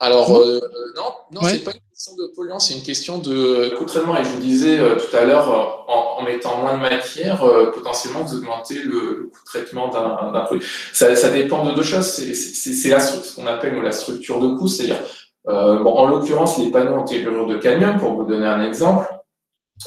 Alors, 0.00 0.36
euh, 0.36 0.60
non, 0.96 1.02
non 1.32 1.40
ouais. 1.42 1.54
c'est 1.54 1.64
pas 1.64 1.72
une 1.72 1.80
question 1.90 2.14
de 2.14 2.32
polluant, 2.34 2.60
c'est 2.60 2.74
une 2.74 2.82
question 2.82 3.18
de 3.18 3.74
coût 3.76 3.84
de 3.84 3.88
traitement. 3.88 4.16
Et 4.16 4.22
je 4.22 4.28
vous 4.28 4.40
disais 4.40 4.78
euh, 4.78 4.94
tout 4.94 5.16
à 5.16 5.24
l'heure, 5.24 5.50
euh, 5.50 5.92
en, 5.92 6.20
en, 6.20 6.22
mettant 6.22 6.58
moins 6.58 6.76
de 6.76 6.80
matière, 6.82 7.42
euh, 7.42 7.72
potentiellement, 7.72 8.22
vous 8.22 8.36
augmentez 8.36 8.74
le, 8.76 8.90
le 8.90 9.24
coût 9.24 9.40
de 9.40 9.44
traitement 9.44 9.88
d'un 9.88 10.40
produit. 10.42 10.64
Ça, 10.92 11.16
ça, 11.16 11.30
dépend 11.30 11.64
de 11.64 11.74
deux 11.74 11.82
choses. 11.82 12.06
C'est 12.06 12.32
ce 12.34 13.34
qu'on 13.34 13.46
appelle 13.48 13.80
la 13.82 13.90
structure 13.90 14.38
de 14.38 14.56
coût, 14.56 14.68
c'est-à-dire, 14.68 15.00
euh, 15.48 15.82
en 15.82 16.06
l'occurrence, 16.06 16.58
les 16.58 16.70
panneaux 16.70 17.04
tellurure 17.04 17.46
de 17.46 17.56
cadmium, 17.56 17.98
pour 17.98 18.14
vous 18.14 18.24
donner 18.24 18.46
un 18.46 18.62
exemple, 18.62 19.08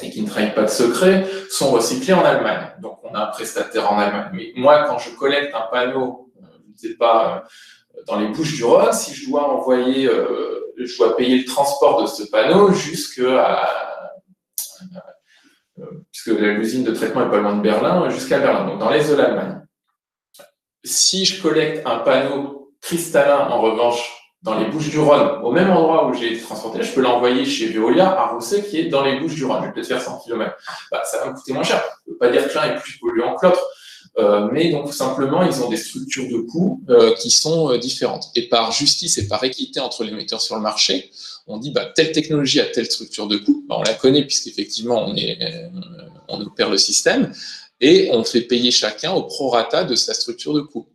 et 0.02 0.10
qui 0.10 0.22
ne 0.22 0.28
trahissent 0.28 0.54
pas 0.54 0.62
de 0.62 0.68
secret, 0.68 1.26
sont 1.50 1.70
recyclés 1.70 2.14
en 2.14 2.24
Allemagne. 2.24 2.72
Donc, 2.80 2.98
on 3.04 3.14
a 3.14 3.24
un 3.24 3.26
prestataire 3.26 3.92
en 3.92 3.98
Allemagne. 3.98 4.30
Mais 4.32 4.52
moi, 4.56 4.84
quand 4.88 4.98
je 4.98 5.10
collecte 5.10 5.54
un 5.54 5.68
panneau, 5.70 6.30
je 6.40 6.88
ne 6.88 6.90
sais 6.90 6.96
pas, 6.96 7.44
dans 8.06 8.18
les 8.18 8.28
Bouches 8.28 8.54
du 8.54 8.64
Rhône, 8.64 8.92
si 8.92 9.14
je 9.14 9.28
dois 9.28 9.48
envoyer, 9.52 10.06
euh, 10.06 10.72
je 10.78 10.96
dois 10.96 11.16
payer 11.16 11.38
le 11.38 11.44
transport 11.44 12.02
de 12.02 12.06
ce 12.06 12.24
panneau 12.24 12.72
jusqu'à, 12.72 13.68
euh, 15.78 15.84
puisque 16.10 16.38
l'usine 16.38 16.84
de 16.84 16.92
traitement 16.92 17.26
est 17.26 17.30
pas 17.30 17.38
loin 17.38 17.54
de 17.54 17.62
Berlin, 17.62 18.08
jusqu'à 18.08 18.38
Berlin, 18.38 18.66
donc 18.66 18.78
dans 18.78 18.90
l'est 18.90 19.08
de 19.08 19.14
l'Allemagne. 19.14 19.60
Si 20.84 21.24
je 21.24 21.40
collecte 21.40 21.86
un 21.86 21.98
panneau 21.98 22.72
cristallin, 22.80 23.48
en 23.48 23.60
revanche, 23.60 24.21
dans 24.42 24.58
les 24.58 24.66
Bouches 24.66 24.90
du 24.90 24.98
Rhône, 24.98 25.40
au 25.44 25.52
même 25.52 25.70
endroit 25.70 26.08
où 26.08 26.14
j'ai 26.14 26.32
été 26.32 26.42
transporté, 26.42 26.82
je 26.82 26.92
peux 26.92 27.00
l'envoyer 27.00 27.44
chez 27.44 27.68
Veolia 27.68 28.08
à 28.08 28.26
Rousset, 28.28 28.64
qui 28.64 28.78
est 28.78 28.84
dans 28.86 29.04
les 29.04 29.20
Bouches 29.20 29.34
du 29.34 29.44
Rhône. 29.44 29.58
Je 29.60 29.66
vais 29.66 29.72
peut-être 29.72 29.86
faire 29.86 30.02
100 30.02 30.22
km. 30.24 30.56
Bah, 30.90 31.02
ça 31.04 31.18
va 31.18 31.30
me 31.30 31.34
coûter 31.34 31.52
moins 31.52 31.62
cher. 31.62 31.82
Je 32.04 32.10
ne 32.10 32.14
veux 32.14 32.18
pas 32.18 32.30
dire 32.30 32.48
que 32.48 32.54
l'un 32.54 32.74
est 32.74 32.80
plus 32.80 32.98
polluant 32.98 33.36
que 33.36 33.46
l'autre. 33.46 33.62
Euh, 34.18 34.48
mais 34.52 34.70
donc 34.70 34.92
simplement, 34.92 35.42
ils 35.42 35.62
ont 35.62 35.70
des 35.70 35.76
structures 35.76 36.28
de 36.28 36.38
coûts 36.38 36.82
euh, 36.90 37.14
qui 37.14 37.30
sont 37.30 37.70
euh, 37.70 37.78
différentes. 37.78 38.30
Et 38.34 38.48
par 38.48 38.72
justice 38.72 39.16
et 39.18 39.26
par 39.26 39.42
équité 39.44 39.80
entre 39.80 40.04
les 40.04 40.10
metteurs 40.10 40.42
sur 40.42 40.56
le 40.56 40.60
marché, 40.60 41.10
on 41.46 41.56
dit 41.56 41.70
bah, 41.70 41.86
telle 41.86 42.12
technologie 42.12 42.60
a 42.60 42.66
telle 42.66 42.86
structure 42.86 43.26
de 43.26 43.38
coût, 43.38 43.64
bah, 43.68 43.76
on 43.78 43.82
la 43.82 43.94
connaît 43.94 44.24
puisqu'effectivement 44.24 45.06
on, 45.08 45.16
on 46.28 46.40
opère 46.42 46.68
le 46.68 46.76
système, 46.76 47.32
et 47.80 48.10
on 48.12 48.22
fait 48.22 48.42
payer 48.42 48.70
chacun 48.70 49.12
au 49.12 49.22
prorata 49.22 49.84
de 49.84 49.94
sa 49.94 50.14
structure 50.14 50.52
de 50.52 50.60
coût. 50.60 50.86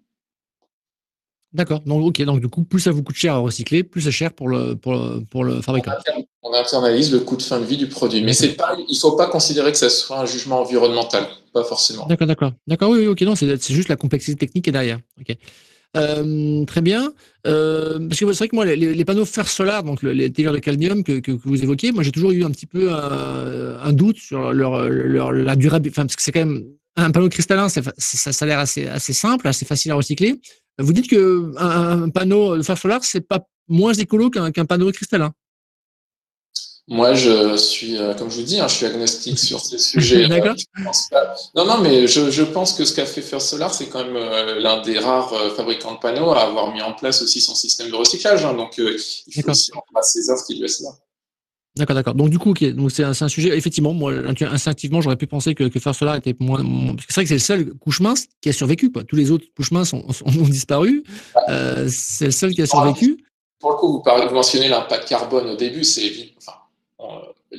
D'accord. 1.58 1.82
Donc, 1.82 2.06
ok. 2.06 2.22
Donc, 2.22 2.40
du 2.40 2.48
coup, 2.48 2.64
plus 2.64 2.80
ça 2.80 2.92
vous 2.92 3.02
coûte 3.02 3.16
cher 3.16 3.34
à 3.34 3.40
recycler, 3.40 3.84
plus 3.84 4.02
c'est 4.02 4.12
cher 4.12 4.32
pour 4.32 4.48
le, 4.48 4.76
pour 4.76 4.94
le, 4.94 5.22
pour 5.26 5.44
le 5.44 5.60
fabricant. 5.62 5.92
On 6.44 6.54
internalise 6.54 7.12
le 7.12 7.20
coût 7.20 7.36
de 7.36 7.42
fin 7.42 7.60
de 7.60 7.66
vie 7.66 7.78
du 7.78 7.88
produit. 7.88 8.22
Mais 8.22 8.34
c'est 8.34 8.54
pas, 8.54 8.78
il 8.78 8.94
ne 8.94 9.00
faut 9.00 9.16
pas 9.16 9.28
considérer 9.28 9.72
que 9.72 9.78
ça 9.78 9.90
soit 9.90 10.20
un 10.20 10.26
jugement 10.26 10.62
environnemental. 10.62 11.28
Pas 11.52 11.64
forcément. 11.64 12.06
D'accord, 12.06 12.28
d'accord. 12.28 12.52
D'accord, 12.68 12.92
oui, 12.92 13.00
oui, 13.00 13.08
ok. 13.08 13.22
Non, 13.22 13.36
c'est 13.36 13.74
juste 13.74 13.90
la 13.90 13.96
complexité 13.96 14.38
technique 14.38 14.66
qui 14.66 14.70
est 14.70 14.74
derrière. 14.74 15.00
Ok. 15.20 15.36
Euh, 15.96 16.64
très 16.66 16.82
bien. 16.82 17.12
Euh, 17.48 17.98
parce 18.08 18.20
que 18.20 18.32
c'est 18.34 18.38
vrai 18.38 18.48
que 18.50 18.56
moi, 18.56 18.66
les, 18.66 18.76
les, 18.76 19.06
panneaux 19.06 19.26
fer 19.26 19.48
solar, 19.48 19.84
donc 19.84 20.04
les 20.04 20.32
télures 20.32 20.54
de 20.54 20.60
cadmium 20.60 21.04
que, 21.04 21.20
que, 21.20 21.32
vous 21.32 21.64
évoquiez, 21.64 21.92
moi 21.92 22.04
j'ai 22.04 22.12
toujours 22.12 22.32
eu 22.32 22.44
un 22.44 22.52
petit 22.52 22.66
peu 22.66 22.92
un, 22.92 23.80
un 23.82 23.94
doute 23.94 24.18
sur 24.18 24.54
leur, 24.54 24.88
leur, 24.90 25.32
la 25.32 25.56
durabilité. 25.56 25.96
Enfin, 25.96 26.06
parce 26.06 26.18
que 26.18 26.22
c'est 26.22 26.34
quand 26.34 26.46
même 26.46 26.66
un 26.98 27.12
panneau 27.12 27.30
cristallin, 27.30 27.70
ça, 27.70 27.82
ça 27.98 28.46
a 28.46 28.48
l'air 28.48 28.60
assez, 28.60 28.88
assez 28.88 29.14
simple, 29.14 29.48
assez 29.48 29.66
facile 29.66 29.92
à 29.92 29.96
recycler. 29.96 30.40
Vous 30.80 30.94
dites 30.94 31.10
que 31.10 31.54
un, 31.58 32.04
un 32.04 32.10
panneau 32.10 32.58
de 32.58 32.62
fer 32.62 32.78
solaire, 32.78 33.04
c'est 33.04 33.22
pas 33.22 33.40
moins 33.68 33.94
écolo 33.94 34.30
qu'un 34.30 34.52
qu 34.52 34.64
panneau 34.66 34.92
cristallin. 34.92 35.34
Moi, 36.90 37.16
je 37.16 37.58
suis, 37.58 37.98
euh, 37.98 38.14
comme 38.14 38.32
je 38.32 38.38
vous 38.38 38.44
dis, 38.44 38.62
hein, 38.62 38.68
je 38.70 38.76
suis 38.76 38.86
agnostique 38.86 39.38
sur 39.38 39.60
ces 39.60 39.78
sujets. 39.78 40.28
D'accord. 40.30 40.56
non, 41.54 41.66
non, 41.66 41.80
mais 41.82 42.08
je, 42.08 42.32
je 42.32 42.44
pense 42.44 42.74
que 42.74 42.86
ce 42.86 42.94
qu'a 42.96 43.06
fait 43.06 43.22
First 43.22 43.50
Solar, 43.50 43.74
c'est 43.74 43.88
quand 43.88 44.06
même 44.06 44.16
euh, 44.16 44.60
l'un 44.62 44.82
des 44.82 44.98
rares 44.98 45.34
euh, 45.34 45.54
fabricants 45.54 45.96
de 45.96 46.00
panneaux 46.00 46.32
à 46.32 46.44
avoir 46.44 46.74
mis 46.74 46.82
en 46.82 46.94
place 46.94 47.22
aussi 47.22 47.42
son 47.42 47.56
système 47.56 47.90
de 47.90 47.96
recyclage. 47.96 48.46
Hein, 48.46 48.54
donc, 48.54 48.80
euh, 48.80 48.98
il 49.28 49.44
faut 49.44 49.50
aussi 49.50 49.72
place 49.92 50.14
ses 50.14 50.30
offres 50.30 50.46
qui 50.46 50.54
lui 50.56 50.62
là. 50.62 50.90
D'accord, 51.78 51.96
d'accord. 51.96 52.16
Donc 52.16 52.30
du 52.30 52.40
coup, 52.40 52.54
c'est 52.90 53.04
un, 53.04 53.14
sujet. 53.28 53.56
Effectivement, 53.58 53.94
moi, 53.94 54.14
instinctivement, 54.42 55.02
j'aurais 55.02 55.16
pu 55.16 55.28
penser 55.28 55.56
que, 55.56 55.70
First 55.70 56.00
Solar 56.00 56.16
était 56.16 56.36
moins. 56.40 56.64
C'est 57.08 57.16
vrai 57.16 57.24
que 57.24 57.30
c'est 57.30 57.36
le 57.36 57.40
seul 57.40 57.74
couche 57.76 58.00
mince 58.00 58.28
qui 58.42 58.50
a 58.50 58.54
survécu. 58.54 58.92
Tous 58.92 59.16
les 59.16 59.32
autres 59.32 59.46
couches 59.56 59.72
minces 59.72 59.94
ont, 59.94 60.04
disparu. 60.50 61.04
Euh, 61.50 61.88
c'est 61.90 62.26
le 62.26 62.32
seul 62.32 62.54
qui 62.54 62.62
a 62.62 62.66
survécu. 62.66 63.24
Pour 63.60 63.72
le 63.72 63.78
coup, 63.78 64.04
vous 64.04 64.36
mentionnez 64.36 64.70
l'impact 64.70 65.08
carbone 65.08 65.48
au 65.48 65.56
début. 65.56 65.84
C'est 65.84 66.12
enfin, 66.38 66.58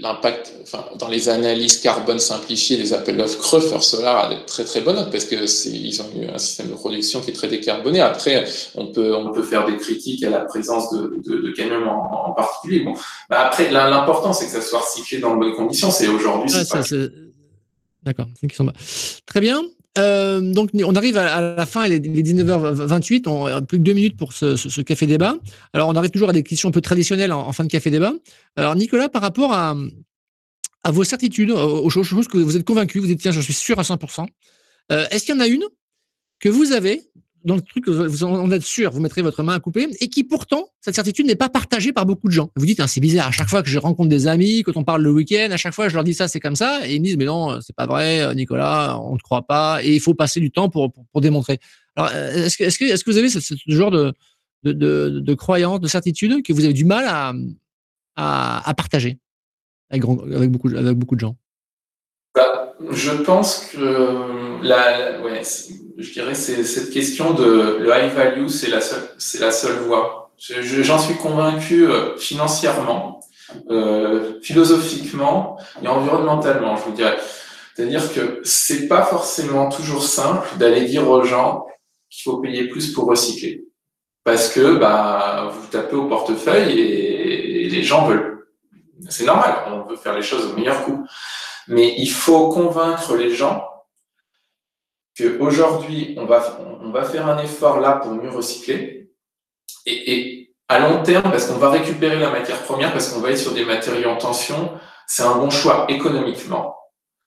l'impact, 0.01 0.53
enfin, 0.63 0.85
dans 0.99 1.09
les 1.09 1.29
analyses 1.29 1.81
carbone 1.81 2.19
simplifiées 2.19 2.77
des 2.77 2.93
appels 2.93 3.17
d'offres 3.17 3.39
creux, 3.39 3.61
First 3.61 3.91
Solar 3.91 4.27
a 4.27 4.29
des 4.29 4.45
très 4.47 4.65
très 4.65 4.81
bonnes 4.81 4.97
notes 4.97 5.11
parce 5.11 5.25
que 5.25 5.47
c'est, 5.47 5.71
ils 5.71 6.01
ont 6.03 6.11
eu 6.17 6.27
un 6.27 6.39
système 6.39 6.69
de 6.69 6.75
production 6.75 7.21
qui 7.21 7.31
est 7.31 7.35
très 7.35 7.49
décarboné. 7.49 8.01
Après, 8.01 8.45
on 8.75 8.87
peut, 8.87 9.15
on 9.15 9.33
peut 9.33 9.43
faire 9.43 9.67
des 9.67 9.77
critiques 9.77 10.25
à 10.25 10.31
la 10.31 10.41
présence 10.41 10.91
de, 10.93 11.21
de, 11.25 11.41
de 11.41 11.51
cadmium 11.53 11.89
en, 11.89 12.29
en, 12.29 12.33
particulier. 12.33 12.81
Bon, 12.81 12.95
bah 13.29 13.47
après, 13.47 13.71
l'important 13.71 14.33
c'est 14.33 14.47
que 14.47 14.53
ça 14.53 14.61
soit 14.61 14.81
recyclé 14.81 15.19
dans 15.19 15.35
de 15.35 15.41
bonnes 15.41 15.55
conditions. 15.55 15.91
C'est 15.91 16.09
aujourd'hui. 16.09 16.51
Ah, 16.55 16.83
ça, 16.83 16.97
D'accord. 18.03 18.27
Très 19.27 19.41
bien. 19.41 19.63
Euh, 19.97 20.41
donc, 20.41 20.71
on 20.75 20.95
arrive 20.95 21.17
à, 21.17 21.41
la 21.57 21.67
fin, 21.67 21.87
il 21.87 21.93
est 21.93 21.99
19h28, 21.99 23.29
on 23.29 23.47
a 23.47 23.63
plus 23.63 23.79
que 23.79 23.83
deux 23.83 23.95
minutes 23.95 24.17
pour 24.17 24.33
ce, 24.33 24.81
café 24.83 25.07
débat. 25.07 25.37
Alors, 25.73 25.89
on 25.89 25.95
arrive 25.95 26.11
toujours 26.11 26.29
à 26.29 26.33
des 26.33 26.43
questions 26.43 26.69
un 26.69 26.73
peu 26.73 26.81
traditionnelles 26.81 27.33
en, 27.33 27.53
fin 27.53 27.65
de 27.65 27.71
café 27.71 27.91
débat. 27.91 28.13
Alors, 28.57 28.77
Nicolas, 28.77 29.09
par 29.09 29.23
rapport 29.23 29.53
à, 29.53 29.77
vos 30.89 31.05
certitudes, 31.05 31.51
aux 31.51 31.91
choses 31.91 32.29
que 32.29 32.39
vous 32.39 32.57
êtes 32.57 32.65
convaincu, 32.65 32.99
vous 32.99 33.11
êtes, 33.11 33.19
tiens, 33.19 33.33
je 33.33 33.41
suis 33.41 33.55
sûr 33.55 33.79
à 33.79 33.83
100%, 33.83 34.27
Est-ce 34.91 35.25
qu'il 35.25 35.35
y 35.35 35.39
en 35.39 35.41
a 35.41 35.47
une 35.47 35.65
que 36.39 36.49
vous 36.49 36.73
avez 36.73 37.03
dans 37.45 37.55
le 37.55 37.61
truc, 37.61 37.89
vous 37.89 38.25
en 38.25 38.51
êtes 38.51 38.63
sûr, 38.63 38.91
vous 38.91 39.01
mettrez 39.01 39.23
votre 39.23 39.43
main 39.43 39.55
à 39.55 39.61
couper, 39.61 39.89
et 40.01 40.09
qui 40.09 40.25
pourtant, 40.25 40.69
cette 40.81 40.95
certitude 40.95 41.27
n'est 41.27 41.37
pas 41.37 41.49
partagée 41.49 41.93
par 41.93 42.05
beaucoup 42.05 42.29
de 42.29 42.33
gens. 42.33 42.51
Vous 42.57 42.67
dites, 42.67 42.81
hein, 42.81 42.87
c'est 42.87 43.01
bizarre, 43.01 43.29
à 43.29 43.31
chaque 43.31 43.49
fois 43.49 43.63
que 43.63 43.69
je 43.69 43.79
rencontre 43.79 44.09
des 44.09 44.27
amis, 44.27 44.63
quand 44.63 44.77
on 44.77 44.85
parle 44.85 45.03
le 45.03 45.11
week-end, 45.11 45.49
à 45.51 45.57
chaque 45.57 45.75
fois 45.75 45.89
je 45.89 45.95
leur 45.95 46.05
dis 46.05 46.15
ça, 46.15 46.29
c'est 46.29 46.41
comme 46.41 46.57
ça, 46.57 46.87
et 46.87 46.95
ils 46.95 47.01
me 47.01 47.07
disent, 47.07 47.17
mais 47.17 47.25
non, 47.25 47.61
c'est 47.61 47.75
pas 47.75 47.87
vrai, 47.87 48.35
Nicolas, 48.35 48.99
on 49.01 49.15
ne 49.15 49.21
croit 49.21 49.47
pas, 49.47 49.83
et 49.83 49.95
il 49.95 50.01
faut 50.01 50.15
passer 50.15 50.41
du 50.41 50.51
temps 50.51 50.69
pour, 50.69 50.93
pour, 50.93 51.21
démontrer. 51.21 51.59
Alors, 51.97 52.11
est-ce 52.13 52.57
que, 52.57 52.65
est-ce 52.65 52.79
que, 52.79 52.85
est-ce 52.85 53.05
que 53.05 53.11
vous 53.11 53.19
avez 53.19 53.29
ce, 53.29 53.55
genre 53.67 53.91
de, 53.91 54.13
de, 54.65 54.73
de, 54.73 55.21
de 55.21 55.35
croyance, 55.35 55.81
de 55.81 55.89
certitude 55.89 56.43
que 56.43 56.53
vous 56.53 56.65
avez 56.65 56.75
du 56.75 56.85
mal 56.85 57.05
à, 57.07 57.33
à, 58.17 58.75
partager 58.75 59.19
avec, 59.91 60.03
beaucoup, 60.03 60.69
avec 60.69 60.97
beaucoup 60.97 61.15
de 61.15 61.21
gens? 61.21 61.37
Je 62.91 63.11
pense 63.11 63.67
que 63.73 64.63
la, 64.63 65.21
ouais, 65.23 65.43
je 65.97 66.13
dirais 66.13 66.35
c'est 66.35 66.63
cette 66.65 66.91
question 66.91 67.35
de 67.35 67.79
le 67.81 67.89
high 67.89 68.13
value, 68.13 68.49
c'est 68.49 68.71
la 68.71 68.81
seule, 68.81 69.09
c'est 69.19 69.41
la 69.41 69.51
seule 69.51 69.79
voie. 69.79 70.31
J'en 70.39 70.99
suis 70.99 71.17
convaincu 71.17 71.89
euh, 71.89 72.17
financièrement, 72.17 73.21
euh, 73.71 74.41
philosophiquement 74.41 75.59
et 75.83 75.89
environnementalement, 75.89 76.77
je 76.77 76.85
vous 76.85 76.93
dirais. 76.93 77.19
C'est-à-dire 77.75 78.13
que 78.13 78.41
c'est 78.45 78.87
pas 78.87 79.03
forcément 79.03 79.69
toujours 79.69 80.05
simple 80.05 80.47
d'aller 80.59 80.85
dire 80.85 81.09
aux 81.09 81.25
gens 81.25 81.67
qu'il 82.11 82.23
faut 82.23 82.39
payer 82.39 82.69
plus 82.69 82.93
pour 82.93 83.07
recycler. 83.07 83.65
Parce 84.25 84.53
que 84.53 84.77
bah, 84.77 85.51
vous 85.53 85.67
tapez 85.69 85.97
au 85.97 86.07
portefeuille 86.07 86.79
et, 86.79 87.69
les 87.69 87.83
gens 87.83 88.07
veulent. 88.07 88.47
C'est 89.09 89.25
normal, 89.25 89.55
on 89.69 89.89
veut 89.89 89.97
faire 89.97 90.15
les 90.15 90.23
choses 90.23 90.47
au 90.47 90.57
meilleur 90.57 90.85
coût. 90.85 91.07
Mais 91.69 91.95
il 91.99 92.11
faut 92.11 92.49
convaincre 92.49 93.15
les 93.15 93.35
gens 93.35 93.65
qu'aujourd'hui, 95.17 96.15
on 96.19 96.27
va, 96.27 96.59
on 96.83 96.91
va 96.91 97.05
faire 97.05 97.27
un 97.29 97.39
effort 97.39 97.81
là 97.81 97.93
pour 97.93 98.13
mieux 98.13 98.31
recycler. 98.31 99.11
Et, 99.87 100.13
et 100.13 100.55
à 100.69 100.79
long 100.79 101.03
terme, 101.03 101.31
parce 101.31 101.47
qu'on 101.47 101.59
va 101.59 101.71
récupérer 101.71 102.19
la 102.19 102.31
matière 102.31 102.63
première, 102.63 102.93
parce 102.93 103.09
qu'on 103.13 103.21
va 103.21 103.31
être 103.31 103.39
sur 103.39 103.53
des 103.53 103.65
matériaux 103.65 104.11
en 104.11 104.17
tension, 104.17 104.79
c'est 105.07 105.23
un 105.23 105.37
bon 105.37 105.51
choix 105.51 105.87
économiquement, 105.89 106.77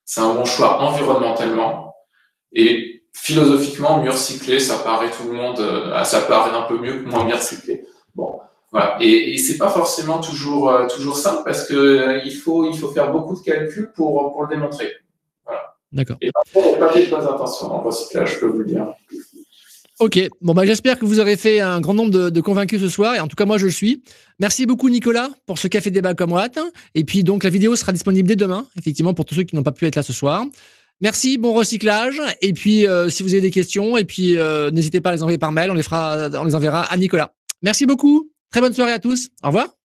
c'est 0.04 0.20
un 0.20 0.34
bon 0.34 0.44
choix 0.44 0.80
environnementalement. 0.80 1.94
Et 2.52 3.04
philosophiquement, 3.12 3.98
mieux 3.98 4.10
recycler, 4.10 4.60
ça 4.60 4.78
paraît 4.78 5.10
tout 5.10 5.28
le 5.28 5.32
monde, 5.32 5.60
euh, 5.60 6.04
ça 6.04 6.20
paraît 6.22 6.56
un 6.56 6.62
peu 6.62 6.78
mieux 6.78 7.02
que 7.02 7.08
moins 7.08 7.24
bien 7.24 7.36
recycler. 7.36 7.84
Bon, 8.14 8.40
voilà. 8.72 8.96
Et, 9.00 9.34
et 9.34 9.38
c'est 9.38 9.58
pas 9.58 9.68
forcément 9.68 10.20
toujours 10.20 10.70
euh, 10.70 10.86
toujours 10.88 11.16
simple 11.16 11.42
parce 11.44 11.68
que 11.68 11.74
euh, 11.74 12.20
il 12.24 12.34
faut 12.34 12.68
il 12.68 12.76
faut 12.76 12.88
faire 12.88 13.12
beaucoup 13.12 13.36
de 13.36 13.40
calculs 13.40 13.92
pour 13.94 14.32
pour 14.32 14.42
le 14.44 14.48
démontrer. 14.48 14.90
D'accord. 15.92 16.16
Et 16.22 16.32
parfois, 16.32 16.62
on 16.66 16.72
n'a 16.72 16.86
pas 16.86 16.92
fait 16.94 17.06
de 17.06 17.14
attention 17.14 17.66
en 17.66 17.82
recyclage, 17.82 18.34
je 18.34 18.40
peux 18.40 18.46
vous 18.46 18.60
le 18.60 18.64
dire. 18.64 18.86
Ok, 20.00 20.18
bon 20.40 20.54
bah 20.54 20.64
j'espère 20.64 20.98
que 20.98 21.04
vous 21.04 21.20
aurez 21.20 21.36
fait 21.36 21.60
un 21.60 21.80
grand 21.80 21.92
nombre 21.92 22.10
de, 22.10 22.30
de, 22.30 22.40
convaincus 22.40 22.80
ce 22.80 22.88
soir, 22.88 23.14
et 23.14 23.20
en 23.20 23.28
tout 23.28 23.36
cas 23.36 23.44
moi 23.44 23.58
je 23.58 23.66
le 23.66 23.70
suis. 23.70 24.02
Merci 24.40 24.64
beaucoup 24.64 24.88
Nicolas 24.88 25.28
pour 25.46 25.58
ce 25.58 25.68
café 25.68 25.90
débat 25.90 26.14
comme 26.14 26.32
Watt. 26.32 26.58
Et 26.94 27.04
puis 27.04 27.22
donc 27.22 27.44
la 27.44 27.50
vidéo 27.50 27.76
sera 27.76 27.92
disponible 27.92 28.26
dès 28.26 28.36
demain, 28.36 28.66
effectivement 28.78 29.12
pour 29.12 29.26
tous 29.26 29.34
ceux 29.34 29.42
qui 29.42 29.54
n'ont 29.54 29.62
pas 29.62 29.70
pu 29.70 29.86
être 29.86 29.96
là 29.96 30.02
ce 30.02 30.14
soir. 30.14 30.46
Merci, 31.02 31.36
bon 31.36 31.52
recyclage. 31.52 32.20
Et 32.40 32.54
puis 32.54 32.86
euh, 32.88 33.10
si 33.10 33.22
vous 33.22 33.34
avez 33.34 33.42
des 33.42 33.50
questions, 33.50 33.98
et 33.98 34.04
puis 34.04 34.38
euh, 34.38 34.70
n'hésitez 34.70 35.02
pas 35.02 35.10
à 35.10 35.14
les 35.14 35.22
envoyer 35.22 35.38
par 35.38 35.52
mail, 35.52 35.70
on 35.70 35.74
les 35.74 35.82
fera, 35.82 36.30
on 36.34 36.44
les 36.44 36.54
enverra 36.54 36.82
à 36.84 36.96
Nicolas. 36.96 37.34
Merci 37.60 37.86
beaucoup, 37.86 38.31
très 38.52 38.60
bonne 38.60 38.74
soirée 38.74 38.92
à 38.92 38.98
tous. 39.00 39.30
Au 39.42 39.48
revoir. 39.48 39.81